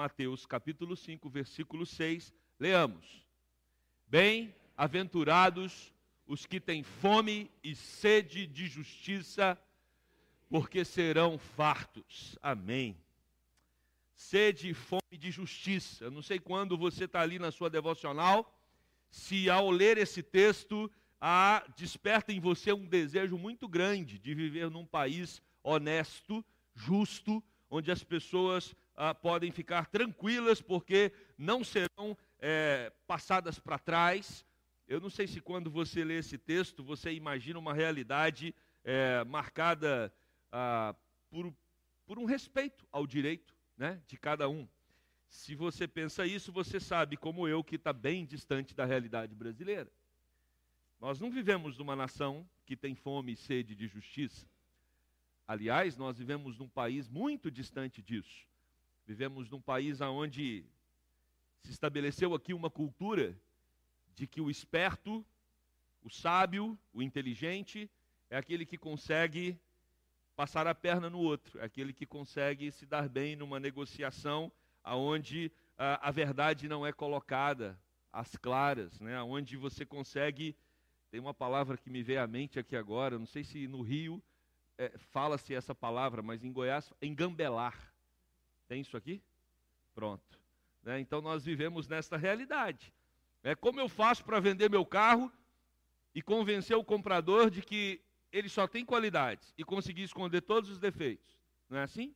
Mateus 0.00 0.46
capítulo 0.46 0.96
5, 0.96 1.28
versículo 1.28 1.84
6. 1.84 2.32
Leamos. 2.58 3.22
Bem-aventurados 4.06 5.92
os 6.26 6.46
que 6.46 6.58
têm 6.58 6.82
fome 6.82 7.50
e 7.62 7.74
sede 7.74 8.46
de 8.46 8.66
justiça, 8.66 9.58
porque 10.48 10.86
serão 10.86 11.36
fartos. 11.36 12.38
Amém. 12.40 12.96
Sede 14.14 14.70
e 14.70 14.72
fome 14.72 15.18
de 15.18 15.30
justiça. 15.30 16.10
Não 16.10 16.22
sei 16.22 16.38
quando 16.38 16.78
você 16.78 17.04
está 17.04 17.20
ali 17.20 17.38
na 17.38 17.50
sua 17.50 17.68
devocional, 17.68 18.58
se 19.10 19.50
ao 19.50 19.70
ler 19.70 19.98
esse 19.98 20.22
texto, 20.22 20.90
a, 21.20 21.62
desperta 21.76 22.32
em 22.32 22.40
você 22.40 22.72
um 22.72 22.86
desejo 22.86 23.36
muito 23.36 23.68
grande 23.68 24.18
de 24.18 24.34
viver 24.34 24.70
num 24.70 24.86
país 24.86 25.42
honesto, 25.62 26.42
justo, 26.74 27.44
onde 27.68 27.92
as 27.92 28.02
pessoas 28.02 28.74
ah, 29.00 29.14
podem 29.14 29.50
ficar 29.50 29.86
tranquilas 29.86 30.60
porque 30.60 31.10
não 31.38 31.64
serão 31.64 32.14
é, 32.38 32.92
passadas 33.06 33.58
para 33.58 33.78
trás. 33.78 34.44
Eu 34.86 35.00
não 35.00 35.08
sei 35.08 35.26
se 35.26 35.40
quando 35.40 35.70
você 35.70 36.04
lê 36.04 36.18
esse 36.18 36.36
texto 36.36 36.84
você 36.84 37.10
imagina 37.10 37.58
uma 37.58 37.72
realidade 37.72 38.54
é, 38.84 39.24
marcada 39.24 40.12
ah, 40.52 40.94
por, 41.30 41.50
por 42.04 42.18
um 42.18 42.26
respeito 42.26 42.86
ao 42.92 43.06
direito 43.06 43.56
né, 43.74 44.02
de 44.06 44.18
cada 44.18 44.50
um. 44.50 44.68
Se 45.30 45.54
você 45.54 45.88
pensa 45.88 46.26
isso, 46.26 46.52
você 46.52 46.78
sabe, 46.78 47.16
como 47.16 47.48
eu, 47.48 47.64
que 47.64 47.76
está 47.76 47.94
bem 47.94 48.26
distante 48.26 48.74
da 48.74 48.84
realidade 48.84 49.34
brasileira. 49.34 49.90
Nós 51.00 51.18
não 51.18 51.30
vivemos 51.30 51.78
numa 51.78 51.96
nação 51.96 52.46
que 52.66 52.76
tem 52.76 52.94
fome 52.94 53.32
e 53.32 53.36
sede 53.36 53.74
de 53.74 53.86
justiça. 53.86 54.46
Aliás, 55.48 55.96
nós 55.96 56.18
vivemos 56.18 56.58
num 56.58 56.68
país 56.68 57.08
muito 57.08 57.50
distante 57.50 58.02
disso. 58.02 58.49
Vivemos 59.10 59.50
num 59.50 59.60
país 59.60 60.00
onde 60.00 60.64
se 61.64 61.72
estabeleceu 61.72 62.32
aqui 62.32 62.54
uma 62.54 62.70
cultura 62.70 63.36
de 64.14 64.24
que 64.24 64.40
o 64.40 64.48
esperto, 64.48 65.26
o 66.00 66.08
sábio, 66.08 66.78
o 66.94 67.02
inteligente 67.02 67.90
é 68.30 68.36
aquele 68.36 68.64
que 68.64 68.78
consegue 68.78 69.58
passar 70.36 70.68
a 70.68 70.76
perna 70.76 71.10
no 71.10 71.18
outro, 71.18 71.58
é 71.58 71.64
aquele 71.64 71.92
que 71.92 72.06
consegue 72.06 72.70
se 72.70 72.86
dar 72.86 73.08
bem 73.08 73.34
numa 73.34 73.58
negociação 73.58 74.52
aonde 74.80 75.50
a, 75.76 76.06
a 76.06 76.12
verdade 76.12 76.68
não 76.68 76.86
é 76.86 76.92
colocada 76.92 77.76
às 78.12 78.36
claras, 78.36 79.00
né? 79.00 79.20
Onde 79.22 79.56
você 79.56 79.84
consegue 79.84 80.56
tem 81.10 81.18
uma 81.18 81.34
palavra 81.34 81.76
que 81.76 81.90
me 81.90 82.00
veio 82.00 82.22
à 82.22 82.28
mente 82.28 82.60
aqui 82.60 82.76
agora, 82.76 83.18
não 83.18 83.26
sei 83.26 83.42
se 83.42 83.66
no 83.66 83.82
Rio 83.82 84.22
é, 84.78 84.96
fala-se 84.96 85.52
essa 85.52 85.74
palavra, 85.74 86.22
mas 86.22 86.44
em 86.44 86.52
Goiás, 86.52 86.92
engambelar. 87.02 87.89
Tem 88.70 88.82
isso 88.82 88.96
aqui? 88.96 89.20
Pronto. 89.92 90.38
Né? 90.84 91.00
Então 91.00 91.20
nós 91.20 91.44
vivemos 91.44 91.88
nessa 91.88 92.16
realidade. 92.16 92.94
É 93.42 93.52
como 93.52 93.80
eu 93.80 93.88
faço 93.88 94.24
para 94.24 94.38
vender 94.38 94.70
meu 94.70 94.86
carro 94.86 95.28
e 96.14 96.22
convencer 96.22 96.76
o 96.76 96.84
comprador 96.84 97.50
de 97.50 97.62
que 97.62 98.00
ele 98.30 98.48
só 98.48 98.68
tem 98.68 98.84
qualidades 98.84 99.52
e 99.58 99.64
conseguir 99.64 100.04
esconder 100.04 100.42
todos 100.42 100.70
os 100.70 100.78
defeitos. 100.78 101.36
Não 101.68 101.78
é 101.78 101.82
assim? 101.82 102.14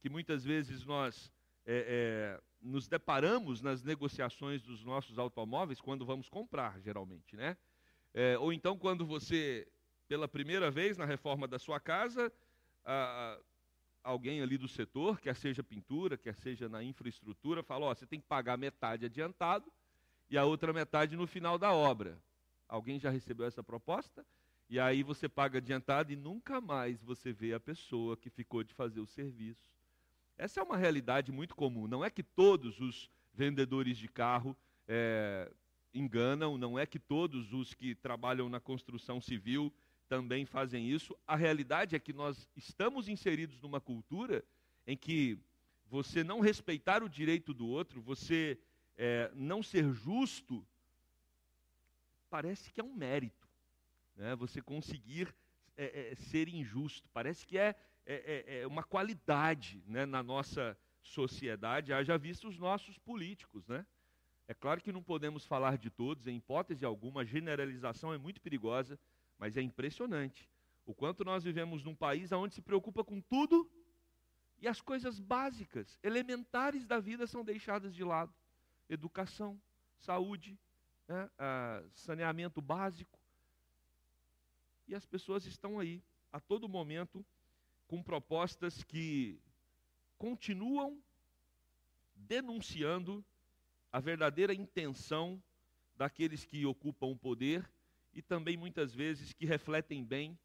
Que 0.00 0.08
muitas 0.08 0.42
vezes 0.42 0.86
nós 0.86 1.30
é, 1.66 2.38
é, 2.38 2.42
nos 2.62 2.88
deparamos 2.88 3.60
nas 3.60 3.82
negociações 3.82 4.62
dos 4.62 4.82
nossos 4.82 5.18
automóveis 5.18 5.82
quando 5.82 6.06
vamos 6.06 6.30
comprar, 6.30 6.80
geralmente, 6.80 7.36
né? 7.36 7.58
É, 8.14 8.38
ou 8.38 8.54
então 8.54 8.78
quando 8.78 9.04
você 9.04 9.68
pela 10.08 10.26
primeira 10.26 10.70
vez 10.70 10.96
na 10.96 11.04
reforma 11.04 11.46
da 11.46 11.58
sua 11.58 11.78
casa, 11.78 12.32
alguém 14.04 14.42
ali 14.42 14.58
do 14.58 14.68
setor, 14.68 15.18
quer 15.18 15.34
seja 15.34 15.64
pintura, 15.64 16.18
quer 16.18 16.36
seja 16.36 16.68
na 16.68 16.84
infraestrutura, 16.84 17.62
fala: 17.62 17.86
ó, 17.86 17.94
você 17.94 18.06
tem 18.06 18.20
que 18.20 18.26
pagar 18.26 18.58
metade 18.58 19.06
adiantado 19.06 19.72
e 20.30 20.36
a 20.36 20.44
outra 20.44 20.72
metade 20.72 21.16
no 21.16 21.26
final 21.26 21.58
da 21.58 21.72
obra. 21.72 22.18
Alguém 22.68 23.00
já 23.00 23.10
recebeu 23.10 23.46
essa 23.46 23.62
proposta? 23.62 24.24
E 24.68 24.78
aí 24.78 25.02
você 25.02 25.28
paga 25.28 25.58
adiantado 25.58 26.12
e 26.12 26.16
nunca 26.16 26.60
mais 26.60 27.02
você 27.02 27.32
vê 27.32 27.52
a 27.52 27.60
pessoa 27.60 28.16
que 28.16 28.30
ficou 28.30 28.62
de 28.62 28.74
fazer 28.74 29.00
o 29.00 29.06
serviço. 29.06 29.72
Essa 30.36 30.60
é 30.60 30.62
uma 30.62 30.76
realidade 30.76 31.30
muito 31.30 31.54
comum. 31.54 31.86
Não 31.86 32.04
é 32.04 32.10
que 32.10 32.22
todos 32.22 32.80
os 32.80 33.08
vendedores 33.32 33.96
de 33.98 34.08
carro 34.08 34.56
é, 34.88 35.50
enganam, 35.92 36.58
não 36.58 36.78
é 36.78 36.86
que 36.86 36.98
todos 36.98 37.52
os 37.52 37.74
que 37.74 37.94
trabalham 37.94 38.48
na 38.48 38.58
construção 38.58 39.20
civil 39.20 39.72
também 40.08 40.44
fazem 40.44 40.88
isso. 40.88 41.16
A 41.26 41.36
realidade 41.36 41.96
é 41.96 41.98
que 41.98 42.12
nós 42.12 42.48
estamos 42.56 43.08
inseridos 43.08 43.60
numa 43.60 43.80
cultura 43.80 44.44
em 44.86 44.96
que 44.96 45.38
você 45.86 46.24
não 46.24 46.40
respeitar 46.40 47.02
o 47.02 47.08
direito 47.08 47.54
do 47.54 47.66
outro, 47.66 48.02
você 48.02 48.58
é, 48.96 49.30
não 49.34 49.62
ser 49.62 49.92
justo, 49.92 50.66
parece 52.28 52.72
que 52.72 52.80
é 52.80 52.84
um 52.84 52.94
mérito. 52.94 53.48
Né? 54.16 54.34
Você 54.36 54.60
conseguir 54.60 55.34
é, 55.76 56.12
é, 56.12 56.14
ser 56.16 56.48
injusto, 56.48 57.08
parece 57.12 57.46
que 57.46 57.58
é, 57.58 57.74
é, 58.06 58.44
é, 58.46 58.60
é 58.60 58.66
uma 58.66 58.82
qualidade 58.82 59.82
né, 59.86 60.04
na 60.06 60.22
nossa 60.22 60.76
sociedade, 61.02 61.92
haja 61.92 62.16
visto 62.16 62.48
os 62.48 62.58
nossos 62.58 62.98
políticos. 62.98 63.66
Né? 63.68 63.84
É 64.46 64.54
claro 64.54 64.80
que 64.80 64.92
não 64.92 65.02
podemos 65.02 65.44
falar 65.44 65.78
de 65.78 65.90
todos, 65.90 66.26
em 66.26 66.36
hipótese 66.36 66.84
alguma, 66.84 67.22
a 67.22 67.24
generalização 67.24 68.12
é 68.12 68.18
muito 68.18 68.40
perigosa. 68.40 68.98
Mas 69.44 69.58
é 69.58 69.60
impressionante 69.60 70.48
o 70.86 70.94
quanto 70.94 71.22
nós 71.22 71.44
vivemos 71.44 71.84
num 71.84 71.94
país 71.94 72.32
onde 72.32 72.54
se 72.54 72.62
preocupa 72.62 73.04
com 73.04 73.20
tudo 73.20 73.70
e 74.58 74.66
as 74.66 74.80
coisas 74.80 75.20
básicas, 75.20 75.98
elementares 76.02 76.86
da 76.86 76.98
vida 76.98 77.26
são 77.26 77.44
deixadas 77.44 77.94
de 77.94 78.02
lado. 78.02 78.32
Educação, 78.88 79.60
saúde, 79.98 80.58
né, 81.06 81.28
saneamento 81.92 82.62
básico. 82.62 83.20
E 84.88 84.94
as 84.94 85.04
pessoas 85.04 85.44
estão 85.44 85.78
aí, 85.78 86.02
a 86.32 86.40
todo 86.40 86.66
momento, 86.66 87.22
com 87.86 88.02
propostas 88.02 88.82
que 88.82 89.38
continuam 90.16 90.98
denunciando 92.14 93.22
a 93.92 94.00
verdadeira 94.00 94.54
intenção 94.54 95.38
daqueles 95.94 96.46
que 96.46 96.64
ocupam 96.64 97.08
o 97.08 97.18
poder 97.18 97.70
e 98.14 98.22
também 98.22 98.56
muitas 98.56 98.94
vezes 98.94 99.32
que 99.32 99.44
refletem 99.44 100.04
bem 100.04 100.38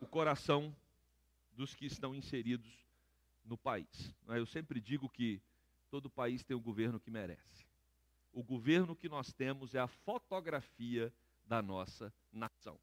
o 0.00 0.06
coração 0.06 0.74
dos 1.52 1.74
que 1.74 1.86
estão 1.86 2.14
inseridos 2.14 2.86
no 3.44 3.56
país. 3.56 4.14
É? 4.28 4.38
Eu 4.38 4.46
sempre 4.46 4.80
digo 4.80 5.08
que 5.08 5.40
todo 5.88 6.10
país 6.10 6.42
tem 6.42 6.56
o 6.56 6.60
governo 6.60 7.00
que 7.00 7.10
merece. 7.10 7.66
O 8.32 8.42
governo 8.42 8.94
que 8.94 9.08
nós 9.08 9.32
temos 9.32 9.74
é 9.74 9.78
a 9.78 9.86
fotografia 9.86 11.12
da 11.46 11.62
nossa 11.62 12.12
nação. 12.32 12.78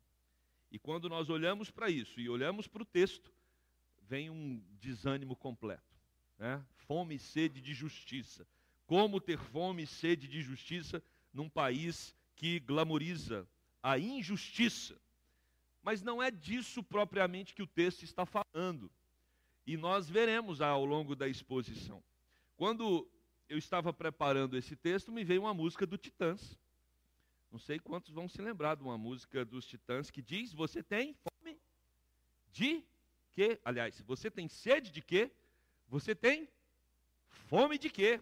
E 0.72 0.80
quando 0.80 1.08
nós 1.08 1.30
olhamos 1.30 1.70
para 1.70 1.90
isso 1.90 2.20
e 2.20 2.28
olhamos 2.28 2.68
para 2.68 2.82
o 2.82 2.86
texto, 2.86 3.32
vem 4.02 4.30
um 4.30 4.64
desânimo 4.80 5.36
completo. 5.36 5.84
Né? 6.40 6.66
Fome 6.88 7.16
e 7.16 7.20
sede 7.20 7.62
de 7.62 7.74
justiça. 7.74 8.48
Como 8.88 9.22
ter 9.22 9.38
fome 9.38 9.84
e 9.84 9.88
sede 9.88 10.28
de 10.28 10.42
justiça 10.42 11.04
num 11.32 11.50
país 11.50 12.16
que 12.36 12.60
glamoriza 12.60 13.48
a 13.84 14.00
injustiça. 14.00 14.98
Mas 15.84 16.02
não 16.02 16.24
é 16.24 16.32
disso 16.32 16.82
propriamente 16.82 17.54
que 17.54 17.62
o 17.62 17.68
texto 17.68 18.04
está 18.04 18.26
falando. 18.26 18.90
E 19.68 19.76
nós 19.76 20.10
veremos 20.10 20.62
ao 20.62 20.86
longo 20.86 21.16
da 21.16 21.28
exposição. 21.28 22.02
Quando 22.56 23.06
eu 23.50 23.58
estava 23.58 23.92
preparando 23.92 24.58
esse 24.58 24.76
texto, 24.76 25.12
me 25.12 25.26
veio 25.26 25.42
uma 25.42 25.54
música 25.54 25.86
do 25.86 25.98
Titãs. 25.98 26.58
Não 27.52 27.60
sei 27.60 27.78
quantos 27.78 28.14
vão 28.14 28.28
se 28.28 28.42
lembrar 28.42 28.76
de 28.76 28.84
uma 28.84 28.98
música 28.98 29.44
dos 29.44 29.66
Titãs 29.66 30.10
que 30.10 30.22
diz: 30.22 30.54
Você 30.54 30.82
tem 30.82 31.14
fome 31.14 31.60
de 32.52 32.84
quê? 33.32 33.60
Aliás, 33.64 34.00
você 34.02 34.32
tem 34.32 34.48
sede 34.48 34.90
de 34.90 35.02
quê? 35.02 35.30
Você 35.88 36.16
tem 36.16 36.48
fome 37.28 37.78
de 37.78 37.90
quê? 37.90 38.22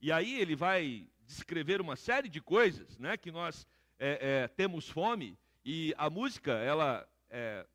E 0.00 0.12
aí 0.12 0.38
ele 0.40 0.54
vai 0.54 1.08
descrever 1.26 1.80
uma 1.80 1.96
série 1.96 2.28
de 2.28 2.40
coisas 2.40 2.98
né, 2.98 3.16
que 3.16 3.30
nós 3.30 3.66
é, 3.98 4.44
é, 4.44 4.48
temos 4.48 4.88
fome, 4.88 5.38
e 5.64 5.94
a 5.98 6.08
música, 6.08 6.52
ela 6.52 7.08
é 7.28 7.66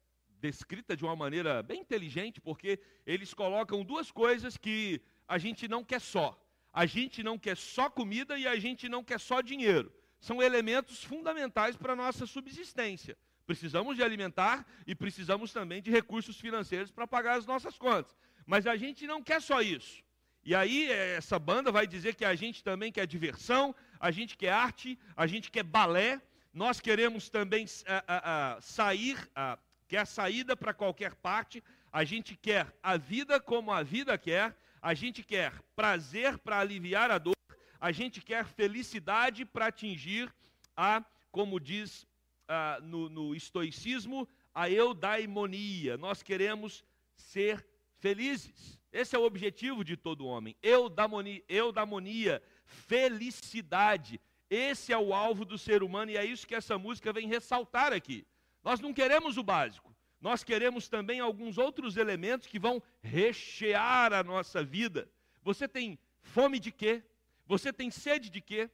descrita 0.42 0.98
de 0.98 1.04
uma 1.04 1.16
maneira 1.16 1.62
bem 1.62 1.82
inteligente, 1.82 2.42
porque 2.42 2.80
eles 3.06 3.34
colocam 3.34 3.84
duas 3.84 4.12
coisas 4.12 4.58
que 4.58 5.02
a 5.28 5.38
gente 5.38 5.68
não 5.68 5.84
quer 5.84 6.02
só. 6.02 6.38
A 6.74 6.86
gente 6.86 7.22
não 7.22 7.38
quer 7.38 7.56
só 7.56 7.90
comida 7.90 8.38
e 8.38 8.48
a 8.48 8.58
gente 8.58 8.90
não 8.90 9.04
quer 9.04 9.20
só 9.20 9.42
dinheiro. 9.42 9.94
São 10.20 10.42
elementos 10.42 11.04
fundamentais 11.04 11.78
para 11.78 11.94
a 11.94 11.96
nossa 11.96 12.26
subsistência. 12.26 13.18
Precisamos 13.46 13.96
de 13.96 14.04
alimentar 14.04 14.66
e 14.88 14.96
precisamos 14.96 15.52
também 15.52 15.82
de 15.82 15.92
recursos 15.92 16.40
financeiros 16.40 16.92
para 16.92 17.06
pagar 17.06 17.38
as 17.38 17.46
nossas 17.46 17.78
contas. 17.78 18.16
Mas 18.46 18.66
a 18.66 18.76
gente 18.76 19.06
não 19.06 19.22
quer 19.22 19.42
só 19.42 19.62
isso. 19.62 20.04
E 20.44 20.56
aí 20.56 20.90
essa 20.90 21.38
banda 21.38 21.72
vai 21.72 21.86
dizer 21.86 22.16
que 22.16 22.26
a 22.26 22.34
gente 22.34 22.64
também 22.64 22.92
quer 22.92 23.06
diversão, 23.06 23.76
a 24.02 24.10
gente 24.10 24.36
quer 24.36 24.52
arte, 24.52 24.98
a 25.16 25.28
gente 25.28 25.52
quer 25.52 25.64
balé, 25.64 26.20
nós 26.52 26.82
queremos 26.82 27.30
também 27.30 27.66
a, 28.08 28.56
a, 28.56 28.62
sair, 28.62 29.18
a, 29.36 29.60
quer 29.88 30.08
saída 30.08 30.58
para 30.58 30.74
qualquer 30.74 31.14
parte, 31.14 31.64
a 31.94 32.04
gente 32.04 32.36
quer 32.36 32.76
a 32.82 32.98
vida 32.98 33.40
como 33.40 33.72
a 33.72 33.84
vida 33.84 34.18
quer, 34.18 34.58
A 34.82 34.96
gente 34.96 35.22
quer 35.22 35.54
prazer 35.76 36.40
para 36.40 36.60
aliviar 36.60 37.12
a 37.12 37.20
dor, 37.20 37.36
a 37.80 37.92
gente 37.92 38.20
quer 38.20 38.46
felicidade 38.46 39.46
para 39.46 39.68
atingir 39.68 40.34
a, 40.76 41.06
como 41.32 41.60
diz 41.60 42.08
ah, 42.48 42.80
no, 42.82 43.08
no 43.08 43.36
estoicismo, 43.36 44.28
a 44.54 44.68
eudaimonia. 44.68 45.98
Nós 45.98 46.24
queremos 46.24 46.84
ser 47.16 47.64
felizes. 48.00 48.80
Esse 48.92 49.16
é 49.16 49.20
o 49.20 49.24
objetivo 49.24 49.84
de 49.84 49.96
todo 49.96 50.26
homem. 50.26 50.56
Eudaimonia, 50.64 51.44
eudaimonia, 51.48 52.42
felicidade. 52.72 54.20
Esse 54.50 54.92
é 54.92 54.98
o 54.98 55.14
alvo 55.14 55.46
do 55.46 55.58
ser 55.58 55.84
humano 55.84 56.12
e 56.12 56.18
é 56.18 56.26
isso 56.26 56.48
que 56.48 56.56
essa 56.56 56.78
música 56.78 57.14
vem 57.14 57.28
ressaltar 57.28 57.94
aqui. 57.94 58.26
Nós 58.64 58.80
não 58.80 58.94
queremos 58.94 59.38
o 59.38 59.44
básico. 59.44 59.96
Nós 60.20 60.44
queremos 60.44 60.88
também 60.88 61.20
alguns 61.20 61.58
outros 61.58 61.98
elementos 61.98 62.48
que 62.48 62.60
vão 62.60 62.82
rechear 63.02 64.14
a 64.14 64.24
nossa 64.24 64.64
vida. 64.64 65.10
Você 65.42 65.68
tem 65.68 65.98
fome 66.22 66.60
de 66.60 66.72
quê? 66.72 67.04
Você 67.48 67.74
tem 67.74 67.90
sede 67.90 68.30
de 68.30 68.40
quê? 68.40 68.70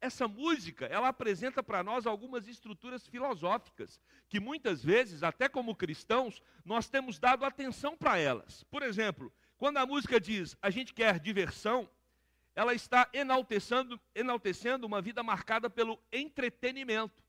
Essa 0.00 0.26
música, 0.26 0.86
ela 0.86 1.08
apresenta 1.08 1.62
para 1.62 1.82
nós 1.82 2.06
algumas 2.06 2.48
estruturas 2.48 3.06
filosóficas, 3.06 4.00
que 4.28 4.40
muitas 4.40 4.82
vezes, 4.82 5.22
até 5.22 5.48
como 5.48 5.74
cristãos, 5.74 6.42
nós 6.64 6.88
temos 6.88 7.18
dado 7.18 7.44
atenção 7.44 7.96
para 7.96 8.18
elas. 8.18 8.62
Por 8.64 8.82
exemplo, 8.82 9.32
quando 9.58 9.76
a 9.76 9.86
música 9.86 10.18
diz 10.18 10.56
a 10.62 10.70
gente 10.70 10.94
quer 10.94 11.18
diversão, 11.18 11.88
ela 12.60 12.74
está 12.74 13.08
enaltecendo, 13.14 13.98
enaltecendo 14.14 14.86
uma 14.86 15.00
vida 15.00 15.22
marcada 15.22 15.70
pelo 15.70 15.98
entretenimento. 16.12 17.24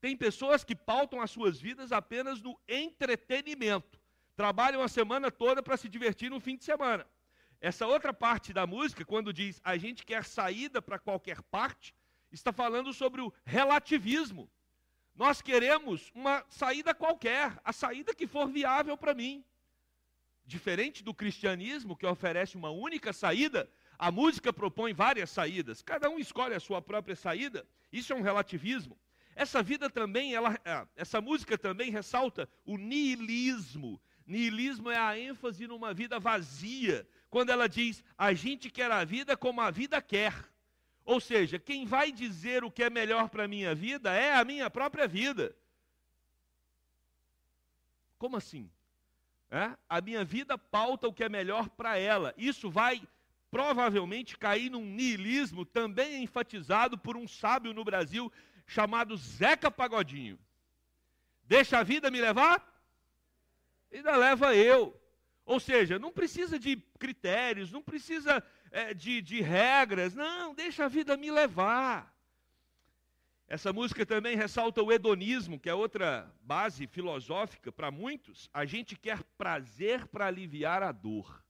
Tem 0.00 0.16
pessoas 0.16 0.64
que 0.64 0.74
pautam 0.74 1.20
as 1.20 1.30
suas 1.30 1.60
vidas 1.60 1.92
apenas 1.92 2.42
no 2.42 2.58
entretenimento. 2.66 4.00
Trabalham 4.34 4.82
a 4.82 4.88
semana 4.88 5.30
toda 5.30 5.62
para 5.62 5.76
se 5.76 5.88
divertir 5.88 6.30
no 6.30 6.40
fim 6.40 6.56
de 6.56 6.64
semana. 6.64 7.06
Essa 7.60 7.86
outra 7.86 8.12
parte 8.12 8.52
da 8.52 8.66
música, 8.66 9.04
quando 9.04 9.32
diz 9.32 9.60
a 9.62 9.76
gente 9.76 10.04
quer 10.04 10.24
saída 10.24 10.82
para 10.82 10.98
qualquer 10.98 11.40
parte, 11.42 11.94
está 12.32 12.52
falando 12.52 12.92
sobre 12.92 13.20
o 13.20 13.32
relativismo. 13.44 14.50
Nós 15.14 15.40
queremos 15.40 16.10
uma 16.12 16.44
saída 16.48 16.92
qualquer, 16.92 17.56
a 17.62 17.72
saída 17.72 18.12
que 18.12 18.26
for 18.26 18.48
viável 18.48 18.96
para 18.96 19.14
mim. 19.14 19.44
Diferente 20.44 21.04
do 21.04 21.14
cristianismo, 21.14 21.96
que 21.96 22.04
oferece 22.04 22.56
uma 22.56 22.70
única 22.70 23.12
saída, 23.12 23.70
a 24.02 24.10
música 24.10 24.52
propõe 24.52 24.92
várias 24.92 25.30
saídas. 25.30 25.80
Cada 25.80 26.10
um 26.10 26.18
escolhe 26.18 26.56
a 26.56 26.58
sua 26.58 26.82
própria 26.82 27.14
saída. 27.14 27.64
Isso 27.92 28.12
é 28.12 28.16
um 28.16 28.20
relativismo. 28.20 28.98
Essa 29.32 29.62
vida 29.62 29.88
também, 29.88 30.34
ela, 30.34 30.58
é, 30.64 30.84
essa 30.96 31.20
música 31.20 31.56
também 31.56 31.88
ressalta 31.88 32.48
o 32.64 32.76
niilismo. 32.76 34.02
Niilismo 34.26 34.90
é 34.90 34.98
a 34.98 35.16
ênfase 35.16 35.68
numa 35.68 35.94
vida 35.94 36.18
vazia. 36.18 37.06
Quando 37.30 37.50
ela 37.50 37.68
diz, 37.68 38.02
a 38.18 38.34
gente 38.34 38.70
quer 38.70 38.90
a 38.90 39.04
vida 39.04 39.36
como 39.36 39.60
a 39.60 39.70
vida 39.70 40.02
quer. 40.02 40.34
Ou 41.04 41.20
seja, 41.20 41.60
quem 41.60 41.86
vai 41.86 42.10
dizer 42.10 42.64
o 42.64 42.72
que 42.72 42.82
é 42.82 42.90
melhor 42.90 43.28
para 43.28 43.44
a 43.44 43.48
minha 43.48 43.72
vida 43.72 44.12
é 44.12 44.34
a 44.34 44.44
minha 44.44 44.68
própria 44.68 45.06
vida. 45.06 45.54
Como 48.18 48.36
assim? 48.36 48.68
É? 49.48 49.76
A 49.88 50.00
minha 50.00 50.24
vida 50.24 50.58
pauta 50.58 51.06
o 51.06 51.12
que 51.12 51.22
é 51.22 51.28
melhor 51.28 51.68
para 51.68 51.96
ela. 51.98 52.34
Isso 52.36 52.68
vai 52.68 53.00
provavelmente 53.52 54.38
cair 54.38 54.70
num 54.70 54.82
niilismo 54.82 55.66
também 55.66 56.22
enfatizado 56.22 56.96
por 56.96 57.18
um 57.18 57.28
sábio 57.28 57.74
no 57.74 57.84
Brasil 57.84 58.32
chamado 58.66 59.14
Zeca 59.14 59.70
Pagodinho. 59.70 60.38
Deixa 61.44 61.78
a 61.78 61.82
vida 61.82 62.10
me 62.10 62.18
levar? 62.18 62.66
Ainda 63.92 64.16
leva 64.16 64.56
eu. 64.56 64.98
Ou 65.44 65.60
seja, 65.60 65.98
não 65.98 66.10
precisa 66.10 66.58
de 66.58 66.76
critérios, 66.98 67.70
não 67.70 67.82
precisa 67.82 68.42
é, 68.70 68.94
de, 68.94 69.20
de 69.20 69.42
regras. 69.42 70.14
Não, 70.14 70.54
deixa 70.54 70.86
a 70.86 70.88
vida 70.88 71.14
me 71.14 71.30
levar. 71.30 72.10
Essa 73.46 73.70
música 73.70 74.06
também 74.06 74.34
ressalta 74.34 74.82
o 74.82 74.90
hedonismo, 74.90 75.60
que 75.60 75.68
é 75.68 75.74
outra 75.74 76.34
base 76.40 76.86
filosófica 76.86 77.70
para 77.70 77.90
muitos. 77.90 78.48
A 78.50 78.64
gente 78.64 78.96
quer 78.96 79.22
prazer 79.36 80.06
para 80.06 80.26
aliviar 80.26 80.82
a 80.82 80.90
dor. 80.90 81.44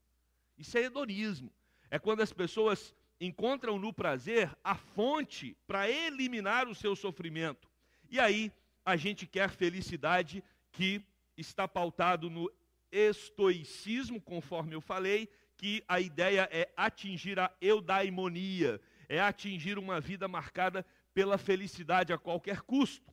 Isso 0.58 0.76
é 0.76 0.82
hedonismo. 0.82 1.52
É 1.92 1.98
quando 1.98 2.22
as 2.22 2.32
pessoas 2.32 2.94
encontram 3.20 3.78
no 3.78 3.92
prazer 3.92 4.50
a 4.64 4.74
fonte 4.74 5.54
para 5.66 5.90
eliminar 5.90 6.66
o 6.66 6.74
seu 6.74 6.96
sofrimento. 6.96 7.68
E 8.08 8.18
aí 8.18 8.50
a 8.82 8.96
gente 8.96 9.26
quer 9.26 9.50
felicidade 9.50 10.42
que 10.72 11.04
está 11.36 11.68
pautado 11.68 12.30
no 12.30 12.50
estoicismo, 12.90 14.22
conforme 14.22 14.74
eu 14.74 14.80
falei, 14.80 15.28
que 15.54 15.84
a 15.86 16.00
ideia 16.00 16.48
é 16.50 16.72
atingir 16.74 17.38
a 17.38 17.54
eudaimonia, 17.60 18.80
é 19.06 19.20
atingir 19.20 19.78
uma 19.78 20.00
vida 20.00 20.26
marcada 20.26 20.86
pela 21.12 21.36
felicidade 21.36 22.10
a 22.10 22.16
qualquer 22.16 22.62
custo. 22.62 23.12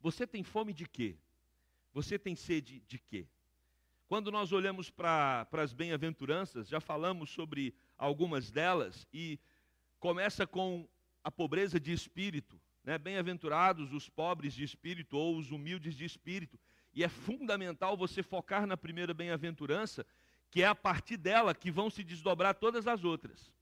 Você 0.00 0.26
tem 0.26 0.42
fome 0.42 0.72
de 0.72 0.84
quê? 0.84 1.16
Você 1.92 2.18
tem 2.18 2.34
sede 2.34 2.80
de 2.88 2.98
quê? 2.98 3.28
Quando 4.10 4.32
nós 4.32 4.50
olhamos 4.50 4.90
para 4.90 5.46
as 5.52 5.72
bem-aventuranças, 5.72 6.66
já 6.66 6.80
falamos 6.80 7.30
sobre 7.30 7.72
algumas 7.96 8.50
delas, 8.50 9.06
e 9.14 9.38
começa 10.00 10.44
com 10.48 10.88
a 11.22 11.30
pobreza 11.30 11.78
de 11.78 11.92
espírito. 11.92 12.60
Né? 12.82 12.98
Bem-aventurados 12.98 13.92
os 13.92 14.08
pobres 14.08 14.52
de 14.52 14.64
espírito 14.64 15.16
ou 15.16 15.36
os 15.36 15.52
humildes 15.52 15.94
de 15.94 16.04
espírito. 16.04 16.58
E 16.92 17.04
é 17.04 17.08
fundamental 17.08 17.96
você 17.96 18.20
focar 18.20 18.66
na 18.66 18.76
primeira 18.76 19.14
bem-aventurança, 19.14 20.04
que 20.50 20.60
é 20.60 20.66
a 20.66 20.74
partir 20.74 21.16
dela 21.16 21.54
que 21.54 21.70
vão 21.70 21.88
se 21.88 22.02
desdobrar 22.02 22.56
todas 22.56 22.88
as 22.88 23.04
outras. 23.04 23.52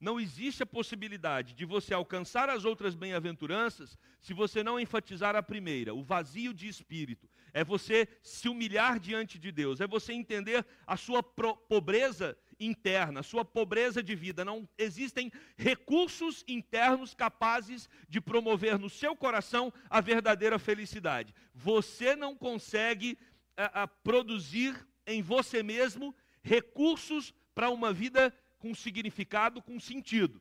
Não 0.00 0.20
existe 0.20 0.62
a 0.62 0.66
possibilidade 0.66 1.54
de 1.54 1.64
você 1.64 1.94
alcançar 1.94 2.48
as 2.48 2.64
outras 2.64 2.94
bem-aventuranças 2.94 3.98
se 4.20 4.34
você 4.34 4.62
não 4.62 4.78
enfatizar 4.78 5.36
a 5.36 5.42
primeira, 5.42 5.94
o 5.94 6.02
vazio 6.02 6.52
de 6.52 6.68
espírito. 6.68 7.28
É 7.52 7.62
você 7.62 8.08
se 8.22 8.48
humilhar 8.48 8.98
diante 8.98 9.38
de 9.38 9.52
Deus, 9.52 9.80
é 9.80 9.86
você 9.86 10.12
entender 10.12 10.66
a 10.86 10.96
sua 10.96 11.22
pobreza 11.22 12.36
interna, 12.58 13.20
a 13.20 13.22
sua 13.22 13.44
pobreza 13.44 14.02
de 14.02 14.14
vida. 14.14 14.44
Não 14.44 14.68
existem 14.76 15.30
recursos 15.56 16.44
internos 16.48 17.14
capazes 17.14 17.88
de 18.08 18.20
promover 18.20 18.78
no 18.78 18.90
seu 18.90 19.16
coração 19.16 19.72
a 19.88 20.00
verdadeira 20.00 20.58
felicidade. 20.58 21.34
Você 21.54 22.16
não 22.16 22.36
consegue 22.36 23.18
a, 23.56 23.82
a, 23.82 23.88
produzir 23.88 24.74
em 25.06 25.22
você 25.22 25.62
mesmo 25.62 26.14
recursos 26.42 27.32
para 27.54 27.70
uma 27.70 27.92
vida 27.92 28.34
com 28.64 28.74
significado, 28.74 29.60
com 29.60 29.78
sentido. 29.78 30.40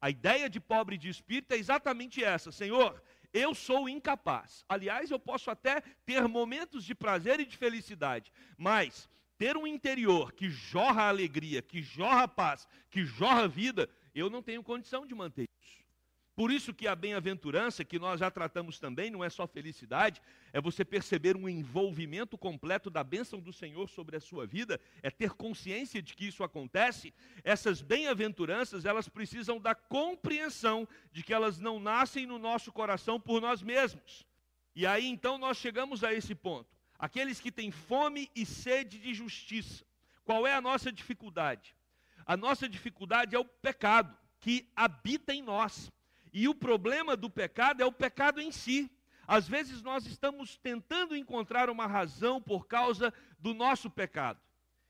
A 0.00 0.10
ideia 0.10 0.50
de 0.50 0.58
pobre 0.58 0.98
de 0.98 1.08
espírito 1.08 1.52
é 1.52 1.56
exatamente 1.56 2.22
essa: 2.22 2.50
Senhor, 2.50 3.00
eu 3.32 3.54
sou 3.54 3.88
incapaz. 3.88 4.64
Aliás, 4.68 5.08
eu 5.12 5.20
posso 5.20 5.52
até 5.52 5.80
ter 6.04 6.26
momentos 6.26 6.84
de 6.84 6.96
prazer 6.96 7.38
e 7.38 7.44
de 7.44 7.56
felicidade, 7.56 8.32
mas 8.58 9.08
ter 9.38 9.56
um 9.56 9.68
interior 9.68 10.32
que 10.32 10.50
jorra 10.50 11.04
alegria, 11.04 11.62
que 11.62 11.80
jorra 11.80 12.26
paz, 12.26 12.66
que 12.90 13.04
jorra 13.04 13.46
vida, 13.46 13.88
eu 14.12 14.28
não 14.28 14.42
tenho 14.42 14.62
condição 14.64 15.06
de 15.06 15.14
manter 15.14 15.44
isso. 15.62 15.83
Por 16.36 16.50
isso 16.50 16.74
que 16.74 16.88
a 16.88 16.96
bem-aventurança, 16.96 17.84
que 17.84 17.96
nós 17.96 18.18
já 18.18 18.28
tratamos 18.28 18.80
também, 18.80 19.08
não 19.08 19.22
é 19.22 19.30
só 19.30 19.46
felicidade, 19.46 20.20
é 20.52 20.60
você 20.60 20.84
perceber 20.84 21.36
um 21.36 21.48
envolvimento 21.48 22.36
completo 22.36 22.90
da 22.90 23.04
bênção 23.04 23.38
do 23.38 23.52
Senhor 23.52 23.88
sobre 23.88 24.16
a 24.16 24.20
sua 24.20 24.44
vida, 24.44 24.80
é 25.00 25.10
ter 25.10 25.30
consciência 25.30 26.02
de 26.02 26.12
que 26.14 26.26
isso 26.26 26.42
acontece. 26.42 27.14
Essas 27.44 27.80
bem-aventuranças, 27.80 28.84
elas 28.84 29.08
precisam 29.08 29.60
da 29.60 29.76
compreensão 29.76 30.88
de 31.12 31.22
que 31.22 31.32
elas 31.32 31.60
não 31.60 31.78
nascem 31.78 32.26
no 32.26 32.38
nosso 32.38 32.72
coração 32.72 33.20
por 33.20 33.40
nós 33.40 33.62
mesmos. 33.62 34.26
E 34.74 34.86
aí 34.86 35.06
então 35.06 35.38
nós 35.38 35.56
chegamos 35.56 36.02
a 36.02 36.12
esse 36.12 36.34
ponto. 36.34 36.68
Aqueles 36.98 37.38
que 37.38 37.52
têm 37.52 37.70
fome 37.70 38.28
e 38.34 38.44
sede 38.44 38.98
de 38.98 39.14
justiça. 39.14 39.84
Qual 40.24 40.46
é 40.46 40.54
a 40.54 40.60
nossa 40.60 40.90
dificuldade? 40.90 41.76
A 42.26 42.36
nossa 42.36 42.68
dificuldade 42.68 43.36
é 43.36 43.38
o 43.38 43.44
pecado 43.44 44.16
que 44.40 44.68
habita 44.74 45.32
em 45.32 45.42
nós. 45.42 45.92
E 46.34 46.48
o 46.48 46.54
problema 46.54 47.16
do 47.16 47.30
pecado 47.30 47.80
é 47.80 47.86
o 47.86 47.92
pecado 47.92 48.40
em 48.40 48.50
si. 48.50 48.90
Às 49.24 49.46
vezes 49.46 49.82
nós 49.82 50.04
estamos 50.04 50.56
tentando 50.56 51.16
encontrar 51.16 51.70
uma 51.70 51.86
razão 51.86 52.42
por 52.42 52.66
causa 52.66 53.14
do 53.38 53.54
nosso 53.54 53.88
pecado. 53.88 54.40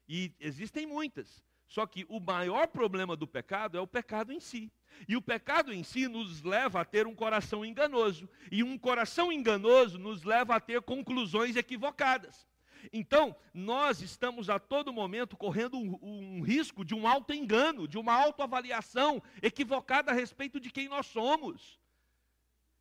E 0.08 0.32
existem 0.40 0.86
muitas. 0.86 1.44
Só 1.66 1.86
que 1.86 2.06
o 2.08 2.18
maior 2.18 2.66
problema 2.68 3.14
do 3.14 3.26
pecado 3.26 3.76
é 3.76 3.80
o 3.80 3.86
pecado 3.86 4.32
em 4.32 4.40
si. 4.40 4.72
E 5.06 5.16
o 5.16 5.22
pecado 5.22 5.70
em 5.70 5.82
si 5.82 6.08
nos 6.08 6.42
leva 6.42 6.80
a 6.80 6.84
ter 6.84 7.06
um 7.06 7.14
coração 7.14 7.62
enganoso. 7.62 8.26
E 8.50 8.62
um 8.62 8.78
coração 8.78 9.30
enganoso 9.30 9.98
nos 9.98 10.24
leva 10.24 10.56
a 10.56 10.60
ter 10.60 10.80
conclusões 10.80 11.56
equivocadas. 11.56 12.48
Então, 12.92 13.36
nós 13.52 14.00
estamos 14.00 14.50
a 14.50 14.58
todo 14.58 14.92
momento 14.92 15.36
correndo 15.36 15.78
um, 15.78 15.98
um 16.02 16.42
risco 16.42 16.84
de 16.84 16.94
um 16.94 17.06
auto-engano, 17.06 17.88
de 17.88 17.98
uma 17.98 18.14
autoavaliação 18.14 19.22
equivocada 19.42 20.10
a 20.10 20.14
respeito 20.14 20.60
de 20.60 20.70
quem 20.70 20.88
nós 20.88 21.06
somos. 21.06 21.78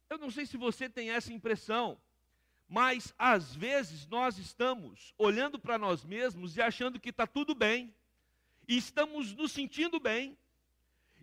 Eu 0.10 0.17
não 0.17 0.29
sei 0.29 0.45
se 0.45 0.57
você 0.57 0.89
tem 0.89 1.12
essa 1.12 1.33
impressão, 1.33 1.98
mas 2.67 3.13
às 3.17 3.55
vezes 3.55 4.07
nós 4.07 4.38
estamos 4.38 5.13
olhando 5.17 5.60
para 5.60 5.77
nós 5.77 6.03
mesmos 6.03 6.55
e 6.57 6.62
achando 6.62 7.00
que 7.00 7.10
está 7.10 7.27
tudo 7.27 7.55
bem. 7.55 7.93
e 8.67 8.77
estamos 8.77 9.33
nos 9.33 9.51
sentindo 9.51 10.00
bem. 10.00 10.38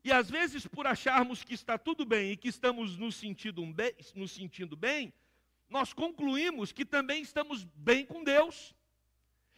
E 0.04 0.12
às 0.12 0.30
vezes, 0.30 0.66
por 0.66 0.86
acharmos 0.86 1.42
que 1.42 1.54
está 1.54 1.78
tudo 1.78 2.04
bem 2.04 2.32
e 2.32 2.36
que 2.36 2.48
estamos 2.48 2.96
nos 2.96 3.14
sentindo 3.14 3.62
nos 4.14 4.32
sentindo 4.32 4.76
bem 4.76 5.12
nós 5.70 5.92
concluímos 5.92 6.72
que 6.72 6.84
também 6.84 7.22
estamos 7.22 7.64
bem 7.64 8.04
com 8.04 8.24
Deus. 8.24 8.74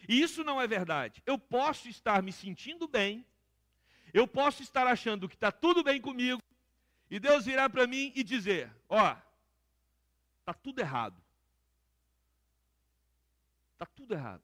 E 0.08 0.20
isso 0.20 0.44
não 0.44 0.60
é 0.60 0.66
verdade. 0.66 1.22
Eu 1.24 1.38
posso 1.38 1.88
estar 1.88 2.22
me 2.22 2.32
sentindo 2.32 2.86
bem, 2.86 3.24
eu 4.12 4.28
posso 4.28 4.62
estar 4.62 4.86
achando 4.86 5.28
que 5.28 5.34
está 5.34 5.50
tudo 5.50 5.82
bem 5.82 6.00
comigo, 6.00 6.42
e 7.10 7.18
Deus 7.18 7.46
virar 7.46 7.70
para 7.70 7.86
mim 7.86 8.12
e 8.14 8.22
dizer: 8.22 8.70
Ó, 8.88 9.16
está 10.40 10.52
tudo 10.52 10.80
errado. 10.80 11.20
Está 13.72 13.86
tudo 13.86 14.14
errado. 14.14 14.42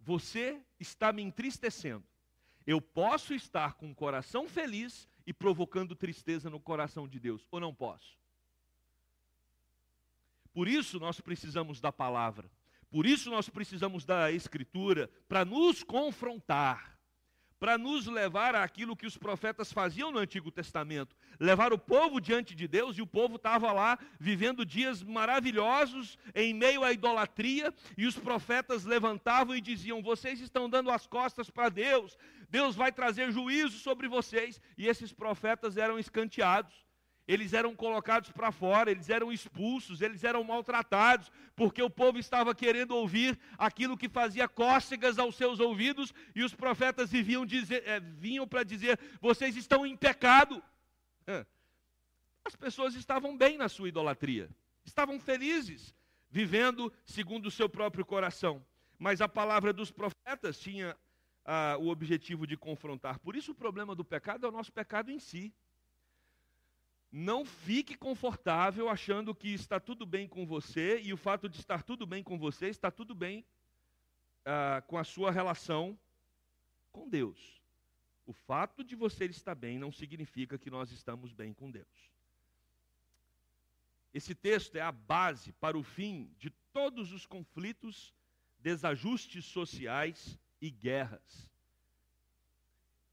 Você 0.00 0.60
está 0.80 1.12
me 1.12 1.22
entristecendo. 1.22 2.04
Eu 2.66 2.80
posso 2.80 3.34
estar 3.34 3.74
com 3.74 3.90
o 3.90 3.94
coração 3.94 4.48
feliz 4.48 5.08
e 5.26 5.32
provocando 5.32 5.94
tristeza 5.94 6.48
no 6.48 6.60
coração 6.60 7.06
de 7.06 7.20
Deus, 7.20 7.46
ou 7.50 7.60
não 7.60 7.74
posso? 7.74 8.18
Por 10.58 10.66
isso 10.66 10.98
nós 10.98 11.20
precisamos 11.20 11.80
da 11.80 11.92
palavra. 11.92 12.50
Por 12.90 13.06
isso 13.06 13.30
nós 13.30 13.48
precisamos 13.48 14.04
da 14.04 14.32
escritura 14.32 15.08
para 15.28 15.44
nos 15.44 15.84
confrontar, 15.84 16.98
para 17.60 17.78
nos 17.78 18.08
levar 18.08 18.56
àquilo 18.56 18.96
que 18.96 19.06
os 19.06 19.16
profetas 19.16 19.72
faziam 19.72 20.10
no 20.10 20.18
Antigo 20.18 20.50
Testamento, 20.50 21.14
levar 21.38 21.72
o 21.72 21.78
povo 21.78 22.20
diante 22.20 22.56
de 22.56 22.66
Deus 22.66 22.98
e 22.98 23.02
o 23.02 23.06
povo 23.06 23.36
estava 23.36 23.70
lá 23.70 23.96
vivendo 24.18 24.66
dias 24.66 25.00
maravilhosos 25.00 26.18
em 26.34 26.52
meio 26.52 26.82
à 26.82 26.92
idolatria 26.92 27.72
e 27.96 28.04
os 28.04 28.18
profetas 28.18 28.84
levantavam 28.84 29.54
e 29.54 29.60
diziam: 29.60 30.02
"Vocês 30.02 30.40
estão 30.40 30.68
dando 30.68 30.90
as 30.90 31.06
costas 31.06 31.48
para 31.48 31.68
Deus. 31.68 32.18
Deus 32.50 32.74
vai 32.74 32.90
trazer 32.90 33.30
juízo 33.30 33.78
sobre 33.78 34.08
vocês". 34.08 34.60
E 34.76 34.88
esses 34.88 35.12
profetas 35.12 35.76
eram 35.76 36.00
escanteados 36.00 36.87
eles 37.28 37.52
eram 37.52 37.76
colocados 37.76 38.32
para 38.32 38.50
fora, 38.50 38.90
eles 38.90 39.10
eram 39.10 39.30
expulsos, 39.30 40.00
eles 40.00 40.24
eram 40.24 40.42
maltratados, 40.42 41.30
porque 41.54 41.82
o 41.82 41.90
povo 41.90 42.18
estava 42.18 42.54
querendo 42.54 42.96
ouvir 42.96 43.38
aquilo 43.58 43.98
que 43.98 44.08
fazia 44.08 44.48
cócegas 44.48 45.18
aos 45.18 45.36
seus 45.36 45.60
ouvidos, 45.60 46.14
e 46.34 46.42
os 46.42 46.54
profetas 46.54 47.12
vinham, 47.12 47.44
dizer, 47.44 47.86
é, 47.86 48.00
vinham 48.00 48.48
para 48.48 48.64
dizer: 48.64 48.98
vocês 49.20 49.56
estão 49.56 49.86
em 49.86 49.94
pecado. 49.94 50.62
As 52.42 52.56
pessoas 52.56 52.94
estavam 52.94 53.36
bem 53.36 53.58
na 53.58 53.68
sua 53.68 53.90
idolatria, 53.90 54.48
estavam 54.82 55.20
felizes, 55.20 55.94
vivendo 56.30 56.90
segundo 57.04 57.46
o 57.46 57.50
seu 57.50 57.68
próprio 57.68 58.06
coração. 58.06 58.64
Mas 58.98 59.20
a 59.20 59.28
palavra 59.28 59.70
dos 59.70 59.90
profetas 59.90 60.58
tinha 60.58 60.96
ah, 61.44 61.76
o 61.78 61.88
objetivo 61.88 62.46
de 62.46 62.56
confrontar. 62.56 63.18
Por 63.18 63.36
isso, 63.36 63.52
o 63.52 63.54
problema 63.54 63.94
do 63.94 64.02
pecado 64.02 64.46
é 64.46 64.48
o 64.48 64.52
nosso 64.52 64.72
pecado 64.72 65.10
em 65.10 65.18
si. 65.18 65.52
Não 67.10 67.44
fique 67.44 67.96
confortável 67.96 68.88
achando 68.88 69.34
que 69.34 69.48
está 69.48 69.80
tudo 69.80 70.04
bem 70.04 70.28
com 70.28 70.46
você 70.46 71.00
e 71.00 71.12
o 71.12 71.16
fato 71.16 71.48
de 71.48 71.58
estar 71.58 71.82
tudo 71.82 72.06
bem 72.06 72.22
com 72.22 72.38
você 72.38 72.68
está 72.68 72.90
tudo 72.90 73.14
bem 73.14 73.44
ah, 74.44 74.82
com 74.86 74.98
a 74.98 75.04
sua 75.04 75.30
relação 75.30 75.98
com 76.92 77.08
Deus. 77.08 77.62
O 78.26 78.32
fato 78.32 78.84
de 78.84 78.94
você 78.94 79.24
estar 79.24 79.54
bem 79.54 79.78
não 79.78 79.90
significa 79.90 80.58
que 80.58 80.70
nós 80.70 80.92
estamos 80.92 81.32
bem 81.32 81.54
com 81.54 81.70
Deus. 81.70 82.12
Esse 84.12 84.34
texto 84.34 84.76
é 84.76 84.82
a 84.82 84.92
base 84.92 85.52
para 85.52 85.78
o 85.78 85.82
fim 85.82 86.30
de 86.38 86.50
todos 86.72 87.12
os 87.12 87.24
conflitos, 87.24 88.12
desajustes 88.58 89.46
sociais 89.46 90.38
e 90.60 90.70
guerras. 90.70 91.50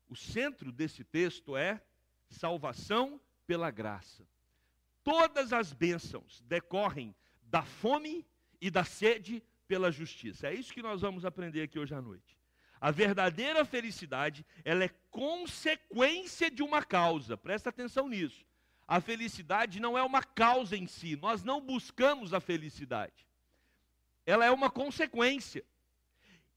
O 0.10 0.16
centro 0.16 0.72
desse 0.72 1.04
texto 1.04 1.56
é 1.56 1.82
salvação 2.30 3.22
pela 3.46 3.72
graça. 3.72 4.28
Todas 5.04 5.54
as 5.54 5.72
bênçãos 5.72 6.42
decorrem 6.48 7.16
da 7.44 7.64
fome 7.64 8.26
e 8.60 8.70
da 8.70 8.84
sede 8.84 9.44
pela 9.68 9.92
justiça. 9.92 10.48
É 10.48 10.54
isso 10.54 10.74
que 10.74 10.82
nós 10.82 11.02
vamos 11.02 11.26
aprender 11.26 11.62
aqui 11.62 11.78
hoje 11.78 11.94
à 11.94 12.02
noite. 12.02 12.38
A 12.80 12.92
verdadeira 12.92 13.64
felicidade, 13.64 14.46
ela 14.64 14.84
é 14.84 14.90
consequência 15.10 16.52
de 16.52 16.62
uma 16.62 16.84
causa. 16.84 17.38
Presta 17.38 17.70
atenção 17.70 18.08
nisso. 18.08 18.46
A 18.88 19.02
felicidade 19.02 19.80
não 19.80 19.98
é 19.98 20.04
uma 20.04 20.22
causa 20.22 20.78
em 20.78 20.86
si. 20.86 21.16
Nós 21.16 21.44
não 21.44 21.60
buscamos 21.60 22.34
a 22.34 22.40
felicidade. 22.40 23.26
Ela 24.26 24.46
é 24.46 24.52
uma 24.52 24.70
consequência. 24.70 25.66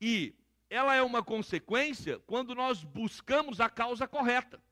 E 0.00 0.34
ela 0.68 0.94
é 0.94 1.02
uma 1.02 1.22
consequência 1.22 2.18
quando 2.26 2.54
nós 2.54 2.84
buscamos 2.84 3.60
a 3.60 3.68
causa 3.70 4.06
correta. 4.06 4.62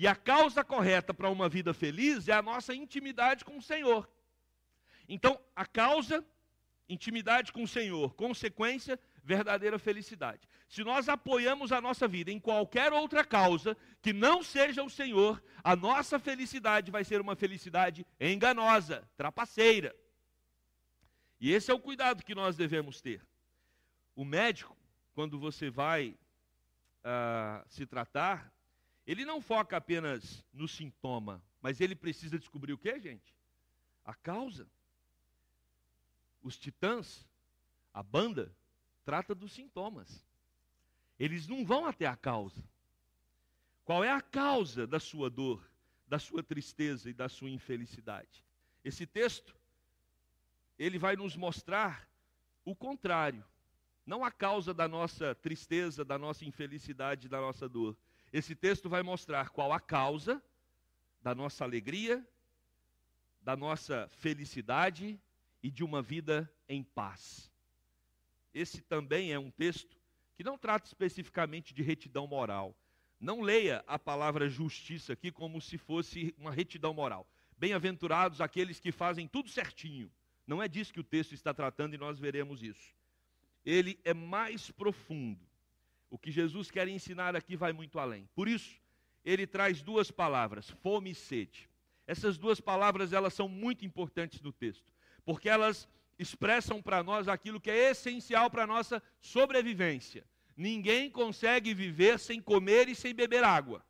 E 0.00 0.06
a 0.06 0.16
causa 0.16 0.64
correta 0.64 1.12
para 1.12 1.28
uma 1.28 1.46
vida 1.46 1.74
feliz 1.74 2.26
é 2.26 2.32
a 2.32 2.40
nossa 2.40 2.74
intimidade 2.74 3.44
com 3.44 3.58
o 3.58 3.62
Senhor. 3.62 4.08
Então, 5.06 5.38
a 5.54 5.66
causa, 5.66 6.24
intimidade 6.88 7.52
com 7.52 7.64
o 7.64 7.68
Senhor, 7.68 8.14
consequência, 8.14 8.98
verdadeira 9.22 9.78
felicidade. 9.78 10.48
Se 10.70 10.82
nós 10.82 11.06
apoiamos 11.06 11.70
a 11.70 11.82
nossa 11.82 12.08
vida 12.08 12.32
em 12.32 12.40
qualquer 12.40 12.94
outra 12.94 13.22
causa 13.22 13.76
que 14.00 14.10
não 14.10 14.42
seja 14.42 14.82
o 14.82 14.88
Senhor, 14.88 15.42
a 15.62 15.76
nossa 15.76 16.18
felicidade 16.18 16.90
vai 16.90 17.04
ser 17.04 17.20
uma 17.20 17.36
felicidade 17.36 18.06
enganosa, 18.18 19.06
trapaceira. 19.18 19.94
E 21.38 21.52
esse 21.52 21.70
é 21.70 21.74
o 21.74 21.78
cuidado 21.78 22.24
que 22.24 22.34
nós 22.34 22.56
devemos 22.56 23.02
ter. 23.02 23.20
O 24.16 24.24
médico, 24.24 24.74
quando 25.12 25.38
você 25.38 25.68
vai 25.68 26.16
uh, 27.04 27.68
se 27.68 27.84
tratar, 27.84 28.50
ele 29.10 29.24
não 29.24 29.42
foca 29.42 29.76
apenas 29.76 30.44
no 30.52 30.68
sintoma, 30.68 31.42
mas 31.60 31.80
ele 31.80 31.96
precisa 31.96 32.38
descobrir 32.38 32.72
o 32.72 32.78
que, 32.78 32.96
gente? 33.00 33.34
A 34.04 34.14
causa. 34.14 34.68
Os 36.40 36.56
titãs, 36.56 37.28
a 37.92 38.04
banda, 38.04 38.54
trata 39.04 39.34
dos 39.34 39.50
sintomas. 39.50 40.24
Eles 41.18 41.48
não 41.48 41.64
vão 41.64 41.86
até 41.86 42.06
a 42.06 42.14
causa. 42.14 42.62
Qual 43.84 44.04
é 44.04 44.12
a 44.12 44.20
causa 44.20 44.86
da 44.86 45.00
sua 45.00 45.28
dor, 45.28 45.68
da 46.06 46.20
sua 46.20 46.40
tristeza 46.40 47.10
e 47.10 47.12
da 47.12 47.28
sua 47.28 47.50
infelicidade? 47.50 48.44
Esse 48.84 49.08
texto, 49.08 49.56
ele 50.78 50.98
vai 50.98 51.16
nos 51.16 51.34
mostrar 51.34 52.08
o 52.64 52.76
contrário. 52.76 53.44
Não 54.06 54.24
a 54.24 54.30
causa 54.30 54.72
da 54.72 54.86
nossa 54.86 55.34
tristeza, 55.34 56.04
da 56.04 56.16
nossa 56.16 56.44
infelicidade, 56.44 57.28
da 57.28 57.40
nossa 57.40 57.68
dor, 57.68 57.96
esse 58.32 58.54
texto 58.54 58.88
vai 58.88 59.02
mostrar 59.02 59.50
qual 59.50 59.72
a 59.72 59.80
causa 59.80 60.42
da 61.22 61.34
nossa 61.34 61.64
alegria, 61.64 62.26
da 63.40 63.56
nossa 63.56 64.08
felicidade 64.12 65.20
e 65.62 65.70
de 65.70 65.82
uma 65.82 66.00
vida 66.00 66.50
em 66.68 66.82
paz. 66.82 67.50
Esse 68.54 68.80
também 68.82 69.32
é 69.32 69.38
um 69.38 69.50
texto 69.50 69.98
que 70.36 70.44
não 70.44 70.56
trata 70.56 70.86
especificamente 70.86 71.74
de 71.74 71.82
retidão 71.82 72.26
moral. 72.26 72.74
Não 73.18 73.42
leia 73.42 73.84
a 73.86 73.98
palavra 73.98 74.48
justiça 74.48 75.12
aqui 75.12 75.30
como 75.30 75.60
se 75.60 75.76
fosse 75.76 76.34
uma 76.38 76.50
retidão 76.50 76.94
moral. 76.94 77.28
Bem-aventurados 77.58 78.40
aqueles 78.40 78.80
que 78.80 78.90
fazem 78.90 79.28
tudo 79.28 79.50
certinho. 79.50 80.10
Não 80.46 80.62
é 80.62 80.66
disso 80.66 80.92
que 80.92 81.00
o 81.00 81.04
texto 81.04 81.32
está 81.32 81.52
tratando 81.52 81.94
e 81.94 81.98
nós 81.98 82.18
veremos 82.18 82.62
isso. 82.62 82.94
Ele 83.64 84.00
é 84.02 84.14
mais 84.14 84.70
profundo. 84.70 85.49
O 86.10 86.18
que 86.18 86.30
Jesus 86.30 86.70
quer 86.70 86.88
ensinar 86.88 87.36
aqui 87.36 87.56
vai 87.56 87.72
muito 87.72 87.98
além. 87.98 88.28
Por 88.34 88.48
isso, 88.48 88.80
ele 89.24 89.46
traz 89.46 89.80
duas 89.80 90.10
palavras, 90.10 90.68
fome 90.68 91.12
e 91.12 91.14
sede. 91.14 91.70
Essas 92.06 92.36
duas 92.36 92.60
palavras, 92.60 93.12
elas 93.12 93.32
são 93.32 93.48
muito 93.48 93.86
importantes 93.86 94.40
no 94.42 94.52
texto, 94.52 94.92
porque 95.24 95.48
elas 95.48 95.88
expressam 96.18 96.82
para 96.82 97.02
nós 97.02 97.28
aquilo 97.28 97.60
que 97.60 97.70
é 97.70 97.90
essencial 97.90 98.50
para 98.50 98.64
a 98.64 98.66
nossa 98.66 99.02
sobrevivência. 99.20 100.26
Ninguém 100.56 101.08
consegue 101.08 101.72
viver 101.72 102.18
sem 102.18 102.42
comer 102.42 102.88
e 102.88 102.94
sem 102.94 103.14
beber 103.14 103.44
água. 103.44 103.82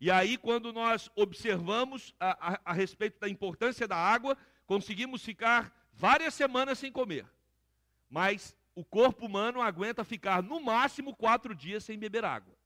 E 0.00 0.10
aí, 0.10 0.36
quando 0.36 0.72
nós 0.72 1.10
observamos 1.16 2.14
a, 2.20 2.52
a, 2.52 2.60
a 2.66 2.72
respeito 2.72 3.18
da 3.18 3.28
importância 3.28 3.88
da 3.88 3.96
água, 3.96 4.36
conseguimos 4.64 5.24
ficar 5.24 5.88
várias 5.92 6.34
semanas 6.34 6.78
sem 6.78 6.92
comer. 6.92 7.26
Mas 8.08 8.56
o 8.78 8.84
corpo 8.84 9.26
humano 9.26 9.60
aguenta 9.60 10.04
ficar 10.04 10.40
no 10.40 10.60
máximo 10.60 11.12
quatro 11.12 11.52
dias 11.52 11.82
sem 11.82 11.98
beber 11.98 12.24
água. 12.24 12.56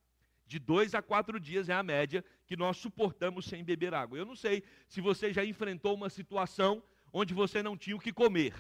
De 0.47 0.59
dois 0.59 0.95
a 0.95 1.01
quatro 1.01 1.41
dias 1.41 1.71
é 1.71 1.73
a 1.73 1.83
média 1.83 2.23
que 2.47 2.55
nós 2.55 2.77
suportamos 2.77 3.47
sem 3.47 3.65
beber 3.65 3.95
água. 3.95 4.19
Eu 4.19 4.27
não 4.27 4.37
sei 4.37 4.63
se 4.87 5.01
você 5.01 5.33
já 5.33 5.43
enfrentou 5.43 5.95
uma 5.95 6.11
situação 6.11 6.83
onde 7.11 7.33
você 7.33 7.63
não 7.63 7.79
tinha 7.79 7.97
o 7.97 7.99
que 7.99 8.13
comer. 8.13 8.53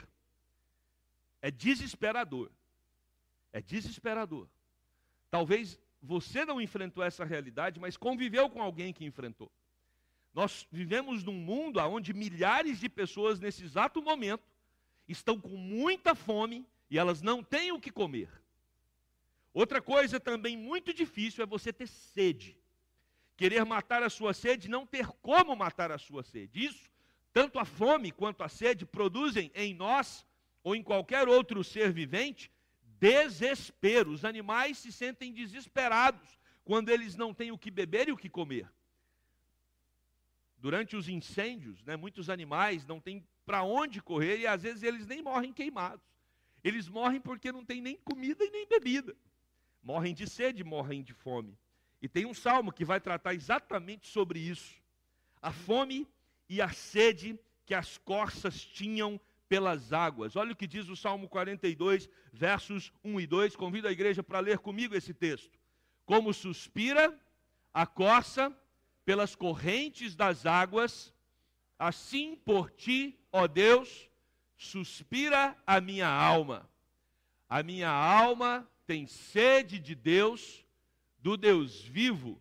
É 1.42 1.50
desesperador. 1.50 2.50
É 3.52 3.61
desesperador. 3.61 4.49
Talvez 5.30 5.78
você 6.00 6.47
não 6.47 6.59
enfrentou 6.59 7.04
essa 7.04 7.23
realidade, 7.23 7.78
mas 7.78 7.99
conviveu 7.99 8.49
com 8.49 8.62
alguém 8.62 8.94
que 8.94 9.04
enfrentou. 9.04 9.52
Nós 10.32 10.66
vivemos 10.73 11.23
num 11.23 11.35
mundo 11.35 11.78
onde 11.80 12.14
milhares 12.14 12.80
de 12.80 12.88
pessoas, 12.88 13.38
nesse 13.38 13.62
exato 13.62 14.00
momento, 14.00 14.42
estão 15.06 15.38
com 15.38 15.54
muita 15.54 16.14
fome 16.14 16.66
e 16.92 16.99
elas 16.99 17.22
não 17.22 17.42
têm 17.42 17.72
o 17.72 17.80
que 17.80 17.90
comer. 17.90 18.28
Outra 19.54 19.80
coisa 19.80 20.20
também 20.20 20.58
muito 20.58 20.92
difícil 20.92 21.42
é 21.42 21.46
você 21.46 21.72
ter 21.72 21.87
sede. 21.87 22.54
Querer 23.34 23.64
matar 23.64 24.02
a 24.02 24.11
sua 24.11 24.34
sede, 24.34 24.68
não 24.68 24.87
ter 24.87 25.06
como 25.22 25.56
matar 25.56 25.90
a 25.90 25.96
sua 25.96 26.22
sede. 26.22 26.66
Isso, 26.66 26.90
tanto 27.32 27.58
a 27.58 27.64
fome 27.64 28.12
quanto 28.12 28.44
a 28.44 28.49
sede, 28.49 28.84
produzem 28.84 29.50
em 29.54 29.72
nós 29.72 30.26
ou 30.62 30.76
em 30.76 30.82
qualquer 30.82 31.28
outro 31.28 31.64
ser 31.64 31.90
vivente 31.90 32.52
desespero. 33.00 34.11
Os 34.11 34.22
animais 34.22 34.76
se 34.76 34.92
sentem 34.92 35.32
desesperados 35.32 36.38
quando 36.62 36.90
eles 36.90 37.16
não 37.16 37.32
têm 37.32 37.50
o 37.50 37.58
que 37.58 37.70
beber 37.70 38.11
e 38.11 38.12
o 38.12 38.18
que 38.18 38.28
comer. 38.28 38.70
Durante 40.58 40.94
os 40.94 41.08
incêndios, 41.08 41.82
né, 41.84 41.96
muitos 41.96 42.28
animais 42.28 42.87
não 42.87 43.00
têm 43.00 43.26
para 43.46 43.62
onde 43.62 44.02
correr 44.02 44.40
e 44.40 44.46
às 44.46 44.62
vezes 44.62 44.82
eles 44.82 45.06
nem 45.06 45.22
morrem 45.22 45.54
queimados. 45.54 46.12
Eles 46.62 46.88
morrem 46.88 47.21
porque 47.21 47.50
não 47.50 47.64
tem 47.64 47.81
nem 47.81 47.97
comida 47.97 48.45
e 48.45 48.50
nem 48.50 48.66
bebida. 48.66 49.16
Morrem 49.83 50.14
de 50.14 50.28
sede, 50.28 50.62
morrem 50.62 51.02
de 51.02 51.12
fome. 51.12 51.59
E 52.00 52.09
tem 52.09 52.25
um 52.26 52.35
salmo 52.35 52.73
que 52.73 52.85
vai 52.85 53.00
tratar 53.00 53.35
exatamente 53.35 54.09
sobre 54.09 54.38
isso. 54.38 54.75
A 55.40 55.52
fome 55.52 56.09
e 56.49 56.61
a 56.61 56.71
sede 56.71 57.38
que 57.64 57.75
as 57.75 57.99
corças 57.99 58.64
tinham 58.64 59.21
pelas 59.49 59.92
águas. 59.92 60.35
Olha 60.35 60.52
o 60.52 60.57
que 60.57 60.66
diz 60.66 60.88
o 60.88 60.97
Salmo 60.97 61.28
42, 61.28 62.09
versos 62.33 62.92
1 63.04 63.21
e 63.21 63.26
2. 63.26 63.57
Convido 63.57 63.87
a 63.87 63.92
igreja 63.92 64.23
para 64.23 64.40
ler 64.40 64.59
comigo 64.59 64.95
esse 64.95 65.12
texto. 65.12 65.59
Como 66.07 66.33
suspira 66.33 67.19
a 67.73 67.87
corça 67.87 68.57
pelas 69.04 69.35
correntes 69.35 70.14
das 70.14 70.47
águas, 70.47 71.12
assim 71.78 72.37
por 72.37 72.71
ti, 72.71 73.19
ó 73.31 73.47
Deus, 73.47 74.09
suspira 74.62 75.57
a 75.66 75.81
minha 75.81 76.09
alma. 76.09 76.69
A 77.49 77.62
minha 77.62 77.90
alma 77.90 78.69
tem 78.87 79.07
sede 79.07 79.78
de 79.78 79.95
Deus, 79.95 80.64
do 81.19 81.37
Deus 81.37 81.83
vivo. 81.83 82.40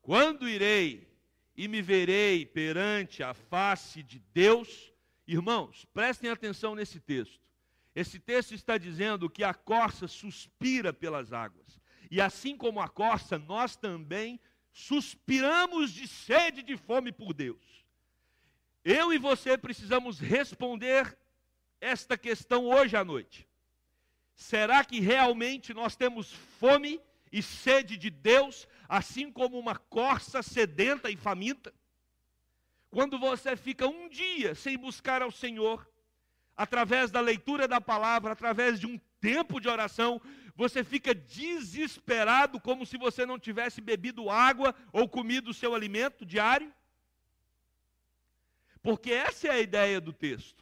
Quando 0.00 0.48
irei 0.48 1.08
e 1.56 1.68
me 1.68 1.82
verei 1.82 2.46
perante 2.46 3.22
a 3.22 3.34
face 3.34 4.02
de 4.02 4.20
Deus? 4.32 4.92
Irmãos, 5.26 5.84
prestem 5.92 6.30
atenção 6.30 6.74
nesse 6.74 7.00
texto. 7.00 7.40
Esse 7.94 8.18
texto 8.18 8.54
está 8.54 8.78
dizendo 8.78 9.28
que 9.28 9.44
a 9.44 9.52
corça 9.52 10.08
suspira 10.08 10.92
pelas 10.92 11.32
águas. 11.32 11.80
E 12.10 12.20
assim 12.20 12.56
como 12.56 12.80
a 12.80 12.88
corça, 12.88 13.38
nós 13.38 13.76
também 13.76 14.40
suspiramos 14.72 15.92
de 15.92 16.08
sede 16.08 16.60
e 16.60 16.64
de 16.64 16.76
fome 16.76 17.12
por 17.12 17.34
Deus. 17.34 17.84
Eu 18.84 19.12
e 19.12 19.18
você 19.18 19.56
precisamos 19.58 20.18
responder 20.18 21.16
esta 21.82 22.16
questão 22.16 22.66
hoje 22.66 22.96
à 22.96 23.04
noite. 23.04 23.46
Será 24.36 24.84
que 24.84 25.00
realmente 25.00 25.74
nós 25.74 25.96
temos 25.96 26.32
fome 26.32 27.00
e 27.30 27.42
sede 27.42 27.96
de 27.96 28.08
Deus, 28.08 28.68
assim 28.88 29.32
como 29.32 29.58
uma 29.58 29.76
corça 29.76 30.42
sedenta 30.42 31.10
e 31.10 31.16
faminta? 31.16 31.74
Quando 32.88 33.18
você 33.18 33.56
fica 33.56 33.88
um 33.88 34.08
dia 34.08 34.54
sem 34.54 34.78
buscar 34.78 35.22
ao 35.22 35.32
Senhor, 35.32 35.90
através 36.56 37.10
da 37.10 37.20
leitura 37.20 37.66
da 37.66 37.80
palavra, 37.80 38.32
através 38.32 38.78
de 38.78 38.86
um 38.86 38.98
tempo 39.20 39.60
de 39.60 39.68
oração, 39.68 40.20
você 40.54 40.84
fica 40.84 41.12
desesperado, 41.12 42.60
como 42.60 42.86
se 42.86 42.96
você 42.96 43.26
não 43.26 43.40
tivesse 43.40 43.80
bebido 43.80 44.30
água 44.30 44.72
ou 44.92 45.08
comido 45.08 45.50
o 45.50 45.54
seu 45.54 45.74
alimento 45.74 46.24
diário? 46.24 46.72
Porque 48.82 49.10
essa 49.10 49.48
é 49.48 49.50
a 49.50 49.60
ideia 49.60 50.00
do 50.00 50.12
texto. 50.12 50.61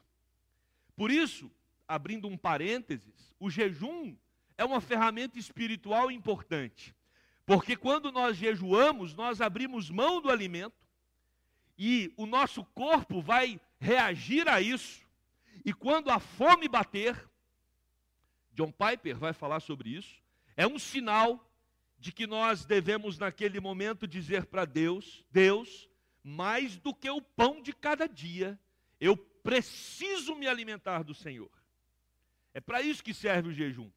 Por 1.01 1.11
isso, 1.11 1.51
abrindo 1.89 2.29
um 2.29 2.37
parênteses, 2.37 3.35
o 3.41 3.49
jejum 3.49 4.15
é 4.59 4.67
uma 4.67 4.83
ferramenta 4.83 5.39
espiritual 5.39 6.11
importante. 6.11 6.95
Porque 7.47 7.75
quando 7.75 8.13
nós 8.13 8.37
jejuamos, 8.37 9.15
nós 9.15 9.41
abrimos 9.41 9.89
mão 9.89 10.21
do 10.21 10.29
alimento 10.29 10.77
e 11.79 12.13
o 12.19 12.27
nosso 12.27 12.67
corpo 12.67 13.23
vai 13.23 13.59
reagir 13.79 14.47
a 14.47 14.61
isso. 14.61 15.03
E 15.65 15.73
quando 15.73 16.11
a 16.11 16.19
fome 16.21 16.69
bater, 16.69 17.17
John 18.53 18.71
Piper 18.71 19.17
vai 19.17 19.33
falar 19.33 19.61
sobre 19.61 19.89
isso. 19.89 20.23
É 20.55 20.67
um 20.67 20.79
sinal 20.79 21.51
de 21.99 22.13
que 22.13 22.27
nós 22.27 22.67
devemos, 22.67 23.19
naquele 23.19 23.59
momento, 23.59 24.07
dizer 24.07 24.45
para 24.45 24.67
Deus: 24.67 25.25
Deus, 25.31 25.89
mais 26.23 26.77
do 26.77 26.93
que 26.93 27.09
o 27.09 27.23
pão 27.23 27.63
de 27.63 27.73
cada 27.73 28.07
dia, 28.07 28.61
eu 29.01 29.17
preciso 29.43 30.35
me 30.35 30.47
alimentar 30.47 31.03
do 31.03 31.15
Senhor. 31.15 31.51
É 32.53 32.61
para 32.61 32.83
isso 32.83 33.03
que 33.03 33.15
serve 33.15 33.51
o 33.51 33.53
jejum. 33.53 33.91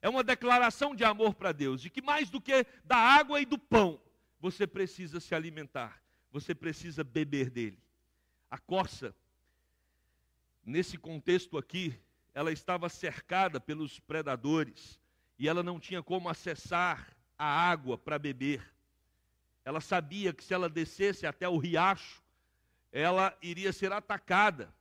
É 0.00 0.08
uma 0.08 0.22
declaração 0.22 0.94
de 0.94 1.04
amor 1.04 1.34
para 1.34 1.52
Deus, 1.52 1.80
de 1.80 1.90
que 1.90 2.00
mais 2.00 2.30
do 2.30 2.40
que 2.40 2.64
da 2.84 2.96
água 2.96 3.40
e 3.40 3.46
do 3.46 3.58
pão, 3.58 4.00
você 4.38 4.66
precisa 4.66 5.18
se 5.18 5.34
alimentar, 5.34 6.00
você 6.30 6.54
precisa 6.54 7.02
beber 7.02 7.50
dele. 7.50 7.82
A 8.50 8.58
corça, 8.58 9.14
nesse 10.64 10.96
contexto 10.96 11.58
aqui, 11.58 11.98
ela 12.32 12.52
estava 12.52 12.88
cercada 12.88 13.60
pelos 13.60 13.98
predadores 13.98 15.00
e 15.38 15.48
ela 15.48 15.62
não 15.62 15.80
tinha 15.80 16.02
como 16.02 16.28
acessar 16.28 17.16
a 17.36 17.44
água 17.44 17.98
para 17.98 18.18
beber. 18.18 18.62
Ela 19.64 19.80
sabia 19.80 20.32
que 20.32 20.44
se 20.44 20.54
ela 20.54 20.68
descesse 20.68 21.26
até 21.26 21.48
o 21.48 21.58
riacho, 21.58 22.22
ela 22.92 23.36
iria 23.42 23.72
ser 23.72 23.92
atacada. 23.92 24.72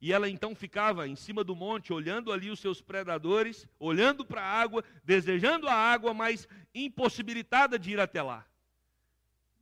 E 0.00 0.12
ela 0.12 0.28
então 0.28 0.54
ficava 0.54 1.08
em 1.08 1.16
cima 1.16 1.42
do 1.42 1.56
monte, 1.56 1.92
olhando 1.92 2.32
ali 2.32 2.50
os 2.50 2.60
seus 2.60 2.80
predadores, 2.80 3.66
olhando 3.78 4.24
para 4.24 4.42
a 4.42 4.60
água, 4.60 4.84
desejando 5.02 5.68
a 5.68 5.74
água, 5.74 6.12
mas 6.12 6.46
impossibilitada 6.74 7.78
de 7.78 7.92
ir 7.92 8.00
até 8.00 8.22
lá. 8.22 8.46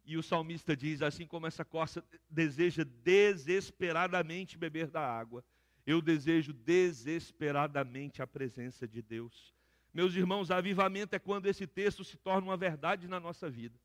E 0.05 0.17
o 0.17 0.23
salmista 0.23 0.77
diz: 0.77 1.01
assim 1.01 1.27
como 1.27 1.47
essa 1.47 1.65
corça 1.65 2.05
deseja 2.29 2.85
desesperadamente 2.85 4.59
beber 4.59 4.89
da 4.89 5.01
água, 5.01 5.45
eu 5.87 6.01
desejo 6.01 6.53
desesperadamente 6.53 8.21
a 8.21 8.27
presença 8.27 8.87
de 8.87 9.01
Deus. 9.01 9.55
Meus 9.93 10.15
irmãos, 10.15 10.51
avivamento 10.51 11.15
é 11.15 11.19
quando 11.19 11.47
esse 11.47 11.67
texto 11.67 12.03
se 12.03 12.17
torna 12.17 12.49
uma 12.49 12.57
verdade 12.57 13.07
na 13.07 13.21
nossa 13.21 13.51
vida. 13.51 13.79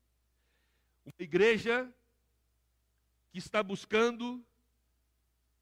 Uma 1.04 1.12
igreja 1.18 1.88
que 3.30 3.38
está 3.38 3.62
buscando 3.62 4.44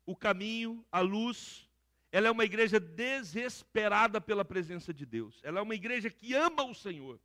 o 0.07 0.17
caminho, 0.17 0.83
a 0.91 1.01
luz, 1.01 1.69
ela 2.13 2.29
é 2.29 2.31
uma 2.31 2.45
igreja 2.45 2.81
desesperada 2.81 4.21
pela 4.21 4.45
presença 4.45 4.95
de 4.95 5.05
Deus. 5.05 5.41
Ela 5.43 5.59
é 5.59 5.63
uma 5.63 5.75
igreja 5.75 6.09
que 6.09 6.33
ama 6.33 6.65
o 6.65 6.75
Senhor. 6.75 7.21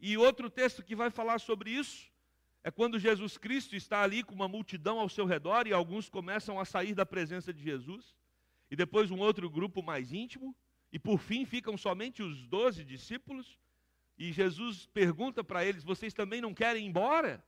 E 0.00 0.18
outro 0.18 0.50
texto 0.50 0.82
que 0.82 0.96
vai 0.96 1.10
falar 1.10 1.38
sobre 1.38 1.70
isso 1.70 2.10
é 2.62 2.70
quando 2.70 2.98
Jesus 2.98 3.38
Cristo 3.38 3.76
está 3.76 4.02
ali 4.02 4.22
com 4.22 4.34
uma 4.34 4.48
multidão 4.48 4.98
ao 4.98 5.08
seu 5.08 5.24
redor 5.24 5.66
e 5.66 5.72
alguns 5.72 6.08
começam 6.08 6.58
a 6.58 6.64
sair 6.64 6.94
da 6.94 7.06
presença 7.06 7.52
de 7.52 7.62
Jesus 7.62 8.14
e 8.70 8.76
depois 8.76 9.10
um 9.10 9.18
outro 9.18 9.50
grupo 9.50 9.82
mais 9.82 10.12
íntimo, 10.12 10.54
e 10.92 10.98
por 10.98 11.18
fim 11.18 11.44
ficam 11.44 11.76
somente 11.76 12.22
os 12.22 12.46
doze 12.46 12.84
discípulos. 12.84 13.58
E 14.16 14.32
Jesus 14.32 14.86
pergunta 14.86 15.42
para 15.42 15.64
eles: 15.64 15.82
Vocês 15.82 16.14
também 16.14 16.40
não 16.40 16.54
querem 16.54 16.84
ir 16.84 16.88
embora? 16.88 17.44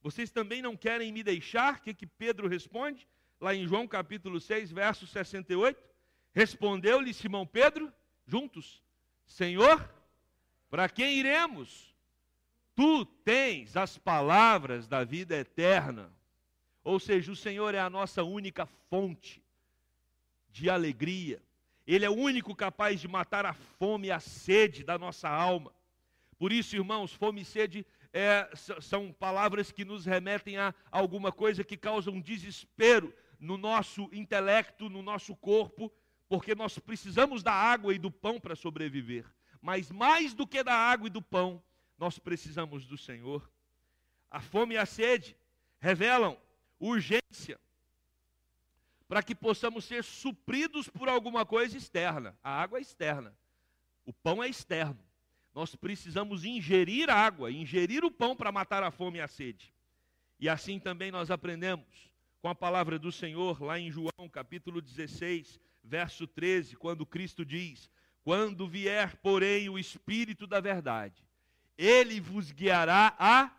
Vocês 0.00 0.30
também 0.30 0.62
não 0.62 0.76
querem 0.76 1.10
me 1.10 1.22
deixar? 1.22 1.78
O 1.78 1.80
que, 1.80 1.94
que 1.94 2.06
Pedro 2.06 2.46
responde? 2.46 3.08
Lá 3.40 3.54
em 3.54 3.66
João 3.66 3.86
capítulo 3.86 4.40
6, 4.40 4.72
verso 4.72 5.06
68. 5.06 5.80
Respondeu-lhe 6.32 7.14
Simão 7.14 7.46
Pedro, 7.46 7.92
juntos: 8.26 8.82
Senhor, 9.26 9.88
para 10.70 10.88
quem 10.88 11.18
iremos? 11.18 11.94
Tu 12.74 13.04
tens 13.24 13.76
as 13.76 13.96
palavras 13.96 14.88
da 14.88 15.04
vida 15.04 15.36
eterna. 15.36 16.12
Ou 16.82 16.98
seja, 16.98 17.30
o 17.30 17.36
Senhor 17.36 17.74
é 17.74 17.80
a 17.80 17.88
nossa 17.88 18.22
única 18.24 18.66
fonte 18.90 19.42
de 20.50 20.68
alegria. 20.68 21.40
Ele 21.86 22.04
é 22.04 22.10
o 22.10 22.14
único 22.14 22.54
capaz 22.54 23.00
de 23.00 23.08
matar 23.08 23.46
a 23.46 23.52
fome 23.52 24.08
e 24.08 24.10
a 24.10 24.20
sede 24.20 24.82
da 24.82 24.98
nossa 24.98 25.28
alma. 25.28 25.72
Por 26.38 26.52
isso, 26.52 26.74
irmãos, 26.74 27.12
fome 27.12 27.42
e 27.42 27.44
sede 27.44 27.86
é, 28.12 28.48
são 28.80 29.12
palavras 29.12 29.70
que 29.70 29.84
nos 29.84 30.04
remetem 30.04 30.56
a 30.56 30.74
alguma 30.90 31.30
coisa 31.32 31.64
que 31.64 31.76
causa 31.76 32.10
um 32.10 32.20
desespero 32.20 33.14
no 33.44 33.58
nosso 33.58 34.08
intelecto, 34.10 34.88
no 34.88 35.02
nosso 35.02 35.36
corpo, 35.36 35.92
porque 36.28 36.54
nós 36.54 36.78
precisamos 36.78 37.42
da 37.42 37.52
água 37.52 37.94
e 37.94 37.98
do 37.98 38.10
pão 38.10 38.40
para 38.40 38.56
sobreviver. 38.56 39.26
Mas 39.60 39.92
mais 39.92 40.32
do 40.32 40.46
que 40.46 40.62
da 40.64 40.74
água 40.74 41.08
e 41.08 41.10
do 41.10 41.20
pão, 41.20 41.62
nós 41.98 42.18
precisamos 42.18 42.86
do 42.86 42.96
Senhor. 42.96 43.48
A 44.30 44.40
fome 44.40 44.74
e 44.74 44.78
a 44.78 44.86
sede 44.86 45.36
revelam 45.78 46.38
urgência, 46.80 47.60
para 49.06 49.22
que 49.22 49.34
possamos 49.34 49.84
ser 49.84 50.02
supridos 50.02 50.88
por 50.88 51.08
alguma 51.08 51.44
coisa 51.44 51.76
externa. 51.76 52.36
A 52.42 52.62
água 52.62 52.78
é 52.78 52.82
externa, 52.82 53.36
o 54.06 54.12
pão 54.12 54.42
é 54.42 54.48
externo. 54.48 54.98
Nós 55.54 55.76
precisamos 55.76 56.44
ingerir 56.44 57.10
água, 57.10 57.52
ingerir 57.52 58.04
o 58.04 58.10
pão 58.10 58.34
para 58.34 58.50
matar 58.50 58.82
a 58.82 58.90
fome 58.90 59.18
e 59.18 59.20
a 59.20 59.28
sede. 59.28 59.72
E 60.40 60.48
assim 60.48 60.80
também 60.80 61.12
nós 61.12 61.30
aprendemos 61.30 62.13
com 62.44 62.50
a 62.50 62.54
palavra 62.54 62.98
do 62.98 63.10
Senhor 63.10 63.62
lá 63.62 63.80
em 63.80 63.90
João 63.90 64.28
capítulo 64.30 64.82
16, 64.82 65.58
verso 65.82 66.26
13, 66.26 66.76
quando 66.76 67.06
Cristo 67.06 67.42
diz: 67.42 67.90
Quando 68.22 68.68
vier, 68.68 69.16
porém, 69.22 69.70
o 69.70 69.78
Espírito 69.78 70.46
da 70.46 70.60
Verdade, 70.60 71.26
ele 71.78 72.20
vos 72.20 72.52
guiará 72.52 73.16
a 73.18 73.50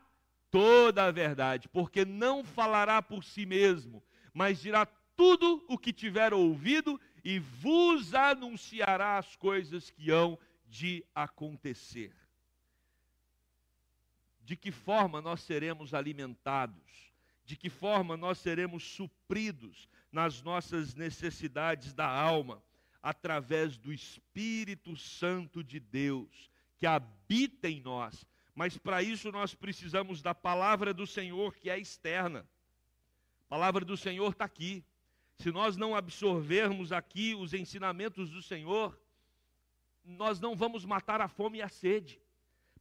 toda 0.52 1.06
a 1.06 1.12
verdade, 1.12 1.67
porque 1.67 2.06
não 2.06 2.43
falará 2.43 3.02
por 3.02 3.24
si 3.24 3.43
mesmo, 3.43 4.04
mas 4.32 4.62
dirá 4.62 4.86
tudo 5.15 5.65
o 5.67 5.80
que 5.80 5.91
tiver 5.91 6.32
ouvido 6.32 7.02
e 7.24 7.39
vos 7.39 8.13
anunciará 8.13 9.17
as 9.17 9.36
coisas 9.36 9.89
que 9.89 10.12
hão 10.12 10.38
de 10.67 11.04
acontecer. 11.15 12.13
De 14.41 14.56
que 14.56 14.71
forma 14.71 15.24
nós 15.24 15.41
seremos 15.41 15.91
alimentados? 15.95 17.05
De 17.45 17.55
que 17.55 17.69
forma 17.69 18.17
nós 18.17 18.39
seremos 18.39 18.84
supridos 18.84 19.88
nas 20.12 20.41
nossas 20.41 20.95
necessidades 20.95 21.93
da 21.93 22.08
alma? 22.08 22.62
Através 23.01 23.77
do 23.77 23.93
Espírito 23.93 24.97
Santo 24.97 25.63
de 25.63 25.79
Deus, 25.79 26.49
que 26.77 26.88
habita 26.88 27.69
em 27.69 27.79
nós. 27.81 28.25
Mas 28.55 28.77
para 28.77 29.03
isso 29.03 29.31
nós 29.31 29.53
precisamos 29.53 30.23
da 30.23 30.34
palavra 30.34 30.93
do 30.93 31.05
Senhor, 31.05 31.55
que 31.55 31.69
é 31.69 31.77
externa. 31.77 32.47
A 33.45 33.49
palavra 33.49 33.86
do 33.86 33.95
Senhor 33.95 34.31
está 34.31 34.45
aqui. 34.45 34.84
Se 35.38 35.51
nós 35.51 35.77
não 35.77 35.93
absorvermos 35.93 36.91
aqui 36.91 37.36
os 37.36 37.53
ensinamentos 37.53 38.31
do 38.31 38.41
Senhor, 38.41 38.99
nós 40.03 40.39
não 40.39 40.55
vamos 40.55 40.86
matar 40.86 41.21
a 41.21 41.27
fome 41.27 41.60
e 41.60 41.62
a 41.62 41.69
sede. 41.69 42.19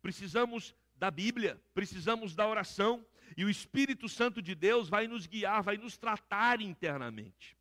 Precisamos 0.00 0.74
da 0.96 1.11
Bíblia, 1.11 1.61
precisamos 1.74 2.35
da 2.35 2.48
oração, 2.48 3.05
e 3.37 3.45
o 3.45 3.51
Espírito 3.51 4.09
Santo 4.09 4.41
de 4.41 4.55
Deus 4.55 4.89
vai 4.89 5.07
nos 5.07 5.27
guiar, 5.27 5.63
vai 5.63 5.77
nos 5.77 5.97
tratar 5.97 6.61
internamente. 6.61 7.57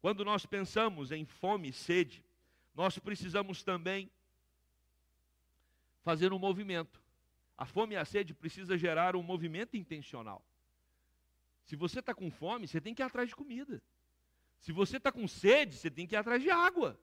Quando 0.00 0.24
nós 0.24 0.46
pensamos 0.46 1.12
em 1.12 1.24
fome 1.24 1.68
e 1.68 1.72
sede, 1.72 2.24
nós 2.74 2.98
precisamos 2.98 3.62
também 3.62 4.10
fazer 6.02 6.32
um 6.32 6.38
movimento. 6.38 7.00
A 7.56 7.66
fome 7.66 7.94
e 7.94 7.98
a 7.98 8.04
sede 8.04 8.32
precisa 8.32 8.78
gerar 8.78 9.14
um 9.14 9.22
movimento 9.22 9.76
intencional. 9.76 10.42
Se 11.66 11.76
você 11.76 12.00
está 12.00 12.14
com 12.14 12.30
fome, 12.30 12.66
você 12.66 12.80
tem 12.80 12.94
que 12.94 13.02
ir 13.02 13.04
atrás 13.04 13.28
de 13.28 13.36
comida. 13.36 13.82
Se 14.58 14.72
você 14.72 14.96
está 14.96 15.12
com 15.12 15.28
sede, 15.28 15.76
você 15.76 15.90
tem 15.90 16.06
que 16.06 16.14
ir 16.14 16.18
atrás 16.18 16.42
de 16.42 16.50
água. 16.50 16.98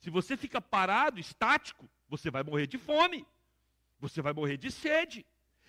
Se 0.00 0.10
você 0.10 0.36
fica 0.36 0.60
parado, 0.60 1.20
estático, 1.20 1.88
você 2.08 2.30
vai 2.30 2.42
morrer 2.42 2.66
de 2.66 2.78
fome. 2.78 3.24
Você 4.00 4.20
vai 4.20 4.32
morrer 4.32 4.56
de 4.56 4.70
sede. 4.70 5.24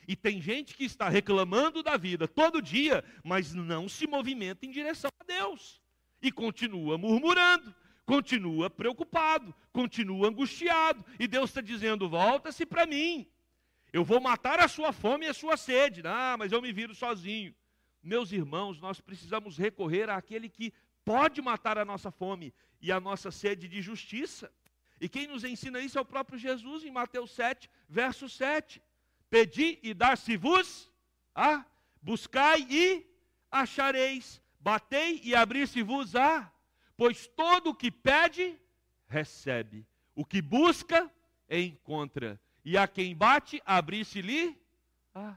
E 0.07 0.15
tem 0.15 0.41
gente 0.41 0.75
que 0.75 0.83
está 0.83 1.09
reclamando 1.09 1.81
da 1.81 1.97
vida 1.97 2.27
todo 2.27 2.61
dia, 2.61 3.03
mas 3.23 3.53
não 3.53 3.87
se 3.87 4.05
movimenta 4.07 4.65
em 4.65 4.71
direção 4.71 5.09
a 5.19 5.23
Deus. 5.23 5.81
E 6.21 6.31
continua 6.31 6.97
murmurando, 6.97 7.73
continua 8.05 8.69
preocupado, 8.69 9.53
continua 9.71 10.27
angustiado. 10.27 11.03
E 11.19 11.27
Deus 11.27 11.49
está 11.49 11.61
dizendo: 11.61 12.09
volta-se 12.09 12.65
para 12.65 12.85
mim. 12.85 13.27
Eu 13.91 14.03
vou 14.03 14.19
matar 14.19 14.59
a 14.59 14.67
sua 14.67 14.91
fome 14.91 15.25
e 15.25 15.29
a 15.29 15.33
sua 15.33 15.55
sede. 15.55 16.01
Ah, 16.05 16.35
mas 16.37 16.51
eu 16.51 16.61
me 16.61 16.73
viro 16.73 16.95
sozinho. 16.95 17.53
Meus 18.01 18.31
irmãos, 18.31 18.81
nós 18.81 18.99
precisamos 18.99 19.57
recorrer 19.57 20.09
àquele 20.09 20.49
que 20.49 20.73
pode 21.05 21.41
matar 21.41 21.77
a 21.77 21.85
nossa 21.85 22.11
fome 22.11 22.53
e 22.81 22.91
a 22.91 22.99
nossa 22.99 23.31
sede 23.31 23.67
de 23.67 23.81
justiça. 23.81 24.51
E 24.99 25.07
quem 25.07 25.27
nos 25.27 25.43
ensina 25.43 25.79
isso 25.79 25.97
é 25.97 26.01
o 26.01 26.05
próprio 26.05 26.39
Jesus 26.39 26.83
em 26.83 26.91
Mateus 26.91 27.31
7, 27.31 27.69
verso 27.87 28.27
7. 28.27 28.81
Pedi 29.33 29.79
e 29.81 29.95
dar-se-vos, 29.95 30.91
ah, 31.33 31.65
buscai 31.99 32.67
e 32.69 33.03
achareis, 33.49 34.39
batei 34.59 35.21
e 35.23 35.33
abrir-se-vos 35.33 36.15
a, 36.15 36.53
pois 36.95 37.25
todo 37.25 37.71
o 37.71 37.75
que 37.75 37.89
pede, 37.89 38.55
recebe, 39.07 39.87
o 40.13 40.23
que 40.23 40.39
busca, 40.39 41.11
encontra, 41.49 42.39
e 42.63 42.77
a 42.77 42.87
quem 42.87 43.15
bate, 43.15 43.59
abrir-se-lhe, 43.65 44.55
ah. 45.15 45.35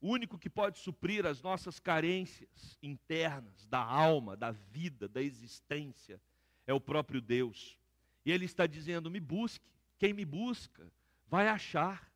O 0.00 0.10
único 0.10 0.38
que 0.38 0.48
pode 0.48 0.78
suprir 0.78 1.26
as 1.26 1.42
nossas 1.42 1.80
carências 1.80 2.78
internas, 2.80 3.66
da 3.66 3.82
alma, 3.82 4.36
da 4.36 4.52
vida, 4.52 5.08
da 5.08 5.20
existência, 5.20 6.22
é 6.64 6.72
o 6.72 6.80
próprio 6.80 7.20
Deus. 7.20 7.76
E 8.24 8.30
Ele 8.30 8.44
está 8.44 8.68
dizendo: 8.68 9.10
me 9.10 9.18
busque. 9.18 9.77
Quem 9.98 10.12
me 10.12 10.24
busca 10.24 10.90
vai 11.26 11.48
achar. 11.48 12.10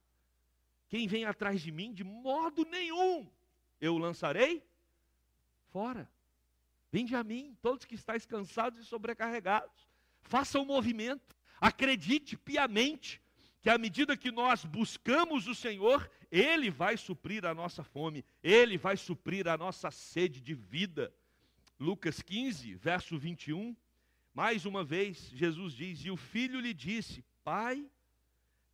Quem 0.89 1.07
vem 1.07 1.25
atrás 1.25 1.61
de 1.61 1.73
mim, 1.73 1.93
de 1.93 2.05
modo 2.05 2.65
nenhum, 2.65 3.29
eu 3.81 3.99
lançarei 3.99 4.63
fora. 5.71 6.09
Vinde 6.91 7.17
a 7.17 7.25
mim, 7.25 7.57
todos 7.63 7.87
que 7.87 7.95
estáis 7.95 8.27
cansados 8.27 8.79
e 8.79 8.85
sobrecarregados. 8.85 9.89
Faça 10.21 10.59
o 10.59 10.63
um 10.63 10.67
movimento. 10.67 11.35
Acredite 11.61 12.37
piamente 12.37 13.21
que 13.63 13.71
à 13.71 13.79
medida 13.79 14.17
que 14.17 14.31
nós 14.31 14.65
buscamos 14.65 15.47
o 15.47 15.55
Senhor, 15.55 16.11
Ele 16.31 16.71
vai 16.71 16.97
suprir 16.97 17.47
a 17.47 17.55
nossa 17.55 17.83
fome, 17.83 18.25
Ele 18.43 18.77
vai 18.77 18.97
suprir 18.97 19.49
a 19.49 19.57
nossa 19.57 19.91
sede 19.91 20.41
de 20.41 20.53
vida. 20.55 21.15
Lucas 21.79 22.21
15, 22.21 22.75
verso 22.75 23.19
21, 23.19 23.75
mais 24.35 24.67
uma 24.67 24.85
vez, 24.85 25.31
Jesus 25.31 25.75
diz: 25.75 26.05
E 26.05 26.11
o 26.11 26.17
filho 26.17 26.61
lhe 26.61 26.75
disse: 26.75 27.25
Pai, 27.45 27.85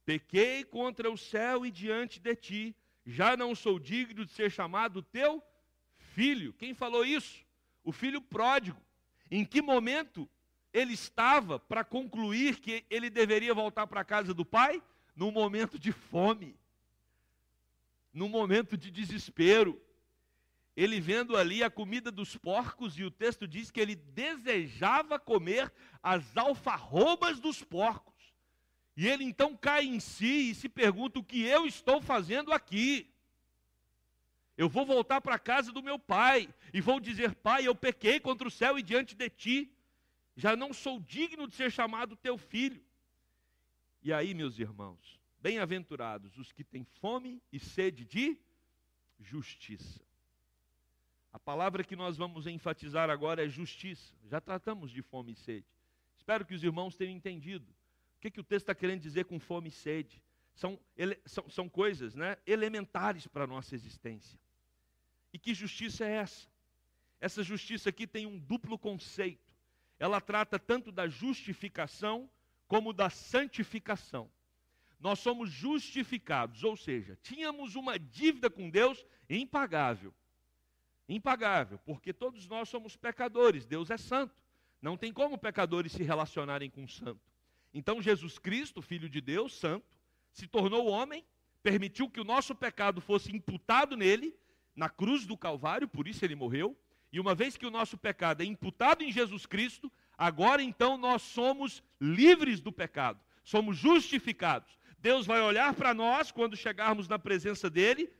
pequei 0.05 0.65
contra 0.65 1.11
o 1.11 1.17
céu 1.17 1.65
e 1.65 1.71
diante 1.71 2.21
de 2.21 2.35
ti, 2.37 2.77
já 3.05 3.37
não 3.37 3.55
sou 3.55 3.79
digno 3.79 4.25
de 4.25 4.33
ser 4.33 4.51
chamado 4.51 5.03
teu 5.03 5.43
filho. 5.97 6.53
Quem 6.53 6.75
falou 6.75 7.05
isso? 7.05 7.45
O 7.83 7.93
filho 7.93 8.21
pródigo. 8.21 8.81
Em 9.31 9.45
que 9.45 9.63
momento 9.63 10.29
ele 10.73 10.93
estava 10.93 11.59
para 11.59 11.85
concluir 11.85 12.61
que 12.61 12.85
ele 12.91 13.09
deveria 13.09 13.55
voltar 13.55 13.87
para 13.87 14.01
a 14.01 14.05
casa 14.05 14.35
do 14.35 14.45
pai? 14.45 14.83
Num 15.17 15.31
momento 15.31 15.79
de 15.79 15.91
fome, 15.91 16.55
num 18.13 18.29
momento 18.29 18.77
de 18.77 18.91
desespero. 18.91 19.81
Ele 20.77 21.01
vendo 21.01 21.37
ali 21.37 21.65
a 21.65 21.71
comida 21.71 22.11
dos 22.11 22.37
porcos, 22.37 22.97
e 22.99 23.03
o 23.03 23.11
texto 23.11 23.49
diz 23.49 23.71
que 23.71 23.81
ele 23.81 23.97
desejava 23.97 25.19
comer 25.19 25.73
as 26.01 26.37
alfarrobas 26.37 27.41
dos 27.41 27.65
porcos. 27.65 28.18
E 28.99 29.07
ele 29.07 29.23
então 29.23 29.57
cai 29.57 29.85
em 29.85 30.01
si 30.01 30.51
e 30.51 30.55
se 30.57 30.69
pergunta: 30.69 31.21
o 31.21 31.25
que 31.25 31.41
eu 31.45 31.65
estou 31.67 32.03
fazendo 32.03 32.53
aqui? 32.53 33.09
Eu 34.57 34.69
vou 34.69 34.85
voltar 34.85 35.21
para 35.21 35.37
a 35.37 35.39
casa 35.39 35.71
do 35.71 35.81
meu 35.81 36.01
pai 36.01 36.53
e 36.75 36.81
vou 36.81 36.99
dizer: 36.99 37.37
Pai, 37.37 37.65
eu 37.65 37.77
pequei 37.77 38.19
contra 38.19 38.49
o 38.49 38.51
céu 38.51 38.77
e 38.77 38.83
diante 38.83 39.15
de 39.15 39.31
ti 39.31 39.73
já 40.35 40.57
não 40.57 40.73
sou 40.73 40.99
digno 40.99 41.47
de 41.47 41.55
ser 41.55 41.71
chamado 41.71 42.17
teu 42.17 42.37
filho. 42.37 42.83
E 44.03 44.13
aí, 44.13 44.35
meus 44.35 44.59
irmãos, 44.59 45.21
bem-aventurados 45.41 46.37
os 46.37 46.51
que 46.51 46.65
têm 46.65 46.83
fome 46.83 47.41
e 47.53 47.61
sede 47.61 48.05
de 48.05 48.37
justiça. 49.21 50.01
A 51.33 51.39
palavra 51.39 51.85
que 51.85 51.95
nós 51.95 52.17
vamos 52.17 52.49
enfatizar 52.49 53.11
agora 53.11 53.45
é 53.47 53.49
justiça. 53.49 54.13
Já 54.25 54.41
tratamos 54.41 54.91
de 54.91 55.03
fome 55.03 55.35
e 55.35 55.37
sede. 55.37 55.67
Espero 56.17 56.45
que 56.45 56.55
os 56.55 56.65
irmãos 56.65 56.97
tenham 56.97 57.15
entendido. 57.15 57.78
O 58.19 58.21
que, 58.21 58.31
que 58.31 58.41
o 58.41 58.45
texto 58.45 58.65
está 58.65 58.75
querendo 58.75 59.01
dizer 59.01 59.25
com 59.25 59.41
fome 59.41 59.69
e 59.69 59.73
sede? 59.73 60.23
São, 60.55 60.79
ele, 60.97 61.19
são, 61.25 61.49
são 61.49 61.69
coisas 61.69 62.15
né, 62.15 62.37
elementares 62.47 63.27
para 63.27 63.45
a 63.45 63.47
nossa 63.47 63.75
existência. 63.75 64.39
E 65.33 65.39
que 65.39 65.55
justiça 65.55 66.05
é 66.05 66.17
essa? 66.17 66.49
Essa 67.21 67.43
justiça 67.43 67.89
aqui 67.89 68.07
tem 68.07 68.27
um 68.27 68.39
duplo 68.39 68.79
conceito 68.79 69.49
ela 69.99 70.21
trata 70.21 70.59
tanto 70.59 70.93
da 70.93 71.09
justificação 71.09 72.31
como 72.67 72.93
da 72.93 73.11
santificação. 73.11 74.31
Nós 75.01 75.19
somos 75.19 75.51
justificados, 75.51 76.65
ou 76.65 76.77
seja, 76.77 77.19
tínhamos 77.23 77.75
uma 77.75 77.99
dívida 77.99 78.49
com 78.49 78.71
Deus 78.71 79.05
impagável. 79.29 80.15
Impagável, 81.09 81.79
porque 81.79 82.13
todos 82.13 82.47
nós 82.47 82.69
somos 82.69 82.97
pecadores, 82.97 83.67
Deus 83.67 83.91
é 83.91 83.97
santo. 83.97 84.35
Não 84.81 84.97
tem 84.97 85.13
como 85.13 85.39
pecadores 85.39 85.93
se 85.93 86.03
relacionarem 86.03 86.71
com 86.71 86.85
o 86.85 86.89
santo. 86.89 87.21
Então 87.73 88.03
Jesus 88.03 88.39
Cristo, 88.39 88.81
filho 88.81 89.09
de 89.09 89.21
Deus, 89.21 89.55
santo, 89.55 89.97
se 90.33 90.47
tornou 90.47 90.87
homem, 90.87 91.25
permitiu 91.63 92.09
que 92.09 92.21
o 92.21 92.25
nosso 92.25 92.55
pecado 92.55 93.01
fosse 93.01 93.35
imputado 93.35 93.97
nele, 93.97 94.35
na 94.75 94.89
cruz 94.89 95.27
do 95.27 95.37
Calvário, 95.37 95.89
por 95.89 96.07
isso 96.07 96.25
ele 96.25 96.37
morreu, 96.37 96.77
e 97.13 97.19
uma 97.19 97.35
vez 97.35 97.57
que 97.57 97.67
o 97.67 97.71
nosso 97.71 97.97
pecado 97.97 98.43
é 98.43 98.47
imputado 98.47 99.03
em 99.03 99.11
Jesus 99.11 99.47
Cristo, 99.47 99.91
agora 100.17 100.63
então 100.63 100.97
nós 100.97 101.23
somos 101.23 101.83
livres 102.01 102.61
do 102.61 102.71
pecado, 102.71 103.21
somos 103.43 103.77
justificados. 103.77 104.79
Deus 104.99 105.27
vai 105.27 105.41
olhar 105.41 105.75
para 105.75 105.95
nós 105.95 106.31
quando 106.31 106.57
chegarmos 106.57 107.09
na 107.09 107.19
presença 107.19 107.69
dele, 107.71 108.11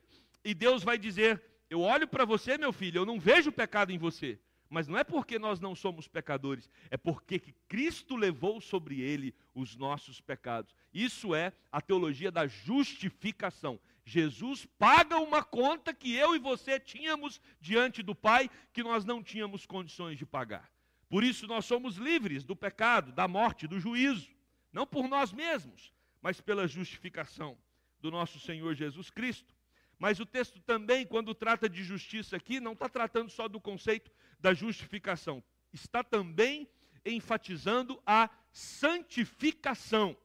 e 0.43 0.53
Deus 0.53 0.83
vai 0.83 0.97
dizer: 0.97 1.41
Eu 1.69 1.81
olho 1.81 2.07
para 2.07 2.25
você, 2.25 2.57
meu 2.57 2.73
filho, 2.73 2.99
eu 2.99 3.05
não 3.05 3.19
vejo 3.19 3.51
pecado 3.51 3.91
em 3.91 3.97
você. 3.97 4.39
Mas 4.69 4.87
não 4.87 4.97
é 4.97 5.03
porque 5.03 5.39
nós 5.39 5.59
não 5.59 5.73
somos 5.73 6.07
pecadores, 6.07 6.69
é 6.91 6.97
porque 6.97 7.39
Cristo 7.67 8.15
levou 8.15 8.61
sobre 8.61 9.01
ele 9.01 9.33
os 9.55 9.75
nossos 9.75 10.21
pecados. 10.21 10.75
Isso 10.93 11.33
é 11.33 11.51
a 11.71 11.81
teologia 11.81 12.31
da 12.31 12.45
justificação. 12.45 13.79
Jesus 14.05 14.67
paga 14.77 15.17
uma 15.17 15.43
conta 15.43 15.93
que 15.93 16.13
eu 16.13 16.35
e 16.35 16.39
você 16.39 16.79
tínhamos 16.79 17.41
diante 17.59 18.03
do 18.03 18.13
Pai 18.13 18.49
que 18.71 18.83
nós 18.83 19.03
não 19.05 19.23
tínhamos 19.23 19.65
condições 19.65 20.17
de 20.17 20.25
pagar. 20.25 20.71
Por 21.09 21.23
isso 21.23 21.47
nós 21.47 21.65
somos 21.65 21.97
livres 21.97 22.43
do 22.43 22.55
pecado, 22.55 23.11
da 23.11 23.27
morte, 23.27 23.67
do 23.67 23.79
juízo, 23.79 24.29
não 24.71 24.85
por 24.85 25.07
nós 25.07 25.33
mesmos, 25.33 25.91
mas 26.21 26.39
pela 26.39 26.67
justificação 26.67 27.57
do 27.99 28.11
nosso 28.11 28.39
Senhor 28.39 28.75
Jesus 28.75 29.09
Cristo. 29.09 29.53
Mas 29.99 30.19
o 30.19 30.25
texto 30.25 30.61
também, 30.61 31.05
quando 31.05 31.35
trata 31.35 31.67
de 31.67 31.83
justiça 31.83 32.37
aqui, 32.37 32.61
não 32.61 32.71
está 32.71 32.87
tratando 32.87 33.29
só 33.29 33.49
do 33.49 33.59
conceito 33.59 34.09
da 34.39 34.53
justificação, 34.53 35.43
está 35.73 36.01
também 36.01 36.69
enfatizando 37.05 38.01
a 38.05 38.29
santificação. 38.49 40.15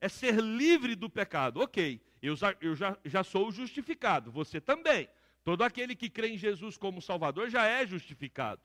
É 0.00 0.08
ser 0.08 0.40
livre 0.40 0.94
do 0.94 1.10
pecado. 1.10 1.60
Ok, 1.60 2.00
eu, 2.22 2.34
já, 2.34 2.56
eu 2.60 2.74
já, 2.74 2.96
já 3.04 3.22
sou 3.22 3.52
justificado, 3.52 4.32
você 4.32 4.60
também. 4.60 5.08
Todo 5.44 5.62
aquele 5.62 5.94
que 5.94 6.08
crê 6.08 6.28
em 6.28 6.38
Jesus 6.38 6.76
como 6.76 7.02
Salvador 7.02 7.50
já 7.50 7.66
é 7.66 7.86
justificado. 7.86 8.62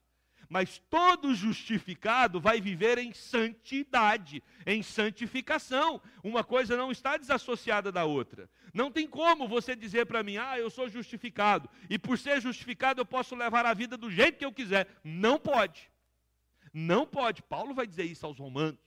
Mas 0.49 0.79
todo 0.89 1.33
justificado 1.33 2.39
vai 2.39 2.61
viver 2.61 2.97
em 2.97 3.13
santidade, 3.13 4.43
em 4.65 4.83
santificação. 4.83 6.01
Uma 6.23 6.43
coisa 6.43 6.77
não 6.77 6.91
está 6.91 7.17
desassociada 7.17 7.91
da 7.91 8.05
outra. 8.05 8.49
Não 8.73 8.91
tem 8.91 9.07
como 9.07 9.47
você 9.47 9.75
dizer 9.75 10.05
para 10.05 10.23
mim, 10.23 10.37
ah, 10.37 10.57
eu 10.57 10.69
sou 10.69 10.89
justificado, 10.89 11.69
e 11.89 11.99
por 11.99 12.17
ser 12.17 12.41
justificado 12.41 13.01
eu 13.01 13.05
posso 13.05 13.35
levar 13.35 13.65
a 13.65 13.73
vida 13.73 13.95
do 13.95 14.09
jeito 14.09 14.37
que 14.37 14.45
eu 14.45 14.51
quiser. 14.51 14.87
Não 15.03 15.39
pode. 15.39 15.91
Não 16.73 17.05
pode. 17.05 17.43
Paulo 17.43 17.73
vai 17.73 17.85
dizer 17.85 18.03
isso 18.03 18.25
aos 18.25 18.39
romanos. 18.39 18.79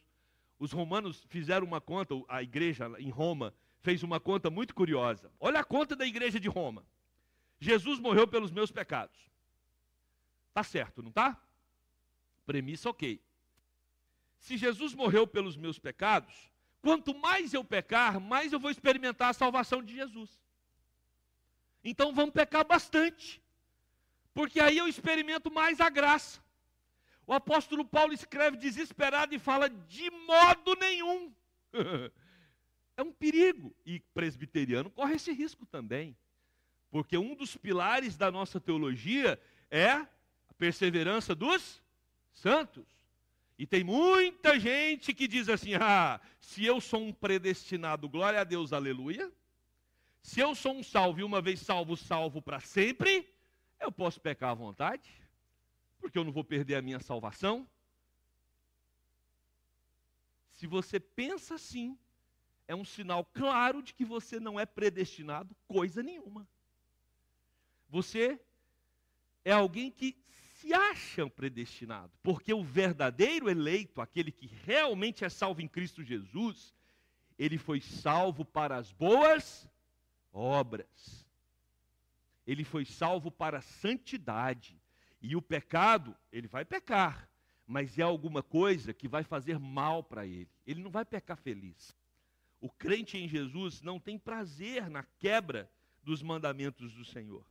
Os 0.58 0.72
romanos 0.72 1.24
fizeram 1.28 1.66
uma 1.66 1.80
conta, 1.80 2.14
a 2.28 2.42
igreja 2.42 2.90
em 2.98 3.10
Roma 3.10 3.54
fez 3.80 4.02
uma 4.02 4.18
conta 4.18 4.50
muito 4.50 4.74
curiosa. 4.74 5.30
Olha 5.38 5.60
a 5.60 5.64
conta 5.64 5.94
da 5.94 6.06
igreja 6.06 6.40
de 6.40 6.48
Roma. 6.48 6.84
Jesus 7.60 8.00
morreu 8.00 8.26
pelos 8.26 8.50
meus 8.50 8.70
pecados. 8.70 9.16
Tá 10.52 10.62
certo, 10.62 11.02
não 11.02 11.12
tá? 11.12 11.40
Premissa 12.46 12.88
ok. 12.88 13.20
Se 14.38 14.56
Jesus 14.56 14.94
morreu 14.94 15.26
pelos 15.26 15.56
meus 15.56 15.78
pecados, 15.78 16.50
quanto 16.80 17.12
mais 17.18 17.52
eu 17.52 17.64
pecar, 17.64 18.20
mais 18.20 18.52
eu 18.52 18.60
vou 18.60 18.70
experimentar 18.70 19.30
a 19.30 19.34
salvação 19.34 19.82
de 19.82 19.94
Jesus. 19.94 20.40
Então 21.82 22.14
vamos 22.14 22.32
pecar 22.32 22.64
bastante, 22.64 23.42
porque 24.32 24.60
aí 24.60 24.78
eu 24.78 24.88
experimento 24.88 25.52
mais 25.52 25.80
a 25.80 25.90
graça. 25.90 26.40
O 27.26 27.32
apóstolo 27.32 27.84
Paulo 27.84 28.12
escreve 28.12 28.56
desesperado 28.56 29.34
e 29.34 29.38
fala: 29.38 29.68
de 29.68 30.08
modo 30.10 30.76
nenhum. 30.76 31.34
é 32.96 33.02
um 33.02 33.12
perigo. 33.12 33.74
E 33.84 33.98
presbiteriano 34.14 34.90
corre 34.90 35.16
esse 35.16 35.32
risco 35.32 35.66
também. 35.66 36.16
Porque 36.90 37.18
um 37.18 37.34
dos 37.34 37.56
pilares 37.56 38.16
da 38.16 38.30
nossa 38.30 38.60
teologia 38.60 39.40
é 39.68 39.90
a 39.90 40.08
perseverança 40.56 41.34
dos 41.34 41.82
santos. 42.36 42.84
E 43.58 43.66
tem 43.66 43.82
muita 43.82 44.60
gente 44.60 45.14
que 45.14 45.26
diz 45.26 45.48
assim: 45.48 45.74
ah, 45.74 46.20
se 46.40 46.64
eu 46.64 46.80
sou 46.80 47.00
um 47.00 47.12
predestinado, 47.12 48.08
glória 48.08 48.40
a 48.40 48.44
Deus, 48.44 48.72
aleluia. 48.72 49.32
Se 50.22 50.40
eu 50.40 50.54
sou 50.54 50.74
um 50.74 50.82
salvo 50.82 51.20
e 51.20 51.24
uma 51.24 51.40
vez 51.40 51.60
salvo, 51.60 51.96
salvo 51.96 52.42
para 52.42 52.60
sempre, 52.60 53.28
eu 53.80 53.90
posso 53.90 54.20
pecar 54.20 54.50
à 54.50 54.54
vontade, 54.54 55.10
porque 56.00 56.18
eu 56.18 56.24
não 56.24 56.32
vou 56.32 56.44
perder 56.44 56.74
a 56.76 56.82
minha 56.82 57.00
salvação. 57.00 57.66
Se 60.52 60.66
você 60.66 60.98
pensa 60.98 61.54
assim, 61.54 61.96
é 62.66 62.74
um 62.74 62.84
sinal 62.84 63.24
claro 63.24 63.82
de 63.82 63.94
que 63.94 64.04
você 64.04 64.40
não 64.40 64.58
é 64.58 64.66
predestinado 64.66 65.54
coisa 65.68 66.02
nenhuma. 66.02 66.46
Você 67.88 68.40
é 69.44 69.52
alguém 69.52 69.90
que 69.90 70.16
se 70.66 70.74
acham 70.74 71.30
predestinados, 71.30 72.18
porque 72.24 72.52
o 72.52 72.64
verdadeiro 72.64 73.48
eleito, 73.48 74.00
aquele 74.00 74.32
que 74.32 74.50
realmente 74.64 75.24
é 75.24 75.28
salvo 75.28 75.62
em 75.62 75.68
Cristo 75.68 76.02
Jesus, 76.02 76.74
ele 77.38 77.56
foi 77.56 77.80
salvo 77.80 78.44
para 78.44 78.76
as 78.76 78.90
boas 78.90 79.70
obras. 80.32 81.24
Ele 82.44 82.64
foi 82.64 82.84
salvo 82.84 83.30
para 83.30 83.58
a 83.58 83.62
santidade. 83.62 84.76
E 85.22 85.36
o 85.36 85.42
pecado, 85.42 86.16
ele 86.32 86.48
vai 86.48 86.64
pecar, 86.64 87.28
mas 87.64 87.96
é 87.96 88.02
alguma 88.02 88.42
coisa 88.42 88.92
que 88.92 89.06
vai 89.06 89.22
fazer 89.22 89.60
mal 89.60 90.02
para 90.02 90.26
ele. 90.26 90.48
Ele 90.66 90.82
não 90.82 90.90
vai 90.90 91.04
pecar 91.04 91.36
feliz. 91.36 91.96
O 92.60 92.68
crente 92.68 93.16
em 93.16 93.28
Jesus 93.28 93.82
não 93.82 94.00
tem 94.00 94.18
prazer 94.18 94.90
na 94.90 95.04
quebra 95.20 95.70
dos 96.02 96.22
mandamentos 96.22 96.92
do 96.92 97.04
Senhor. 97.04 97.46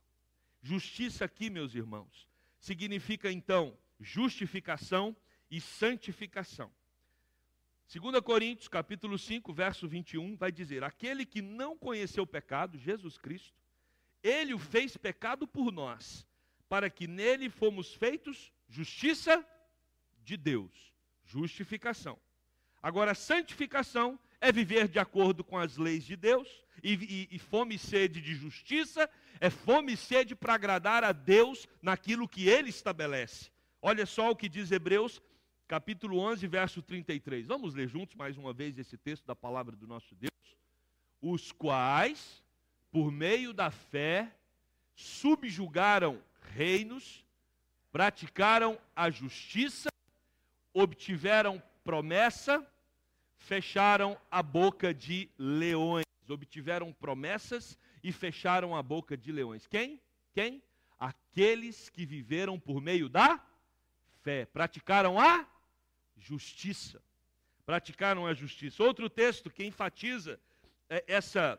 Justiça 0.60 1.24
aqui, 1.24 1.48
meus 1.48 1.74
irmãos, 1.74 2.26
significa 2.58 3.30
então 3.30 3.76
justificação 4.00 5.16
e 5.50 5.60
santificação. 5.60 6.70
2 7.92 8.20
Coríntios, 8.20 8.66
capítulo 8.66 9.16
5, 9.16 9.52
verso 9.52 9.86
21, 9.86 10.36
vai 10.36 10.50
dizer: 10.50 10.82
Aquele 10.82 11.24
que 11.24 11.40
não 11.40 11.76
conheceu 11.78 12.24
o 12.24 12.26
pecado, 12.26 12.76
Jesus 12.76 13.16
Cristo, 13.16 13.54
ele 14.22 14.52
o 14.52 14.58
fez 14.58 14.96
pecado 14.96 15.46
por 15.46 15.70
nós, 15.70 16.26
para 16.68 16.90
que 16.90 17.06
nele 17.06 17.48
fomos 17.48 17.94
feitos 17.94 18.52
justiça 18.68 19.46
de 20.24 20.36
Deus. 20.36 20.92
Justificação. 21.24 22.18
Agora, 22.82 23.14
santificação 23.14 24.18
é 24.40 24.52
viver 24.52 24.88
de 24.88 24.98
acordo 24.98 25.42
com 25.42 25.58
as 25.58 25.76
leis 25.76 26.04
de 26.04 26.16
Deus, 26.16 26.48
e, 26.82 26.94
e, 26.94 27.36
e 27.36 27.38
fome 27.38 27.74
e 27.76 27.78
sede 27.78 28.20
de 28.20 28.34
justiça 28.34 29.08
é 29.40 29.50
fome 29.50 29.92
e 29.92 29.96
sede 29.96 30.34
para 30.34 30.54
agradar 30.54 31.04
a 31.04 31.12
Deus 31.12 31.68
naquilo 31.82 32.28
que 32.28 32.48
Ele 32.48 32.70
estabelece. 32.70 33.50
Olha 33.82 34.06
só 34.06 34.30
o 34.30 34.36
que 34.36 34.48
diz 34.48 34.70
Hebreus, 34.70 35.20
capítulo 35.68 36.18
11, 36.18 36.46
verso 36.46 36.82
33. 36.82 37.46
Vamos 37.46 37.74
ler 37.74 37.88
juntos 37.88 38.14
mais 38.14 38.36
uma 38.36 38.52
vez 38.52 38.78
esse 38.78 38.96
texto 38.96 39.26
da 39.26 39.34
palavra 39.34 39.76
do 39.76 39.86
nosso 39.86 40.14
Deus. 40.14 40.30
Os 41.20 41.52
quais, 41.52 42.42
por 42.90 43.10
meio 43.10 43.52
da 43.52 43.70
fé, 43.70 44.32
subjugaram 44.94 46.22
reinos, 46.54 47.24
praticaram 47.92 48.78
a 48.94 49.10
justiça, 49.10 49.88
obtiveram 50.72 51.62
promessa, 51.84 52.66
fecharam 53.46 54.20
a 54.28 54.42
boca 54.42 54.92
de 54.92 55.30
leões, 55.38 56.04
obtiveram 56.28 56.92
promessas 56.92 57.78
e 58.02 58.10
fecharam 58.10 58.74
a 58.74 58.82
boca 58.82 59.16
de 59.16 59.30
leões. 59.30 59.68
Quem? 59.68 60.00
Quem? 60.34 60.60
Aqueles 60.98 61.88
que 61.88 62.04
viveram 62.04 62.58
por 62.58 62.80
meio 62.80 63.08
da 63.08 63.40
fé, 64.22 64.46
praticaram 64.46 65.20
a 65.20 65.46
justiça. 66.18 67.00
Praticaram 67.64 68.26
a 68.26 68.34
justiça. 68.34 68.82
Outro 68.82 69.08
texto 69.08 69.48
que 69.48 69.64
enfatiza 69.64 70.40
é, 70.90 71.04
essa 71.06 71.56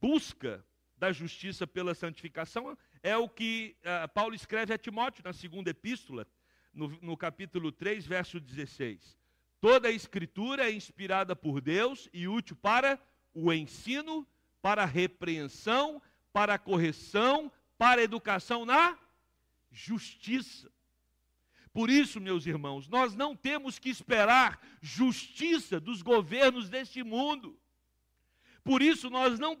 busca 0.00 0.64
da 0.98 1.12
justiça 1.12 1.64
pela 1.64 1.94
santificação 1.94 2.76
é 3.04 3.16
o 3.16 3.28
que 3.28 3.76
uh, 3.82 4.08
Paulo 4.08 4.34
escreve 4.34 4.74
a 4.74 4.78
Timóteo 4.78 5.22
na 5.24 5.32
segunda 5.32 5.70
epístola, 5.70 6.26
no, 6.74 6.88
no 7.00 7.16
capítulo 7.16 7.70
3, 7.70 8.04
verso 8.04 8.40
16. 8.40 9.19
Toda 9.60 9.88
a 9.88 9.92
escritura 9.92 10.68
é 10.68 10.72
inspirada 10.72 11.36
por 11.36 11.60
Deus 11.60 12.08
e 12.12 12.26
útil 12.26 12.56
para 12.56 12.98
o 13.34 13.52
ensino, 13.52 14.26
para 14.62 14.84
a 14.84 14.86
repreensão, 14.86 16.00
para 16.32 16.54
a 16.54 16.58
correção, 16.58 17.52
para 17.76 18.00
a 18.00 18.04
educação 18.04 18.64
na 18.64 18.98
justiça. 19.70 20.70
Por 21.72 21.88
isso, 21.90 22.20
meus 22.20 22.46
irmãos, 22.46 22.88
nós 22.88 23.14
não 23.14 23.36
temos 23.36 23.78
que 23.78 23.90
esperar 23.90 24.60
justiça 24.80 25.78
dos 25.78 26.02
governos 26.02 26.68
deste 26.68 27.02
mundo. 27.02 27.58
Por 28.64 28.82
isso, 28.82 29.08
nós 29.08 29.38
não 29.38 29.58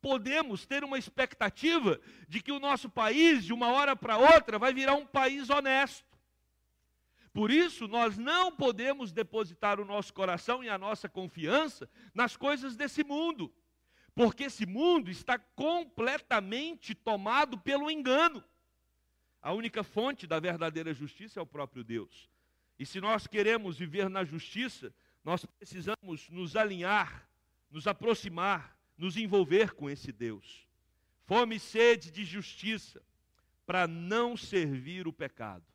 podemos 0.00 0.66
ter 0.66 0.82
uma 0.82 0.98
expectativa 0.98 2.00
de 2.28 2.42
que 2.42 2.50
o 2.50 2.58
nosso 2.58 2.90
país, 2.90 3.44
de 3.44 3.52
uma 3.52 3.68
hora 3.68 3.94
para 3.94 4.18
outra, 4.18 4.58
vai 4.58 4.74
virar 4.74 4.94
um 4.94 5.06
país 5.06 5.48
honesto. 5.48 6.11
Por 7.32 7.50
isso, 7.50 7.88
nós 7.88 8.18
não 8.18 8.52
podemos 8.54 9.10
depositar 9.10 9.80
o 9.80 9.84
nosso 9.84 10.12
coração 10.12 10.62
e 10.62 10.68
a 10.68 10.76
nossa 10.76 11.08
confiança 11.08 11.88
nas 12.14 12.36
coisas 12.36 12.76
desse 12.76 13.02
mundo. 13.02 13.52
Porque 14.14 14.44
esse 14.44 14.66
mundo 14.66 15.10
está 15.10 15.38
completamente 15.38 16.94
tomado 16.94 17.58
pelo 17.58 17.90
engano. 17.90 18.44
A 19.40 19.52
única 19.52 19.82
fonte 19.82 20.26
da 20.26 20.38
verdadeira 20.38 20.92
justiça 20.92 21.40
é 21.40 21.42
o 21.42 21.46
próprio 21.46 21.82
Deus. 21.82 22.28
E 22.78 22.84
se 22.84 23.00
nós 23.00 23.26
queremos 23.26 23.78
viver 23.78 24.10
na 24.10 24.24
justiça, 24.24 24.94
nós 25.24 25.44
precisamos 25.44 26.28
nos 26.28 26.54
alinhar, 26.54 27.26
nos 27.70 27.86
aproximar, 27.86 28.76
nos 28.96 29.16
envolver 29.16 29.72
com 29.72 29.88
esse 29.88 30.12
Deus. 30.12 30.66
Fome 31.24 31.56
e 31.56 31.60
sede 31.60 32.10
de 32.10 32.24
justiça, 32.24 33.02
para 33.64 33.88
não 33.88 34.36
servir 34.36 35.08
o 35.08 35.12
pecado. 35.12 35.71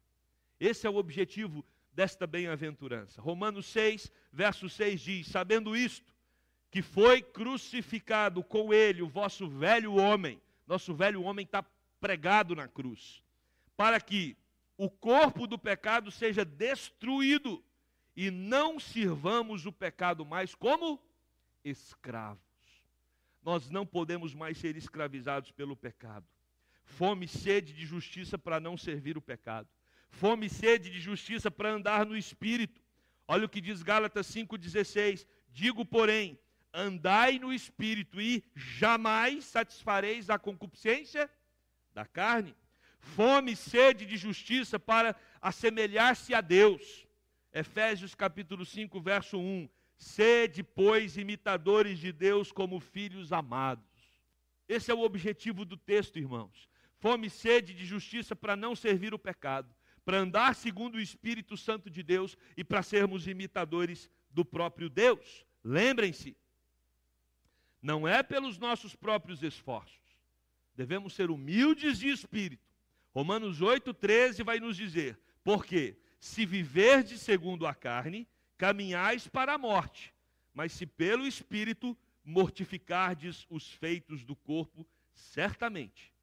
Esse 0.59 0.87
é 0.87 0.89
o 0.89 0.95
objetivo 0.95 1.65
desta 1.93 2.27
bem-aventurança. 2.27 3.21
Romanos 3.21 3.65
6, 3.67 4.11
verso 4.31 4.69
6 4.69 5.01
diz: 5.01 5.27
Sabendo 5.27 5.75
isto, 5.75 6.13
que 6.69 6.81
foi 6.81 7.21
crucificado 7.21 8.43
com 8.43 8.73
ele 8.73 9.01
o 9.01 9.07
vosso 9.07 9.47
velho 9.47 9.95
homem. 9.95 10.41
Nosso 10.65 10.93
velho 10.93 11.23
homem 11.23 11.45
está 11.45 11.63
pregado 11.99 12.55
na 12.55 12.67
cruz. 12.67 13.23
Para 13.75 13.99
que 13.99 14.37
o 14.77 14.89
corpo 14.89 15.47
do 15.47 15.57
pecado 15.57 16.11
seja 16.11 16.45
destruído 16.45 17.63
e 18.15 18.29
não 18.29 18.79
sirvamos 18.79 19.65
o 19.65 19.71
pecado 19.71 20.25
mais 20.25 20.53
como 20.53 21.01
escravos. 21.63 22.41
Nós 23.43 23.69
não 23.69 23.85
podemos 23.85 24.33
mais 24.33 24.57
ser 24.57 24.75
escravizados 24.75 25.51
pelo 25.51 25.75
pecado. 25.75 26.25
Fome 26.83 27.25
e 27.25 27.29
sede 27.29 27.73
de 27.73 27.85
justiça 27.85 28.37
para 28.37 28.59
não 28.59 28.77
servir 28.77 29.17
o 29.17 29.21
pecado. 29.21 29.67
Fome 30.09 30.47
e 30.47 30.49
sede 30.49 30.89
de 30.89 30.99
justiça 30.99 31.51
para 31.51 31.71
andar 31.71 32.05
no 32.05 32.17
espírito. 32.17 32.81
Olha 33.27 33.45
o 33.45 33.49
que 33.49 33.61
diz 33.61 33.83
Gálatas 33.83 34.27
5,16. 34.27 35.25
Digo, 35.49 35.85
porém, 35.85 36.39
andai 36.73 37.39
no 37.39 37.53
espírito 37.53 38.19
e 38.21 38.43
jamais 38.55 39.45
satisfareis 39.45 40.29
a 40.29 40.39
concupiscência 40.39 41.29
da 41.93 42.05
carne 42.05 42.55
fome 43.07 43.53
e 43.53 43.55
sede 43.55 44.05
de 44.05 44.17
justiça 44.17 44.79
para 44.79 45.15
assemelhar-se 45.41 46.33
a 46.33 46.41
Deus. 46.41 47.07
Efésios 47.53 48.13
capítulo 48.13 48.65
5, 48.65 48.99
verso 49.01 49.39
1. 49.39 49.69
Sede, 49.97 50.61
pois, 50.61 51.17
imitadores 51.17 51.97
de 51.97 52.11
Deus 52.11 52.51
como 52.51 52.79
filhos 52.79 53.31
amados. 53.33 53.85
Esse 54.67 54.91
é 54.91 54.93
o 54.93 55.01
objetivo 55.01 55.65
do 55.65 55.77
texto, 55.77 56.19
irmãos. 56.19 56.69
Fome 56.99 57.27
e 57.27 57.31
sede 57.31 57.73
de 57.73 57.85
justiça 57.85 58.35
para 58.35 58.55
não 58.55 58.75
servir 58.75 59.13
o 59.13 59.19
pecado, 59.19 59.73
para 60.07 60.19
andar 60.19 60.55
segundo 60.55 60.95
o 60.95 61.01
Espírito 61.01 61.57
Santo 61.57 61.89
de 61.89 62.01
Deus 62.01 62.37
e 62.55 62.63
para 62.63 62.81
sermos 62.81 63.27
imitadores 63.27 64.09
do 64.31 64.45
próprio 64.45 64.89
Deus. 64.89 65.45
Lembrem-se, 65.61 66.37
não 67.81 68.07
é 68.07 68.23
pelos 68.23 68.57
nossos 68.57 68.95
próprios 68.95 69.43
esforços. 69.43 69.99
Devemos 70.73 71.11
ser 71.11 71.29
humildes 71.29 71.99
de 71.99 72.07
espírito 72.07 72.65
Romanos 73.17 73.61
8,13 73.61 74.43
vai 74.43 74.59
nos 74.59 74.77
dizer: 74.77 75.19
Porque 75.43 75.97
se 76.19 76.45
viverdes 76.45 77.19
segundo 77.19 77.65
a 77.65 77.73
carne, 77.73 78.27
caminhais 78.55 79.27
para 79.27 79.55
a 79.55 79.57
morte, 79.57 80.13
mas 80.53 80.71
se 80.71 80.85
pelo 80.85 81.25
Espírito 81.25 81.97
mortificardes 82.23 83.43
os 83.49 83.71
feitos 83.71 84.23
do 84.23 84.35
corpo, 84.35 84.87
certamente 85.15 86.13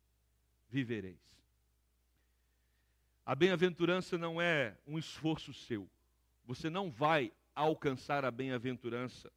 vivereis. 0.70 1.18
A 3.26 3.34
bem-aventurança 3.34 4.18
não 4.18 4.40
é 4.40 4.76
um 4.86 4.98
esforço 4.98 5.54
seu. 5.54 5.88
Você 6.44 6.68
não 6.68 6.90
vai 6.90 7.32
alcançar 7.54 8.24
a 8.24 8.30
bem-aventurança 8.30 9.32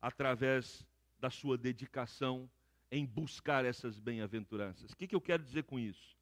através 0.00 0.86
da 1.18 1.30
sua 1.30 1.58
dedicação 1.58 2.48
em 2.92 3.04
buscar 3.04 3.64
essas 3.64 3.98
bem-aventuranças. 3.98 4.92
O 4.92 4.96
que, 4.96 5.08
que 5.08 5.16
eu 5.16 5.20
quero 5.20 5.42
dizer 5.42 5.64
com 5.64 5.80
isso? 5.80 6.16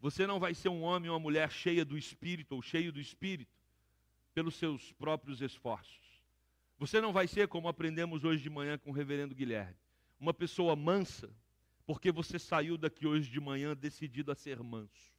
Você 0.00 0.26
não 0.26 0.40
vai 0.40 0.54
ser 0.54 0.70
um 0.70 0.82
homem 0.82 1.08
ou 1.08 1.14
uma 1.14 1.22
mulher 1.22 1.52
cheia 1.52 1.84
do 1.84 1.96
Espírito 1.96 2.56
ou 2.56 2.62
cheio 2.62 2.90
do 2.90 3.00
Espírito 3.00 3.54
pelos 4.34 4.56
seus 4.56 4.92
próprios 4.92 5.40
esforços. 5.40 6.20
Você 6.78 7.00
não 7.00 7.12
vai 7.12 7.28
ser, 7.28 7.46
como 7.46 7.68
aprendemos 7.68 8.24
hoje 8.24 8.42
de 8.42 8.50
manhã 8.50 8.78
com 8.78 8.90
o 8.90 8.94
reverendo 8.94 9.34
Guilherme, 9.34 9.76
uma 10.18 10.32
pessoa 10.32 10.74
mansa, 10.74 11.30
porque 11.86 12.10
você 12.10 12.38
saiu 12.38 12.76
daqui 12.78 13.06
hoje 13.06 13.30
de 13.30 13.38
manhã 13.38 13.76
decidido 13.76 14.32
a 14.32 14.34
ser 14.34 14.60
manso. 14.62 15.12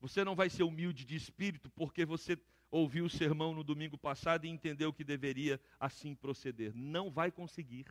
Você 0.00 0.24
não 0.24 0.34
vai 0.34 0.48
ser 0.48 0.62
humilde 0.62 1.04
de 1.04 1.14
espírito 1.14 1.68
porque 1.70 2.04
você 2.04 2.38
ouviu 2.70 3.04
o 3.04 3.10
sermão 3.10 3.54
no 3.54 3.62
domingo 3.62 3.98
passado 3.98 4.46
e 4.46 4.48
entendeu 4.48 4.92
que 4.92 5.04
deveria 5.04 5.60
assim 5.78 6.14
proceder. 6.14 6.72
Não 6.74 7.10
vai 7.10 7.30
conseguir. 7.30 7.86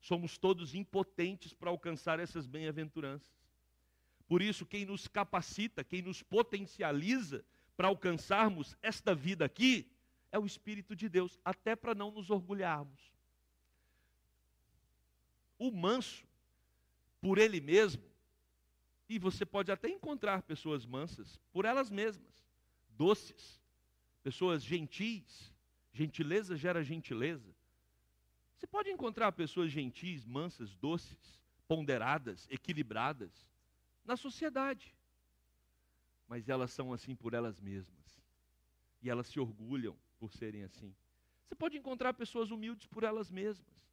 Somos 0.00 0.36
todos 0.36 0.74
impotentes 0.74 1.52
para 1.52 1.70
alcançar 1.70 2.18
essas 2.18 2.46
bem-aventuranças. 2.46 3.30
Por 4.26 4.42
isso, 4.42 4.66
quem 4.66 4.84
nos 4.84 5.06
capacita, 5.06 5.84
quem 5.84 6.02
nos 6.02 6.22
potencializa 6.22 7.44
para 7.76 7.88
alcançarmos 7.88 8.76
esta 8.82 9.14
vida 9.14 9.44
aqui, 9.44 9.90
é 10.32 10.38
o 10.38 10.46
Espírito 10.46 10.96
de 10.96 11.08
Deus, 11.08 11.38
até 11.44 11.76
para 11.76 11.94
não 11.94 12.10
nos 12.10 12.30
orgulharmos. 12.30 13.12
O 15.58 15.70
manso, 15.70 16.26
por 17.20 17.38
ele 17.38 17.60
mesmo, 17.60 18.02
e 19.14 19.18
você 19.18 19.44
pode 19.44 19.70
até 19.70 19.90
encontrar 19.90 20.42
pessoas 20.42 20.86
mansas 20.86 21.38
por 21.52 21.66
elas 21.66 21.90
mesmas, 21.90 22.48
doces, 22.88 23.60
pessoas 24.22 24.64
gentis, 24.64 25.52
gentileza 25.92 26.56
gera 26.56 26.82
gentileza. 26.82 27.54
Você 28.56 28.66
pode 28.66 28.88
encontrar 28.88 29.30
pessoas 29.32 29.70
gentis, 29.70 30.24
mansas, 30.24 30.74
doces, 30.76 31.38
ponderadas, 31.68 32.46
equilibradas 32.48 33.46
na 34.02 34.16
sociedade. 34.16 34.96
Mas 36.26 36.48
elas 36.48 36.70
são 36.70 36.90
assim 36.90 37.14
por 37.14 37.34
elas 37.34 37.60
mesmas. 37.60 38.22
E 39.02 39.10
elas 39.10 39.26
se 39.26 39.38
orgulham 39.38 39.94
por 40.18 40.32
serem 40.32 40.62
assim. 40.62 40.94
Você 41.44 41.54
pode 41.54 41.76
encontrar 41.76 42.14
pessoas 42.14 42.50
humildes 42.50 42.86
por 42.86 43.02
elas 43.02 43.30
mesmas. 43.30 43.90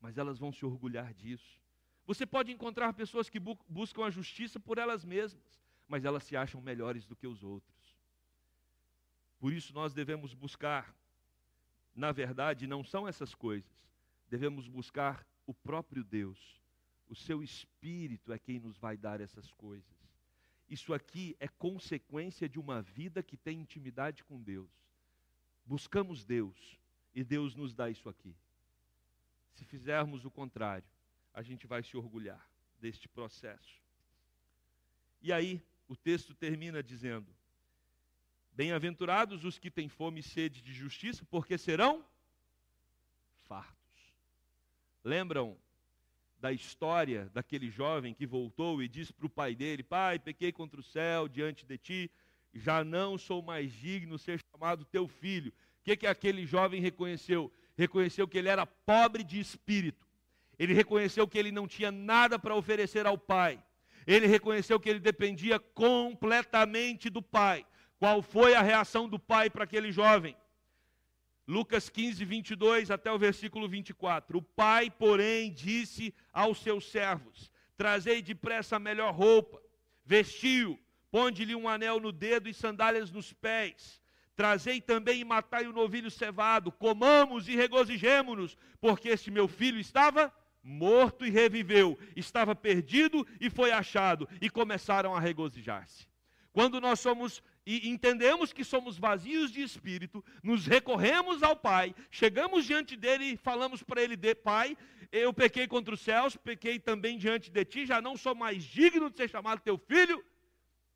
Mas 0.00 0.16
elas 0.16 0.38
vão 0.38 0.50
se 0.50 0.64
orgulhar 0.64 1.12
disso. 1.12 1.60
Você 2.08 2.26
pode 2.26 2.50
encontrar 2.50 2.92
pessoas 2.92 3.30
que 3.30 3.38
bu 3.38 3.56
buscam 3.68 4.04
a 4.04 4.10
justiça 4.10 4.58
por 4.58 4.78
elas 4.78 5.04
mesmas, 5.04 5.60
mas 5.86 6.04
elas 6.04 6.24
se 6.24 6.36
acham 6.36 6.60
melhores 6.60 7.06
do 7.06 7.14
que 7.14 7.28
os 7.28 7.44
outros. 7.44 7.78
Por 9.38 9.52
isso 9.52 9.72
nós 9.72 9.94
devemos 9.94 10.34
buscar, 10.34 10.92
na 11.94 12.10
verdade, 12.10 12.66
não 12.66 12.82
são 12.82 13.06
essas 13.06 13.32
coisas, 13.32 13.70
devemos 14.28 14.66
buscar 14.66 15.24
o 15.46 15.54
próprio 15.54 16.02
Deus 16.02 16.58
o 17.08 17.14
seu 17.14 17.42
espírito 17.42 18.32
é 18.32 18.38
quem 18.38 18.58
nos 18.58 18.76
vai 18.76 18.96
dar 18.96 19.20
essas 19.20 19.50
coisas. 19.52 19.96
Isso 20.68 20.92
aqui 20.92 21.34
é 21.40 21.48
consequência 21.48 22.48
de 22.48 22.58
uma 22.58 22.82
vida 22.82 23.22
que 23.22 23.36
tem 23.36 23.60
intimidade 23.60 24.22
com 24.22 24.42
Deus. 24.42 24.70
Buscamos 25.64 26.24
Deus 26.24 26.78
e 27.14 27.24
Deus 27.24 27.54
nos 27.54 27.72
dá 27.72 27.88
isso 27.88 28.08
aqui. 28.08 28.36
Se 29.54 29.64
fizermos 29.64 30.26
o 30.26 30.30
contrário, 30.30 30.86
a 31.38 31.42
gente 31.42 31.68
vai 31.68 31.84
se 31.84 31.96
orgulhar 31.96 32.44
deste 32.80 33.08
processo. 33.08 33.80
E 35.22 35.32
aí, 35.32 35.62
o 35.86 35.94
texto 35.94 36.34
termina 36.34 36.82
dizendo: 36.82 37.32
Bem-aventurados 38.50 39.44
os 39.44 39.56
que 39.56 39.70
têm 39.70 39.88
fome 39.88 40.18
e 40.18 40.22
sede 40.24 40.60
de 40.60 40.74
justiça, 40.74 41.24
porque 41.30 41.56
serão 41.56 42.04
fartos. 43.44 44.12
Lembram 45.04 45.56
da 46.40 46.52
história 46.52 47.30
daquele 47.32 47.70
jovem 47.70 48.12
que 48.12 48.26
voltou 48.26 48.82
e 48.82 48.88
disse 48.88 49.12
para 49.12 49.26
o 49.26 49.30
pai 49.30 49.54
dele: 49.54 49.84
Pai, 49.84 50.18
pequei 50.18 50.50
contra 50.50 50.80
o 50.80 50.82
céu 50.82 51.28
diante 51.28 51.64
de 51.64 51.78
ti, 51.78 52.10
já 52.52 52.82
não 52.82 53.16
sou 53.16 53.40
mais 53.40 53.72
digno 53.72 54.16
de 54.16 54.22
ser 54.22 54.40
chamado 54.50 54.84
teu 54.84 55.06
filho. 55.06 55.52
O 55.52 55.84
que, 55.84 55.98
que 55.98 56.06
aquele 56.08 56.44
jovem 56.44 56.80
reconheceu? 56.80 57.52
Reconheceu 57.76 58.26
que 58.26 58.38
ele 58.38 58.48
era 58.48 58.66
pobre 58.66 59.22
de 59.22 59.38
espírito. 59.38 60.07
Ele 60.58 60.74
reconheceu 60.74 61.28
que 61.28 61.38
ele 61.38 61.52
não 61.52 61.68
tinha 61.68 61.92
nada 61.92 62.38
para 62.38 62.56
oferecer 62.56 63.06
ao 63.06 63.16
pai. 63.16 63.62
Ele 64.06 64.26
reconheceu 64.26 64.80
que 64.80 64.88
ele 64.88 64.98
dependia 64.98 65.58
completamente 65.58 67.08
do 67.08 67.22
pai. 67.22 67.64
Qual 67.98 68.22
foi 68.22 68.54
a 68.54 68.62
reação 68.62 69.08
do 69.08 69.18
pai 69.18 69.50
para 69.50 69.64
aquele 69.64 69.92
jovem? 69.92 70.36
Lucas 71.46 71.88
15, 71.88 72.24
22 72.24 72.90
até 72.90 73.10
o 73.10 73.18
versículo 73.18 73.68
24. 73.68 74.38
O 74.38 74.42
pai, 74.42 74.90
porém, 74.90 75.52
disse 75.52 76.14
aos 76.32 76.58
seus 76.62 76.90
servos: 76.90 77.50
Trazei 77.76 78.20
depressa 78.20 78.76
a 78.76 78.80
melhor 78.80 79.14
roupa, 79.14 79.60
vestiu, 80.04 80.78
ponde-lhe 81.10 81.54
um 81.54 81.68
anel 81.68 82.00
no 82.00 82.12
dedo 82.12 82.48
e 82.48 82.54
sandálias 82.54 83.10
nos 83.10 83.32
pés. 83.32 84.00
Trazei 84.36 84.80
também 84.80 85.20
e 85.20 85.24
matai 85.24 85.66
o 85.66 85.72
novilho 85.72 86.10
cevado, 86.10 86.70
comamos 86.70 87.48
e 87.48 87.56
regozijemo-nos, 87.56 88.56
porque 88.80 89.08
este 89.08 89.30
meu 89.30 89.48
filho 89.48 89.80
estava 89.80 90.32
morto 90.68 91.24
e 91.24 91.30
reviveu, 91.30 91.98
estava 92.14 92.54
perdido 92.54 93.26
e 93.40 93.48
foi 93.48 93.72
achado, 93.72 94.28
e 94.40 94.50
começaram 94.50 95.14
a 95.14 95.20
regozijar-se. 95.20 96.06
Quando 96.52 96.80
nós 96.80 97.00
somos 97.00 97.42
e 97.64 97.88
entendemos 97.88 98.52
que 98.52 98.64
somos 98.64 98.98
vazios 98.98 99.50
de 99.50 99.62
espírito, 99.62 100.24
nos 100.42 100.66
recorremos 100.66 101.42
ao 101.42 101.54
Pai, 101.54 101.94
chegamos 102.10 102.64
diante 102.64 102.96
dele 102.96 103.24
e 103.24 103.36
falamos 103.36 103.82
para 103.82 104.02
ele: 104.02 104.16
de, 104.16 104.34
Pai, 104.34 104.76
eu 105.10 105.32
pequei 105.32 105.66
contra 105.66 105.94
os 105.94 106.00
céus, 106.00 106.36
pequei 106.36 106.78
também 106.78 107.16
diante 107.16 107.50
de 107.50 107.64
ti, 107.64 107.86
já 107.86 108.00
não 108.00 108.16
sou 108.16 108.34
mais 108.34 108.62
digno 108.64 109.10
de 109.10 109.16
ser 109.16 109.28
chamado 109.28 109.60
teu 109.60 109.78
filho. 109.78 110.22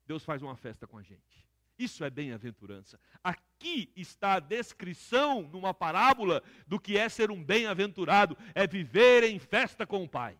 Deus 0.07 0.25
faz 0.25 0.43
uma 0.43 0.57
festa 0.57 0.87
com 0.87 0.99
a 0.99 1.03
gente. 1.03 1.42
Isso 1.79 2.05
é 2.05 2.11
bem-aventurança. 2.11 2.99
Aqui 3.23 3.91
está 3.97 4.35
a 4.35 4.41
descrição, 4.41 5.43
numa 5.43 5.73
parábola, 5.73 6.43
do 6.67 6.79
que 6.79 6.97
é 6.97 7.09
ser 7.09 7.31
um 7.31 7.43
bem-aventurado: 7.43 8.37
é 8.55 8.67
viver 8.67 9.25
em 9.25 9.39
festa 9.39 9.87
com 9.87 10.05
o 10.05 10.09
Pai, 10.09 10.39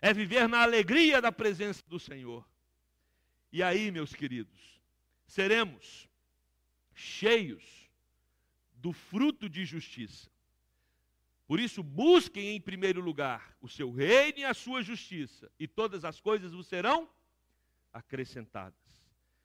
é 0.00 0.12
viver 0.12 0.48
na 0.48 0.62
alegria 0.62 1.20
da 1.20 1.32
presença 1.32 1.82
do 1.86 1.98
Senhor. 1.98 2.48
E 3.52 3.62
aí, 3.62 3.90
meus 3.90 4.14
queridos, 4.14 4.80
seremos 5.26 6.08
cheios 6.94 7.90
do 8.74 8.92
fruto 8.92 9.48
de 9.48 9.64
justiça. 9.64 10.30
Por 11.46 11.60
isso, 11.60 11.82
busquem 11.82 12.56
em 12.56 12.60
primeiro 12.60 13.00
lugar 13.00 13.56
o 13.60 13.68
seu 13.68 13.92
reino 13.92 14.38
e 14.38 14.44
a 14.44 14.54
sua 14.54 14.82
justiça, 14.82 15.50
e 15.58 15.68
todas 15.68 16.04
as 16.04 16.20
coisas 16.20 16.52
vos 16.52 16.66
serão 16.66 17.08
acrescentadas. 17.92 18.81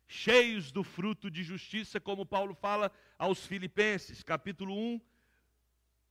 Cheios 0.08 0.72
do 0.72 0.84
fruto 0.84 1.30
de 1.30 1.44
justiça, 1.44 2.00
como 2.00 2.26
Paulo 2.26 2.56
fala 2.56 2.92
aos 3.20 3.46
Filipenses, 3.46 4.24
capítulo 4.24 4.74
1, 4.74 5.02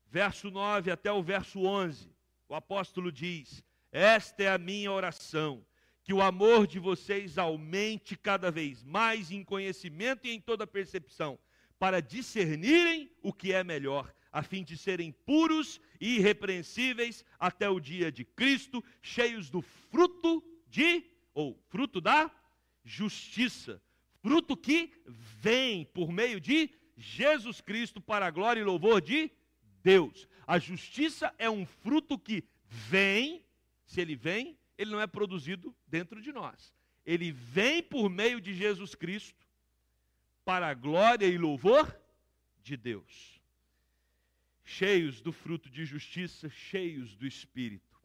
verso 0.07 0.51
9 0.51 0.91
até 0.91 1.11
o 1.11 1.23
verso 1.23 1.61
11. 1.61 2.11
O 2.47 2.55
apóstolo 2.55 3.11
diz: 3.11 3.65
Esta 3.91 4.43
é 4.43 4.49
a 4.51 4.59
minha 4.59 4.93
oração, 4.93 5.65
que 6.05 6.13
o 6.13 6.21
amor 6.21 6.67
de 6.67 6.79
vocês 6.79 7.39
aumente 7.39 8.17
cada 8.17 8.51
vez 8.51 8.85
mais 8.85 9.31
em 9.31 9.43
conhecimento 9.43 10.27
e 10.27 10.31
em 10.31 10.41
toda 10.41 10.67
percepção, 10.67 11.39
para 11.79 12.03
discernirem 12.03 13.11
o 13.23 13.33
que 13.33 13.53
é 13.53 13.65
melhor, 13.65 14.15
a 14.31 14.43
fim 14.43 14.63
de 14.63 14.77
serem 14.77 15.11
puros 15.11 15.81
e 15.99 16.17
irrepreensíveis 16.17 17.25
até 17.39 17.69
o 17.71 17.81
dia 17.81 18.13
de 18.13 18.27
Cristo, 18.27 18.85
cheios 19.01 19.49
do 19.49 19.63
fruto 19.63 20.45
de, 20.69 21.03
ou 21.33 21.59
fruto 21.71 21.99
da 21.99 22.31
justiça, 22.85 23.83
fruto 24.27 24.57
que 24.57 24.93
vem 25.07 25.85
por 25.85 26.11
meio 26.11 26.41
de 26.41 26.69
Jesus 26.97 27.61
Cristo 27.61 28.01
para 28.01 28.27
a 28.27 28.31
glória 28.31 28.61
e 28.61 28.65
louvor 28.65 29.01
de 29.01 29.31
Deus. 29.85 30.27
A 30.45 30.59
justiça 30.59 31.33
é 31.39 31.49
um 31.49 31.65
fruto 31.65 32.19
que 32.19 32.43
vem, 32.67 33.47
se 33.85 34.01
ele 34.01 34.17
vem, 34.17 34.59
ele 34.77 34.91
não 34.91 35.01
é 35.01 35.07
produzido 35.07 35.73
dentro 35.87 36.21
de 36.21 36.33
nós. 36.33 36.75
Ele 37.05 37.31
vem 37.31 37.81
por 37.81 38.11
meio 38.11 38.41
de 38.41 38.53
Jesus 38.53 38.97
Cristo 38.97 39.47
para 40.45 40.67
a 40.67 40.75
glória 40.75 41.27
e 41.27 41.39
louvor 41.39 41.97
de 42.65 42.77
Deus. 42.77 43.41
Cheios 44.65 45.21
do 45.21 45.31
fruto 45.31 45.71
de 45.71 45.85
justiça, 45.85 46.51
cheios 46.51 47.15
do 47.15 47.29
Espírito. 47.29 47.97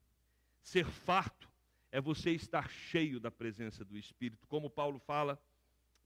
Ser 0.62 0.86
farto 0.86 1.50
é 1.92 2.00
você 2.00 2.30
estar 2.30 2.70
cheio 2.70 3.20
da 3.20 3.32
presença 3.32 3.84
do 3.84 3.98
Espírito, 3.98 4.46
como 4.48 4.70
Paulo 4.70 5.00
fala, 5.00 5.42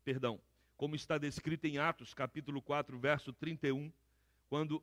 perdão, 0.06 0.39
como 0.78 0.95
está 0.95 1.18
descrito 1.18 1.66
em 1.66 1.80
Atos, 1.80 2.14
capítulo 2.14 2.62
4, 2.62 2.97
verso 2.99 3.34
31, 3.34 3.91
quando 4.47 4.82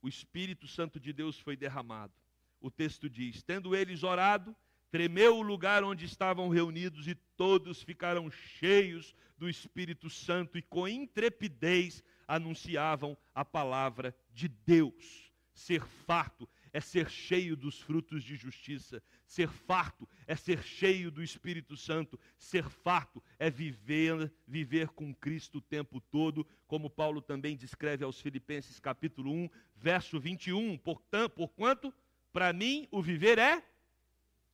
o 0.00 0.08
Espírito 0.08 0.66
Santo 0.66 0.98
de 0.98 1.12
Deus 1.12 1.38
foi 1.38 1.56
derramado. 1.56 2.14
O 2.58 2.70
texto 2.70 3.08
diz: 3.08 3.42
Tendo 3.42 3.76
eles 3.76 4.02
orado, 4.02 4.56
tremeu 4.90 5.36
o 5.36 5.42
lugar 5.42 5.84
onde 5.84 6.06
estavam 6.06 6.48
reunidos 6.48 7.06
e 7.06 7.14
todos 7.36 7.82
ficaram 7.82 8.30
cheios 8.30 9.14
do 9.36 9.48
Espírito 9.48 10.08
Santo 10.08 10.56
e 10.56 10.62
com 10.62 10.88
intrepidez 10.88 12.02
anunciavam 12.26 13.16
a 13.34 13.44
palavra 13.44 14.16
de 14.32 14.48
Deus. 14.48 15.30
Ser 15.52 15.84
farto 15.84 16.48
é 16.72 16.80
ser 16.80 17.10
cheio 17.10 17.54
dos 17.54 17.80
frutos 17.80 18.24
de 18.24 18.34
justiça. 18.34 19.02
Ser 19.26 19.48
farto 19.48 20.08
é 20.26 20.34
ser 20.34 20.62
cheio 20.62 21.10
do 21.10 21.22
Espírito 21.22 21.76
Santo. 21.76 22.18
Ser 22.38 22.68
farto 22.68 23.22
é 23.38 23.50
viver, 23.50 24.32
viver 24.46 24.88
com 24.88 25.14
Cristo 25.14 25.58
o 25.58 25.60
tempo 25.60 26.00
todo, 26.00 26.46
como 26.66 26.88
Paulo 26.88 27.20
também 27.20 27.56
descreve 27.56 28.04
aos 28.04 28.20
Filipenses 28.20 28.80
capítulo 28.80 29.30
1, 29.30 29.50
verso 29.76 30.18
21. 30.18 30.78
Portanto, 30.78 31.34
porquanto 31.34 31.92
para 32.32 32.52
mim 32.52 32.88
o 32.90 33.02
viver 33.02 33.38
é 33.38 33.62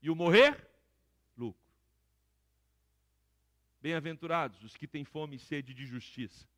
e 0.03 0.11
o 0.11 0.17
morrer 0.17 0.69
lucro. 1.37 1.63
Bem-aventurados 3.81 4.63
os 4.65 4.77
que 4.77 4.89
têm 4.89 5.05
fome 5.05 5.37
e 5.37 5.39
sede 5.39 5.73
de 5.73 5.87
justiça. 5.87 6.49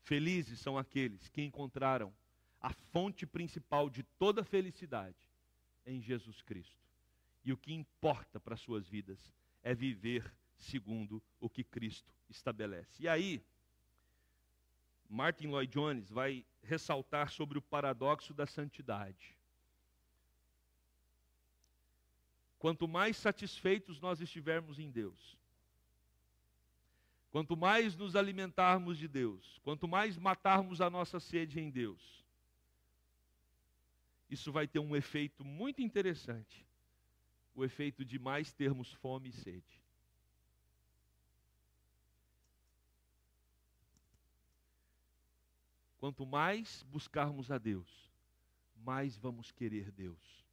Felizes 0.00 0.58
são 0.58 0.76
aqueles 0.76 1.28
que 1.28 1.42
encontraram 1.42 2.12
a 2.60 2.72
fonte 2.72 3.26
principal 3.26 3.88
de 3.88 4.02
toda 4.02 4.44
felicidade 4.44 5.28
em 5.86 6.00
Jesus 6.00 6.42
Cristo. 6.42 6.76
E 7.44 7.52
o 7.52 7.56
que 7.56 7.72
importa 7.72 8.38
para 8.40 8.56
suas 8.56 8.88
vidas 8.88 9.18
é 9.62 9.74
viver 9.74 10.32
segundo 10.56 11.22
o 11.40 11.48
que 11.48 11.62
Cristo 11.62 12.12
estabelece. 12.28 13.02
E 13.02 13.08
aí, 13.08 13.42
Martin 15.08 15.46
Lloyd 15.46 15.72
Jones 15.72 16.10
vai 16.10 16.44
ressaltar 16.62 17.30
sobre 17.30 17.58
o 17.58 17.62
paradoxo 17.62 18.34
da 18.34 18.46
santidade. 18.46 19.36
Quanto 22.58 22.88
mais 22.88 23.16
satisfeitos 23.16 24.00
nós 24.00 24.20
estivermos 24.20 24.78
em 24.78 24.90
Deus, 24.90 25.38
quanto 27.30 27.56
mais 27.56 27.96
nos 27.96 28.16
alimentarmos 28.16 28.98
de 28.98 29.06
Deus, 29.06 29.60
quanto 29.62 29.86
mais 29.86 30.18
matarmos 30.18 30.80
a 30.80 30.90
nossa 30.90 31.20
sede 31.20 31.60
em 31.60 31.70
Deus, 31.70 32.26
isso 34.28 34.52
vai 34.52 34.66
ter 34.66 34.78
um 34.78 34.94
efeito 34.94 35.44
muito 35.44 35.80
interessante. 35.80 36.66
O 37.54 37.64
efeito 37.64 38.04
de 38.04 38.18
mais 38.18 38.52
termos 38.52 38.92
fome 38.92 39.30
e 39.30 39.32
sede. 39.32 39.82
Quanto 45.98 46.24
mais 46.24 46.84
buscarmos 46.84 47.50
a 47.50 47.58
Deus, 47.58 48.12
mais 48.76 49.16
vamos 49.16 49.50
querer 49.50 49.90
Deus. 49.90 50.46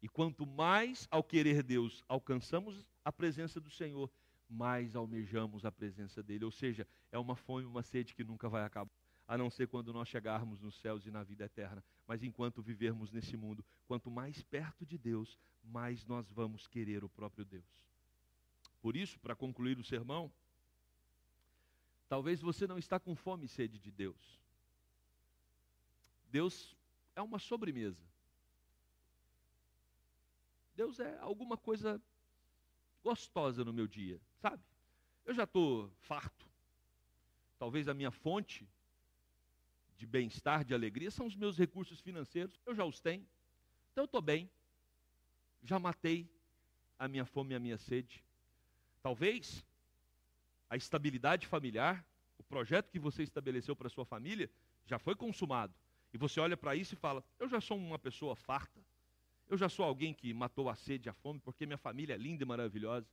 E 0.00 0.08
quanto 0.08 0.46
mais 0.46 1.08
ao 1.10 1.24
querer 1.24 1.62
Deus 1.64 2.04
alcançamos 2.06 2.86
a 3.04 3.10
presença 3.10 3.60
do 3.60 3.70
Senhor, 3.70 4.08
mais 4.48 4.94
almejamos 4.94 5.64
a 5.64 5.72
presença 5.72 6.22
dele. 6.22 6.44
Ou 6.44 6.52
seja, 6.52 6.86
é 7.10 7.18
uma 7.18 7.34
fome, 7.34 7.66
uma 7.66 7.82
sede 7.82 8.14
que 8.14 8.22
nunca 8.22 8.48
vai 8.48 8.62
acabar 8.62 8.97
a 9.28 9.36
não 9.36 9.50
ser 9.50 9.68
quando 9.68 9.92
nós 9.92 10.08
chegarmos 10.08 10.58
nos 10.58 10.80
céus 10.80 11.04
e 11.04 11.10
na 11.10 11.22
vida 11.22 11.44
eterna. 11.44 11.84
Mas 12.06 12.22
enquanto 12.22 12.62
vivermos 12.62 13.12
nesse 13.12 13.36
mundo, 13.36 13.62
quanto 13.86 14.10
mais 14.10 14.42
perto 14.42 14.86
de 14.86 14.96
Deus, 14.96 15.38
mais 15.62 16.06
nós 16.06 16.30
vamos 16.30 16.66
querer 16.66 17.04
o 17.04 17.10
próprio 17.10 17.44
Deus. 17.44 17.66
Por 18.80 18.96
isso, 18.96 19.20
para 19.20 19.36
concluir 19.36 19.78
o 19.78 19.84
sermão, 19.84 20.32
talvez 22.08 22.40
você 22.40 22.66
não 22.66 22.78
está 22.78 22.98
com 22.98 23.14
fome 23.14 23.44
e 23.44 23.48
sede 23.48 23.78
de 23.78 23.90
Deus. 23.90 24.40
Deus 26.30 26.74
é 27.14 27.20
uma 27.20 27.38
sobremesa. 27.38 28.02
Deus 30.74 31.00
é 31.00 31.18
alguma 31.18 31.58
coisa 31.58 32.00
gostosa 33.02 33.62
no 33.62 33.74
meu 33.74 33.86
dia, 33.86 34.18
sabe? 34.38 34.62
Eu 35.26 35.34
já 35.34 35.44
estou 35.44 35.90
farto. 35.98 36.48
Talvez 37.58 37.88
a 37.88 37.94
minha 37.94 38.10
fonte 38.10 38.66
de 39.98 40.06
bem-estar, 40.06 40.64
de 40.64 40.72
alegria, 40.72 41.10
são 41.10 41.26
os 41.26 41.34
meus 41.34 41.58
recursos 41.58 42.00
financeiros. 42.00 42.58
Eu 42.64 42.74
já 42.74 42.84
os 42.84 43.00
tenho. 43.00 43.26
Então 43.92 44.02
eu 44.02 44.06
estou 44.06 44.22
bem. 44.22 44.48
Já 45.62 45.78
matei 45.78 46.30
a 46.96 47.08
minha 47.08 47.26
fome 47.26 47.52
e 47.52 47.56
a 47.56 47.60
minha 47.60 47.76
sede. 47.76 48.24
Talvez 49.02 49.66
a 50.70 50.76
estabilidade 50.76 51.48
familiar, 51.48 52.06
o 52.38 52.44
projeto 52.44 52.90
que 52.90 52.98
você 52.98 53.24
estabeleceu 53.24 53.74
para 53.74 53.88
sua 53.88 54.04
família, 54.04 54.48
já 54.86 55.00
foi 55.00 55.16
consumado. 55.16 55.74
E 56.12 56.16
você 56.16 56.38
olha 56.38 56.56
para 56.56 56.76
isso 56.76 56.94
e 56.94 56.96
fala: 56.96 57.24
Eu 57.38 57.48
já 57.48 57.60
sou 57.60 57.76
uma 57.76 57.98
pessoa 57.98 58.36
farta. 58.36 58.80
Eu 59.48 59.58
já 59.58 59.68
sou 59.68 59.84
alguém 59.84 60.14
que 60.14 60.32
matou 60.32 60.68
a 60.68 60.76
sede 60.76 61.08
e 61.08 61.10
a 61.10 61.14
fome 61.14 61.40
porque 61.40 61.66
minha 61.66 61.78
família 61.78 62.14
é 62.14 62.18
linda 62.18 62.44
e 62.44 62.46
maravilhosa. 62.46 63.08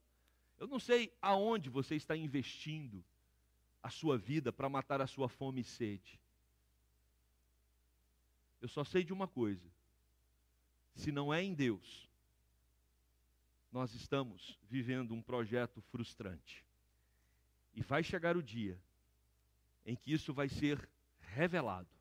Eu 0.60 0.68
não 0.68 0.80
sei 0.80 1.12
aonde 1.20 1.70
você 1.70 1.96
está 1.96 2.16
investindo 2.16 3.04
a 3.82 3.90
sua 3.90 4.18
vida 4.18 4.54
para 4.54 4.70
matar 4.70 5.02
a 5.02 5.08
sua 5.08 5.28
fome 5.28 5.62
e 5.62 5.64
sede. 5.64 6.20
Eu 8.66 8.70
só 8.70 8.84
sei 8.84 9.04
de 9.04 9.14
uma 9.14 9.28
coisa: 9.28 9.72
se 10.96 11.12
não 11.12 11.32
é 11.32 11.44
em 11.44 11.54
Deus, 11.54 12.10
nós 13.72 13.94
estamos 13.94 14.58
vivendo 14.64 15.14
um 15.14 15.22
projeto 15.22 15.84
frustrante. 15.84 16.66
E 17.76 17.84
vai 17.84 18.04
chegar 18.04 18.36
o 18.36 18.42
dia 18.42 18.82
em 19.86 19.96
que 19.96 20.12
isso 20.12 20.34
vai 20.34 20.50
ser 20.50 20.90
revelado. 21.20 21.96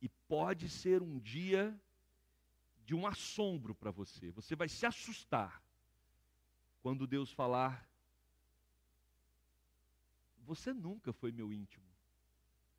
E 0.00 0.08
pode 0.08 0.66
ser 0.70 1.02
um 1.02 1.18
dia 1.18 1.78
de 2.86 2.94
um 2.94 3.06
assombro 3.06 3.74
para 3.74 3.90
você. 3.90 4.30
Você 4.30 4.56
vai 4.56 4.66
se 4.66 4.86
assustar 4.86 5.62
quando 6.80 7.06
Deus 7.06 7.30
falar: 7.30 7.86
Você 10.38 10.72
nunca 10.72 11.12
foi 11.12 11.30
meu 11.32 11.52
íntimo. 11.52 11.84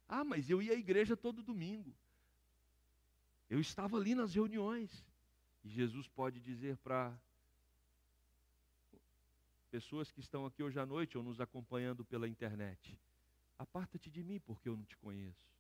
Ah, 0.08 0.24
mas 0.24 0.50
eu 0.50 0.64
ia 0.64 0.74
à 0.74 0.76
igreja 0.76 1.16
todo 1.16 1.44
domingo. 1.44 1.96
Eu 3.50 3.60
estava 3.60 3.98
ali 3.98 4.14
nas 4.14 4.34
reuniões. 4.34 5.06
E 5.64 5.70
Jesus 5.70 6.08
pode 6.08 6.40
dizer 6.40 6.78
para 6.78 7.18
pessoas 9.70 10.12
que 10.12 10.20
estão 10.20 10.46
aqui 10.46 10.64
hoje 10.64 10.80
à 10.80 10.86
noite 10.86 11.18
ou 11.18 11.24
nos 11.24 11.42
acompanhando 11.42 12.06
pela 12.06 12.28
internet: 12.28 12.98
Aparta-te 13.58 14.10
de 14.10 14.24
mim, 14.24 14.40
porque 14.40 14.70
eu 14.70 14.78
não 14.78 14.86
te 14.86 14.96
conheço. 14.98 15.52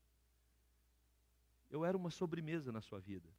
Eu 1.70 1.84
era 1.84 1.98
uma 1.98 2.10
sobremesa 2.10 2.72
na 2.72 2.82
sua 2.82 3.00
vida. 3.00 3.30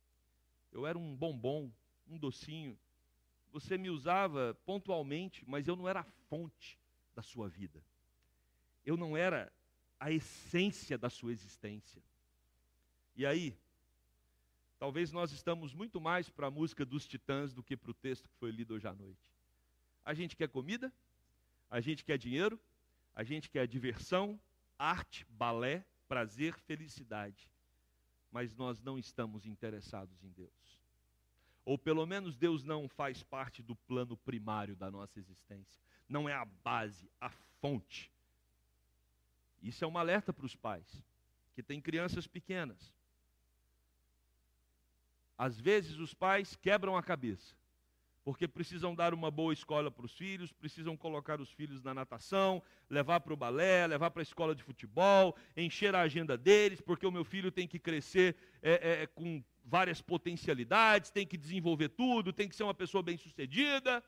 Eu 0.70 0.86
era 0.86 0.98
um 0.98 1.16
bombom, 1.16 1.72
um 2.06 2.18
docinho. 2.18 2.78
Você 3.52 3.76
me 3.76 3.90
usava 3.90 4.56
pontualmente, 4.64 5.44
mas 5.48 5.66
eu 5.66 5.74
não 5.74 5.88
era 5.88 6.00
a 6.00 6.04
fonte 6.28 6.78
da 7.14 7.22
sua 7.22 7.48
vida. 7.48 7.84
Eu 8.84 8.96
não 8.96 9.16
era 9.16 9.52
a 9.98 10.12
essência 10.12 10.96
da 10.96 11.10
sua 11.10 11.32
existência. 11.32 12.02
E 13.16 13.26
aí, 13.26 13.58
Talvez 14.80 15.12
nós 15.12 15.30
estamos 15.30 15.74
muito 15.74 16.00
mais 16.00 16.30
para 16.30 16.46
a 16.46 16.50
música 16.50 16.86
dos 16.86 17.06
titãs 17.06 17.52
do 17.52 17.62
que 17.62 17.76
para 17.76 17.90
o 17.90 17.94
texto 17.94 18.26
que 18.26 18.34
foi 18.36 18.50
lido 18.50 18.72
hoje 18.72 18.88
à 18.88 18.94
noite. 18.94 19.30
A 20.02 20.14
gente 20.14 20.34
quer 20.34 20.48
comida, 20.48 20.90
A 21.68 21.80
gente 21.80 22.02
quer 22.02 22.18
dinheiro, 22.18 22.58
a 23.14 23.22
gente 23.22 23.48
quer 23.48 23.68
diversão, 23.68 24.40
arte, 24.76 25.24
balé, 25.28 25.84
prazer, 26.08 26.58
felicidade. 26.60 27.48
Mas 28.32 28.56
nós 28.56 28.80
não 28.80 28.98
estamos 28.98 29.46
interessados 29.46 30.24
em 30.24 30.30
Deus. 30.30 30.82
Ou 31.64 31.78
pelo 31.78 32.06
menos 32.06 32.36
Deus 32.36 32.64
não 32.64 32.88
faz 32.88 33.22
parte 33.22 33.62
do 33.62 33.76
plano 33.76 34.16
primário 34.16 34.74
da 34.74 34.90
nossa 34.90 35.20
existência. 35.20 35.80
Não 36.08 36.28
é 36.28 36.34
a 36.34 36.44
base, 36.44 37.08
a 37.20 37.30
fonte. 37.60 38.10
Isso 39.62 39.84
é 39.84 39.86
um 39.86 39.98
alerta 39.98 40.32
para 40.32 40.46
os 40.46 40.56
pais 40.56 41.04
que 41.54 41.62
têm 41.62 41.80
crianças 41.80 42.26
pequenas. 42.26 42.92
Às 45.40 45.58
vezes 45.58 45.98
os 45.98 46.12
pais 46.12 46.54
quebram 46.54 46.98
a 46.98 47.02
cabeça 47.02 47.56
porque 48.22 48.46
precisam 48.46 48.94
dar 48.94 49.14
uma 49.14 49.30
boa 49.30 49.54
escola 49.54 49.90
para 49.90 50.04
os 50.04 50.12
filhos, 50.12 50.52
precisam 50.52 50.98
colocar 50.98 51.40
os 51.40 51.50
filhos 51.50 51.82
na 51.82 51.94
natação, 51.94 52.62
levar 52.90 53.20
para 53.20 53.32
o 53.32 53.36
balé, 53.38 53.86
levar 53.86 54.10
para 54.10 54.20
a 54.20 54.22
escola 54.22 54.54
de 54.54 54.62
futebol, 54.62 55.34
encher 55.56 55.94
a 55.94 56.02
agenda 56.02 56.36
deles, 56.36 56.82
porque 56.82 57.06
o 57.06 57.10
meu 57.10 57.24
filho 57.24 57.50
tem 57.50 57.66
que 57.66 57.78
crescer 57.78 58.36
é, 58.60 59.02
é, 59.02 59.06
com 59.06 59.42
várias 59.64 60.02
potencialidades, 60.02 61.10
tem 61.10 61.26
que 61.26 61.38
desenvolver 61.38 61.88
tudo, 61.88 62.34
tem 62.34 62.46
que 62.46 62.54
ser 62.54 62.64
uma 62.64 62.74
pessoa 62.74 63.02
bem-sucedida. 63.02 64.04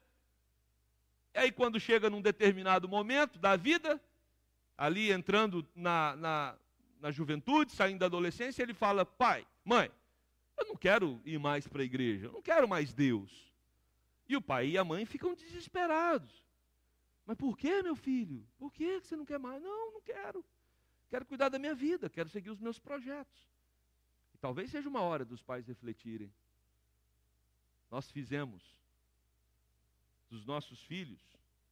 E 1.34 1.38
aí, 1.38 1.50
quando 1.50 1.80
chega 1.80 2.10
num 2.10 2.20
determinado 2.20 2.86
momento 2.86 3.38
da 3.38 3.56
vida, 3.56 3.98
ali 4.76 5.10
entrando 5.10 5.66
na, 5.74 6.14
na, 6.16 6.54
na 7.00 7.10
juventude, 7.10 7.72
saindo 7.72 8.00
da 8.00 8.06
adolescência, 8.06 8.62
ele 8.62 8.74
fala: 8.74 9.06
pai, 9.06 9.46
mãe, 9.64 9.90
eu 10.57 10.66
não 10.66 10.76
quero 10.76 11.20
ir 11.24 11.38
mais 11.38 11.66
para 11.66 11.82
a 11.82 11.84
igreja, 11.84 12.26
eu 12.26 12.32
não 12.32 12.42
quero 12.42 12.68
mais 12.68 12.92
Deus. 12.92 13.53
E 14.28 14.36
o 14.36 14.42
pai 14.42 14.68
e 14.68 14.78
a 14.78 14.84
mãe 14.84 15.05
ficam 15.05 15.34
desesperados. 15.34 16.42
Mas 17.26 17.36
por 17.36 17.57
que, 17.57 17.82
meu 17.82 17.94
filho? 17.94 18.46
Por 18.59 18.72
que 18.72 19.00
você 19.00 19.16
não 19.16 19.24
quer 19.24 19.38
mais? 19.38 19.62
Não, 19.62 19.92
não 19.92 20.00
quero. 20.00 20.44
Quero 21.09 21.26
cuidar 21.26 21.48
da 21.48 21.59
minha 21.59 21.74
vida, 21.74 22.09
quero 22.09 22.28
seguir 22.28 22.50
os 22.50 22.61
meus 22.61 22.78
projetos. 22.78 23.48
E 24.34 24.38
talvez 24.38 24.70
seja 24.70 24.88
uma 24.88 25.03
hora 25.03 25.24
dos 25.24 25.42
pais 25.42 25.66
refletirem. 25.66 26.32
Nós 27.90 28.11
fizemos 28.11 28.62
dos 30.30 30.46
nossos 30.46 30.82
filhos 30.82 31.20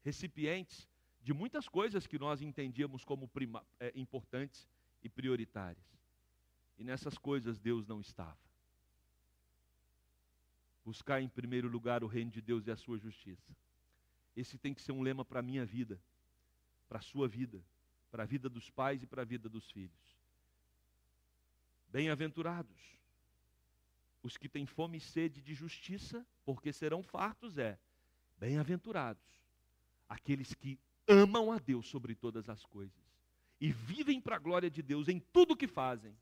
recipientes 0.04 0.86
de 1.22 1.32
muitas 1.32 1.68
coisas 1.68 2.06
que 2.06 2.18
nós 2.18 2.42
entendíamos 2.42 3.04
como 3.04 3.28
prima, 3.28 3.64
é, 3.78 3.92
importantes 3.94 4.68
e 5.02 5.08
prioritárias. 5.08 5.86
E 6.76 6.84
nessas 6.84 7.16
coisas 7.16 7.58
Deus 7.58 7.86
não 7.86 8.00
estava. 8.00 8.49
Buscar 10.84 11.20
em 11.20 11.28
primeiro 11.28 11.68
lugar 11.68 12.02
o 12.02 12.06
reino 12.06 12.30
de 12.30 12.40
Deus 12.40 12.66
e 12.66 12.70
a 12.70 12.76
sua 12.76 12.98
justiça. 12.98 13.54
Esse 14.36 14.58
tem 14.58 14.72
que 14.72 14.82
ser 14.82 14.92
um 14.92 15.02
lema 15.02 15.24
para 15.24 15.40
a 15.40 15.42
minha 15.42 15.64
vida, 15.64 16.00
para 16.88 16.98
a 16.98 17.02
sua 17.02 17.28
vida, 17.28 17.62
para 18.10 18.22
a 18.22 18.26
vida 18.26 18.48
dos 18.48 18.70
pais 18.70 19.02
e 19.02 19.06
para 19.06 19.22
a 19.22 19.24
vida 19.24 19.48
dos 19.48 19.70
filhos. 19.70 20.18
Bem-aventurados 21.88 22.98
os 24.22 24.36
que 24.36 24.48
têm 24.48 24.66
fome 24.66 24.98
e 24.98 25.00
sede 25.00 25.40
de 25.40 25.54
justiça, 25.54 26.26
porque 26.44 26.72
serão 26.72 27.02
fartos, 27.02 27.56
é. 27.58 27.78
Bem-aventurados 28.38 29.40
aqueles 30.08 30.54
que 30.54 30.78
amam 31.06 31.52
a 31.52 31.58
Deus 31.58 31.88
sobre 31.88 32.14
todas 32.14 32.48
as 32.48 32.64
coisas 32.64 33.10
e 33.60 33.72
vivem 33.72 34.20
para 34.20 34.36
a 34.36 34.38
glória 34.38 34.70
de 34.70 34.82
Deus 34.82 35.08
em 35.08 35.20
tudo 35.20 35.52
o 35.52 35.56
que 35.56 35.66
fazem. 35.66 36.16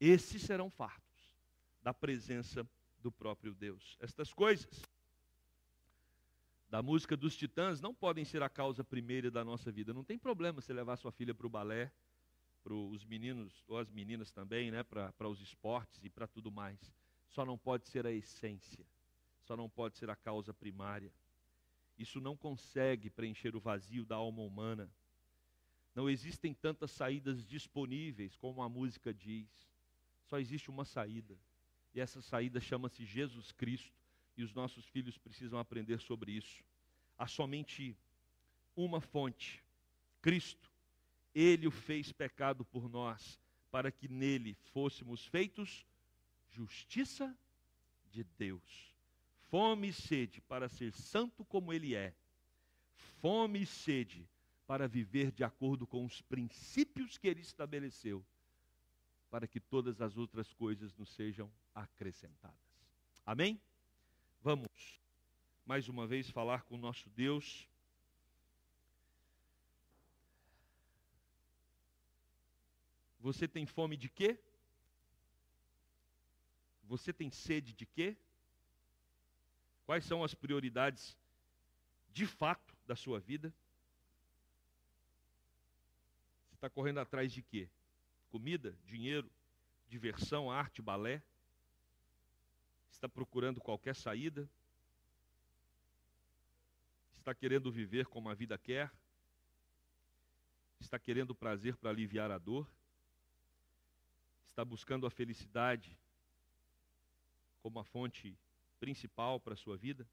Esses 0.00 0.42
serão 0.42 0.70
fartos 0.70 1.36
da 1.82 1.92
presença 1.92 2.68
do 3.08 3.12
próprio 3.12 3.54
Deus. 3.54 3.96
Estas 4.00 4.34
coisas 4.34 4.82
da 6.68 6.82
música 6.82 7.16
dos 7.16 7.34
titãs 7.34 7.80
não 7.80 7.94
podem 7.94 8.22
ser 8.22 8.42
a 8.42 8.50
causa 8.50 8.84
primeira 8.84 9.30
da 9.30 9.42
nossa 9.42 9.72
vida. 9.72 9.94
Não 9.94 10.04
tem 10.04 10.18
problema 10.18 10.60
você 10.60 10.74
levar 10.74 10.96
sua 10.98 11.10
filha 11.10 11.34
para 11.34 11.46
o 11.46 11.50
balé, 11.50 11.90
para 12.62 12.74
os 12.74 13.06
meninos 13.06 13.64
ou 13.66 13.78
as 13.78 13.90
meninas 13.90 14.30
também, 14.30 14.70
né, 14.70 14.82
para, 14.82 15.26
os 15.26 15.40
esportes 15.40 16.04
e 16.04 16.10
para 16.10 16.26
tudo 16.26 16.52
mais. 16.52 16.78
Só 17.30 17.46
não 17.46 17.56
pode 17.56 17.88
ser 17.88 18.06
a 18.06 18.12
essência, 18.12 18.84
só 19.40 19.56
não 19.56 19.70
pode 19.70 19.96
ser 19.96 20.10
a 20.10 20.16
causa 20.16 20.52
primária. 20.52 21.10
Isso 21.96 22.20
não 22.20 22.36
consegue 22.36 23.08
preencher 23.08 23.56
o 23.56 23.60
vazio 23.60 24.04
da 24.04 24.16
alma 24.16 24.42
humana. 24.42 24.90
Não 25.94 26.10
existem 26.10 26.52
tantas 26.52 26.90
saídas 26.90 27.46
disponíveis 27.46 28.36
como 28.36 28.62
a 28.62 28.68
música 28.68 29.14
diz. 29.14 29.48
Só 30.26 30.38
existe 30.38 30.68
uma 30.68 30.84
saída. 30.84 31.38
E 31.94 32.00
essa 32.00 32.20
saída 32.20 32.60
chama-se 32.60 33.04
Jesus 33.04 33.52
Cristo. 33.52 33.92
E 34.36 34.42
os 34.42 34.54
nossos 34.54 34.84
filhos 34.86 35.18
precisam 35.18 35.58
aprender 35.58 36.00
sobre 36.00 36.32
isso. 36.32 36.62
Há 37.16 37.26
somente 37.26 37.96
uma 38.76 39.00
fonte: 39.00 39.62
Cristo. 40.22 40.70
Ele 41.34 41.66
o 41.66 41.70
fez 41.70 42.10
pecado 42.12 42.64
por 42.64 42.88
nós, 42.88 43.38
para 43.70 43.92
que 43.92 44.08
nele 44.08 44.56
fôssemos 44.72 45.26
feitos 45.26 45.86
justiça 46.50 47.36
de 48.10 48.24
Deus. 48.24 48.94
Fome 49.50 49.88
e 49.88 49.92
sede 49.92 50.40
para 50.42 50.68
ser 50.68 50.92
santo 50.92 51.44
como 51.44 51.72
ele 51.72 51.94
é. 51.94 52.14
Fome 53.20 53.62
e 53.62 53.66
sede 53.66 54.28
para 54.66 54.86
viver 54.86 55.30
de 55.32 55.42
acordo 55.44 55.86
com 55.86 56.04
os 56.04 56.20
princípios 56.20 57.16
que 57.16 57.28
ele 57.28 57.40
estabeleceu 57.40 58.24
para 59.30 59.46
que 59.46 59.60
todas 59.60 60.00
as 60.00 60.16
outras 60.16 60.52
coisas 60.54 60.94
nos 60.96 61.10
sejam 61.10 61.50
acrescentadas. 61.74 62.56
Amém? 63.24 63.60
Vamos 64.40 64.98
mais 65.68 65.86
uma 65.86 66.06
vez 66.06 66.30
falar 66.30 66.62
com 66.62 66.76
o 66.76 66.78
nosso 66.78 67.10
Deus. 67.10 67.68
Você 73.20 73.46
tem 73.46 73.66
fome 73.66 73.94
de 73.94 74.08
quê? 74.08 74.38
Você 76.84 77.12
tem 77.12 77.30
sede 77.30 77.74
de 77.74 77.84
quê? 77.84 78.16
Quais 79.84 80.06
são 80.06 80.24
as 80.24 80.32
prioridades 80.32 81.14
de 82.14 82.26
fato 82.26 82.74
da 82.86 82.96
sua 82.96 83.20
vida? 83.20 83.52
Você 86.46 86.54
está 86.54 86.70
correndo 86.70 87.00
atrás 87.00 87.30
de 87.30 87.42
quê? 87.42 87.68
Comida, 88.28 88.76
dinheiro, 88.84 89.30
diversão, 89.88 90.50
arte, 90.50 90.80
balé? 90.80 91.22
Está 92.90 93.08
procurando 93.08 93.60
qualquer 93.60 93.94
saída? 93.94 94.48
Está 97.16 97.34
querendo 97.34 97.70
viver 97.70 98.06
como 98.06 98.28
a 98.28 98.34
vida 98.34 98.56
quer? 98.56 98.90
Está 100.80 100.98
querendo 100.98 101.34
prazer 101.34 101.76
para 101.76 101.90
aliviar 101.90 102.30
a 102.30 102.38
dor? 102.38 102.68
Está 104.46 104.64
buscando 104.64 105.06
a 105.06 105.10
felicidade 105.10 105.96
como 107.62 107.78
a 107.78 107.84
fonte 107.84 108.36
principal 108.80 109.38
para 109.38 109.54
a 109.54 109.56
sua 109.56 109.76
vida? 109.76 110.08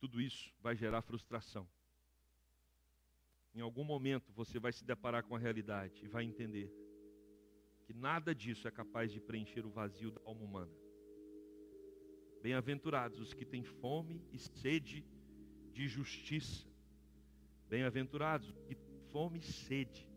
Tudo 0.00 0.20
isso 0.20 0.52
vai 0.60 0.76
gerar 0.76 1.02
frustração. 1.02 1.68
Em 3.58 3.60
algum 3.60 3.82
momento 3.82 4.32
você 4.34 4.56
vai 4.60 4.72
se 4.72 4.84
deparar 4.84 5.24
com 5.24 5.34
a 5.34 5.38
realidade 5.38 6.04
e 6.04 6.06
vai 6.06 6.22
entender 6.22 6.72
que 7.82 7.92
nada 7.92 8.32
disso 8.32 8.68
é 8.68 8.70
capaz 8.70 9.10
de 9.10 9.20
preencher 9.20 9.66
o 9.66 9.68
vazio 9.68 10.12
da 10.12 10.20
alma 10.24 10.44
humana. 10.44 10.72
Bem-aventurados 12.40 13.18
os 13.18 13.34
que 13.34 13.44
têm 13.44 13.64
fome 13.64 14.24
e 14.30 14.38
sede 14.38 15.04
de 15.72 15.88
justiça. 15.88 16.68
Bem-aventurados 17.68 18.48
os 18.48 18.62
que 18.62 18.76
têm 18.76 19.00
fome 19.10 19.40
e 19.40 19.42
sede 19.42 20.08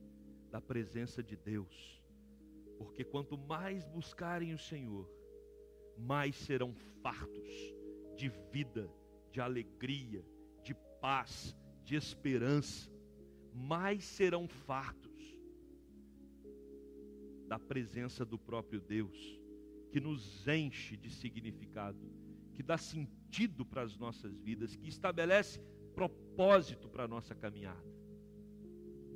da 0.51 0.61
presença 0.61 1.23
de 1.23 1.35
Deus. 1.35 1.99
Porque 2.77 3.03
quanto 3.03 3.39
mais 3.39 3.83
buscarem 3.87 4.53
o 4.53 4.59
Senhor, 4.59 5.11
mais 5.97 6.35
serão 6.35 6.75
fartos 7.01 7.73
de 8.15 8.29
vida, 8.51 8.87
de 9.31 9.41
alegria, 9.41 10.23
de 10.61 10.75
paz, 11.01 11.57
de 11.83 11.95
esperança 11.95 13.00
mais 13.53 14.03
serão 14.03 14.47
fartos 14.47 15.11
da 17.47 17.59
presença 17.59 18.23
do 18.23 18.37
próprio 18.37 18.79
Deus, 18.79 19.39
que 19.91 19.99
nos 19.99 20.47
enche 20.47 20.95
de 20.95 21.09
significado, 21.09 21.99
que 22.53 22.63
dá 22.63 22.77
sentido 22.77 23.65
para 23.65 23.81
as 23.81 23.97
nossas 23.97 24.39
vidas, 24.39 24.75
que 24.75 24.87
estabelece 24.87 25.59
propósito 25.93 26.87
para 26.87 27.03
a 27.03 27.07
nossa 27.07 27.35
caminhada. 27.35 27.91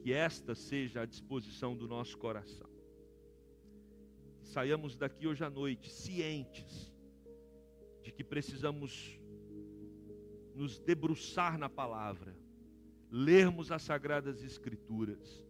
Que 0.02 0.12
esta 0.12 0.54
seja 0.54 1.02
a 1.02 1.06
disposição 1.06 1.76
do 1.76 1.88
nosso 1.88 2.18
coração. 2.18 2.70
Saiamos 4.44 4.96
daqui 4.96 5.26
hoje 5.28 5.44
à 5.44 5.50
noite 5.50 5.90
cientes 5.90 6.94
de 8.04 8.12
que 8.12 8.24
precisamos 8.24 9.20
nos 10.54 10.78
debruçar 10.80 11.58
na 11.58 11.70
palavra 11.70 12.36
lermos 13.18 13.72
as 13.72 13.82
Sagradas 13.82 14.44
Escrituras, 14.44 15.42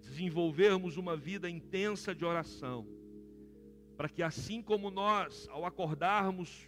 desenvolvermos 0.00 0.96
uma 0.96 1.14
vida 1.14 1.48
intensa 1.48 2.14
de 2.14 2.24
oração, 2.24 2.86
para 3.98 4.08
que 4.08 4.22
assim 4.22 4.62
como 4.62 4.90
nós, 4.90 5.46
ao 5.50 5.66
acordarmos, 5.66 6.66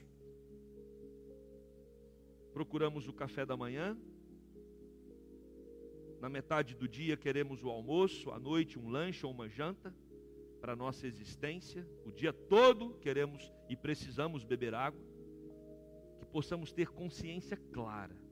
procuramos 2.53 3.09
o 3.09 3.13
café 3.13 3.47
da 3.47 3.57
manhã, 3.57 3.97
Na 6.21 6.31
metade 6.31 6.75
do 6.75 6.89
dia 6.89 7.19
queremos 7.19 7.63
o 7.63 7.69
almoço, 7.69 8.31
à 8.31 8.39
noite 8.39 8.79
um 8.79 8.89
lanche 8.89 9.27
ou 9.27 9.33
uma 9.33 9.47
janta 9.47 9.95
para 10.59 10.73
a 10.73 10.77
nossa 10.77 11.07
existência. 11.07 11.87
O 12.07 12.11
dia 12.11 12.33
todo 12.33 12.95
queremos 12.95 13.53
e 13.69 13.77
precisamos 13.77 14.43
beber 14.43 14.75
água. 14.75 15.05
Que 16.19 16.25
possamos 16.25 16.73
ter 16.73 16.89
consciência 16.89 17.59
clara 17.59 18.24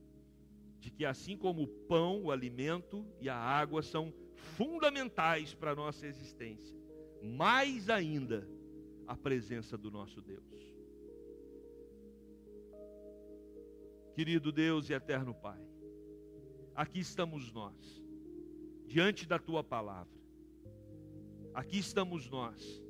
de 0.83 0.91
que 0.91 1.05
assim 1.05 1.37
como 1.37 1.63
o 1.63 1.69
pão, 1.69 2.25
o 2.25 2.33
alimento 2.33 3.07
e 3.21 3.29
a 3.29 3.37
água 3.37 3.85
são 3.85 4.13
fundamentais 4.57 5.55
para 5.55 5.71
a 5.71 5.77
nossa 5.77 6.09
existência, 6.09 6.77
mais 7.23 7.89
ainda 7.89 8.49
a 9.07 9.17
presença 9.17 9.79
do 9.79 9.93
nosso 9.93 10.21
Deus. 10.21 10.43
Querido 14.17 14.51
Deus 14.51 14.91
e 14.91 14.93
eterno 14.93 15.33
Pai, 15.33 15.65
aqui 16.75 16.99
estamos 16.99 17.53
nós, 17.53 18.03
diante 18.85 19.25
da 19.25 19.39
tua 19.39 19.63
palavra. 19.63 20.21
Aqui 21.55 21.79
estamos 21.79 22.29
nós, 22.29 22.83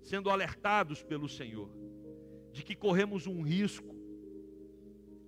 sendo 0.00 0.30
alertados 0.30 1.02
pelo 1.02 1.28
Senhor, 1.28 1.68
de 2.52 2.62
que 2.62 2.76
corremos 2.76 3.26
um 3.26 3.42
risco 3.42 3.93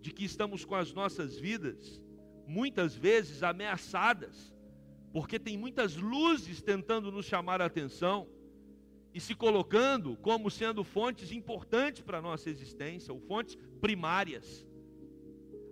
de 0.07 0.13
que 0.13 0.25
estamos 0.25 0.65
com 0.65 0.77
as 0.77 0.93
nossas 0.93 1.37
vidas 1.37 2.01
muitas 2.47 2.95
vezes 2.95 3.43
ameaçadas, 3.43 4.55
porque 5.13 5.37
tem 5.37 5.59
muitas 5.59 5.97
luzes 5.97 6.63
tentando 6.63 7.11
nos 7.11 7.27
chamar 7.27 7.61
a 7.61 7.65
atenção 7.65 8.29
e 9.13 9.21
se 9.21 9.35
colocando 9.35 10.17
como 10.19 10.49
sendo 10.49 10.85
fontes 10.85 11.33
importantes 11.33 12.03
para 12.03 12.19
a 12.19 12.23
nossa 12.23 12.49
existência, 12.49 13.13
ou 13.13 13.19
fontes 13.19 13.59
primárias. 13.81 14.65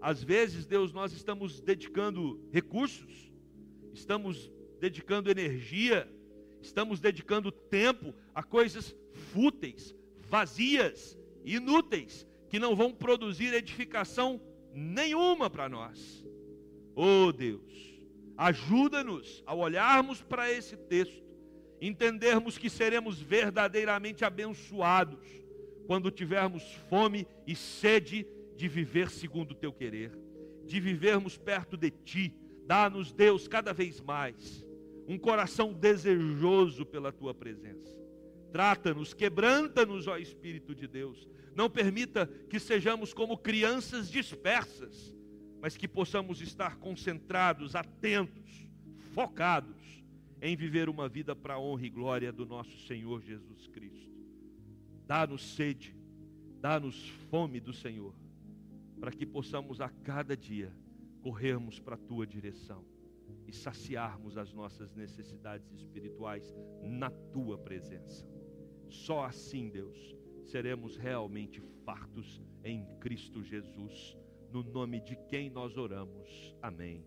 Às 0.01 0.21
vezes, 0.25 0.67
Deus, 0.67 0.93
nós 0.93 1.13
estamos 1.13 1.61
dedicando 1.61 2.45
recursos, 2.51 3.33
estamos 3.93 4.51
dedicando 4.81 5.31
energia, 5.31 6.13
estamos 6.61 6.99
dedicando 6.99 7.53
tempo 7.53 8.13
a 8.35 8.43
coisas 8.43 8.97
fúteis, 9.33 9.95
vazias, 10.29 11.17
inúteis, 11.45 12.27
que 12.49 12.59
não 12.59 12.75
vão 12.75 12.93
produzir 12.93 13.53
edificação 13.55 14.41
nenhuma 14.73 15.49
para 15.49 15.69
nós. 15.69 16.25
Oh 16.95 17.33
Deus, 17.33 18.01
ajuda-nos 18.37 19.43
a 19.47 19.55
olharmos 19.55 20.23
para 20.23 20.51
esse 20.51 20.77
texto, 20.77 21.25
entendermos 21.81 22.57
que 22.57 22.71
seremos 22.71 23.21
verdadeiramente 23.21 24.25
abençoados 24.25 25.19
quando 25.87 26.11
tivermos 26.11 26.63
fome 26.89 27.27
e 27.47 27.55
sede 27.55 28.27
de 28.57 28.69
viver 28.69 29.11
segundo 29.11 29.53
o 29.53 29.57
teu 29.57 29.73
querer, 29.73 30.17
de 30.65 30.81
vivermos 30.81 31.37
perto 31.37 31.77
de 31.77 31.91
ti. 31.91 32.35
Dá-nos, 32.67 33.13
Deus, 33.13 33.47
cada 33.47 33.73
vez 33.73 34.01
mais 34.01 34.65
um 35.07 35.19
coração 35.19 35.73
desejoso 35.73 36.87
pela 36.87 37.13
tua 37.13 37.35
presença. 37.35 37.95
Trata-nos, 38.51 39.13
quebranta-nos, 39.13 40.07
ó 40.07 40.17
Espírito 40.17 40.75
de 40.75 40.87
Deus, 40.87 41.29
não 41.55 41.71
permita 41.71 42.27
que 42.27 42.59
sejamos 42.59 43.13
como 43.13 43.39
crianças 43.39 44.11
dispersas, 44.11 45.15
mas 45.61 45.77
que 45.77 45.89
possamos 45.89 46.41
estar 46.41 46.77
concentrados, 46.77 47.75
atentos, 47.75 48.69
focados 49.13 50.05
em 50.43 50.57
viver 50.57 50.89
uma 50.89 51.09
vida 51.09 51.35
para 51.35 51.55
a 51.55 51.59
honra 51.59 51.87
e 51.87 51.91
glória 51.91 52.33
do 52.33 52.45
nosso 52.45 52.79
Senhor 52.87 53.23
Jesus 53.23 53.67
Cristo. 53.69 54.13
Dá-nos 55.07 55.55
sede, 55.55 55.97
dá-nos 56.61 57.09
fome 57.31 57.61
do 57.61 57.73
Senhor, 57.73 58.15
para 59.01 59.11
que 59.11 59.25
possamos 59.25 59.81
a 59.81 59.89
cada 59.89 60.37
dia 60.37 60.71
corrermos 61.23 61.79
para 61.79 61.95
a 61.95 61.99
tua 61.99 62.27
direção 62.27 62.85
e 63.47 63.53
saciarmos 63.53 64.37
as 64.37 64.53
nossas 64.53 64.95
necessidades 64.95 65.73
espirituais 65.73 66.55
na 66.83 67.11
tua 67.11 67.57
presença. 67.57 68.27
Só 68.91 69.25
assim, 69.25 69.71
Deus, 69.71 70.15
seremos 70.45 70.97
realmente 70.97 71.61
fartos 71.85 72.41
em 72.63 72.87
Cristo 73.01 73.43
Jesus, 73.43 74.17
no 74.51 74.63
nome 74.63 75.01
de 75.01 75.17
quem 75.29 75.51
nós 75.51 75.77
oramos. 75.77 76.57
Amém. 76.63 77.05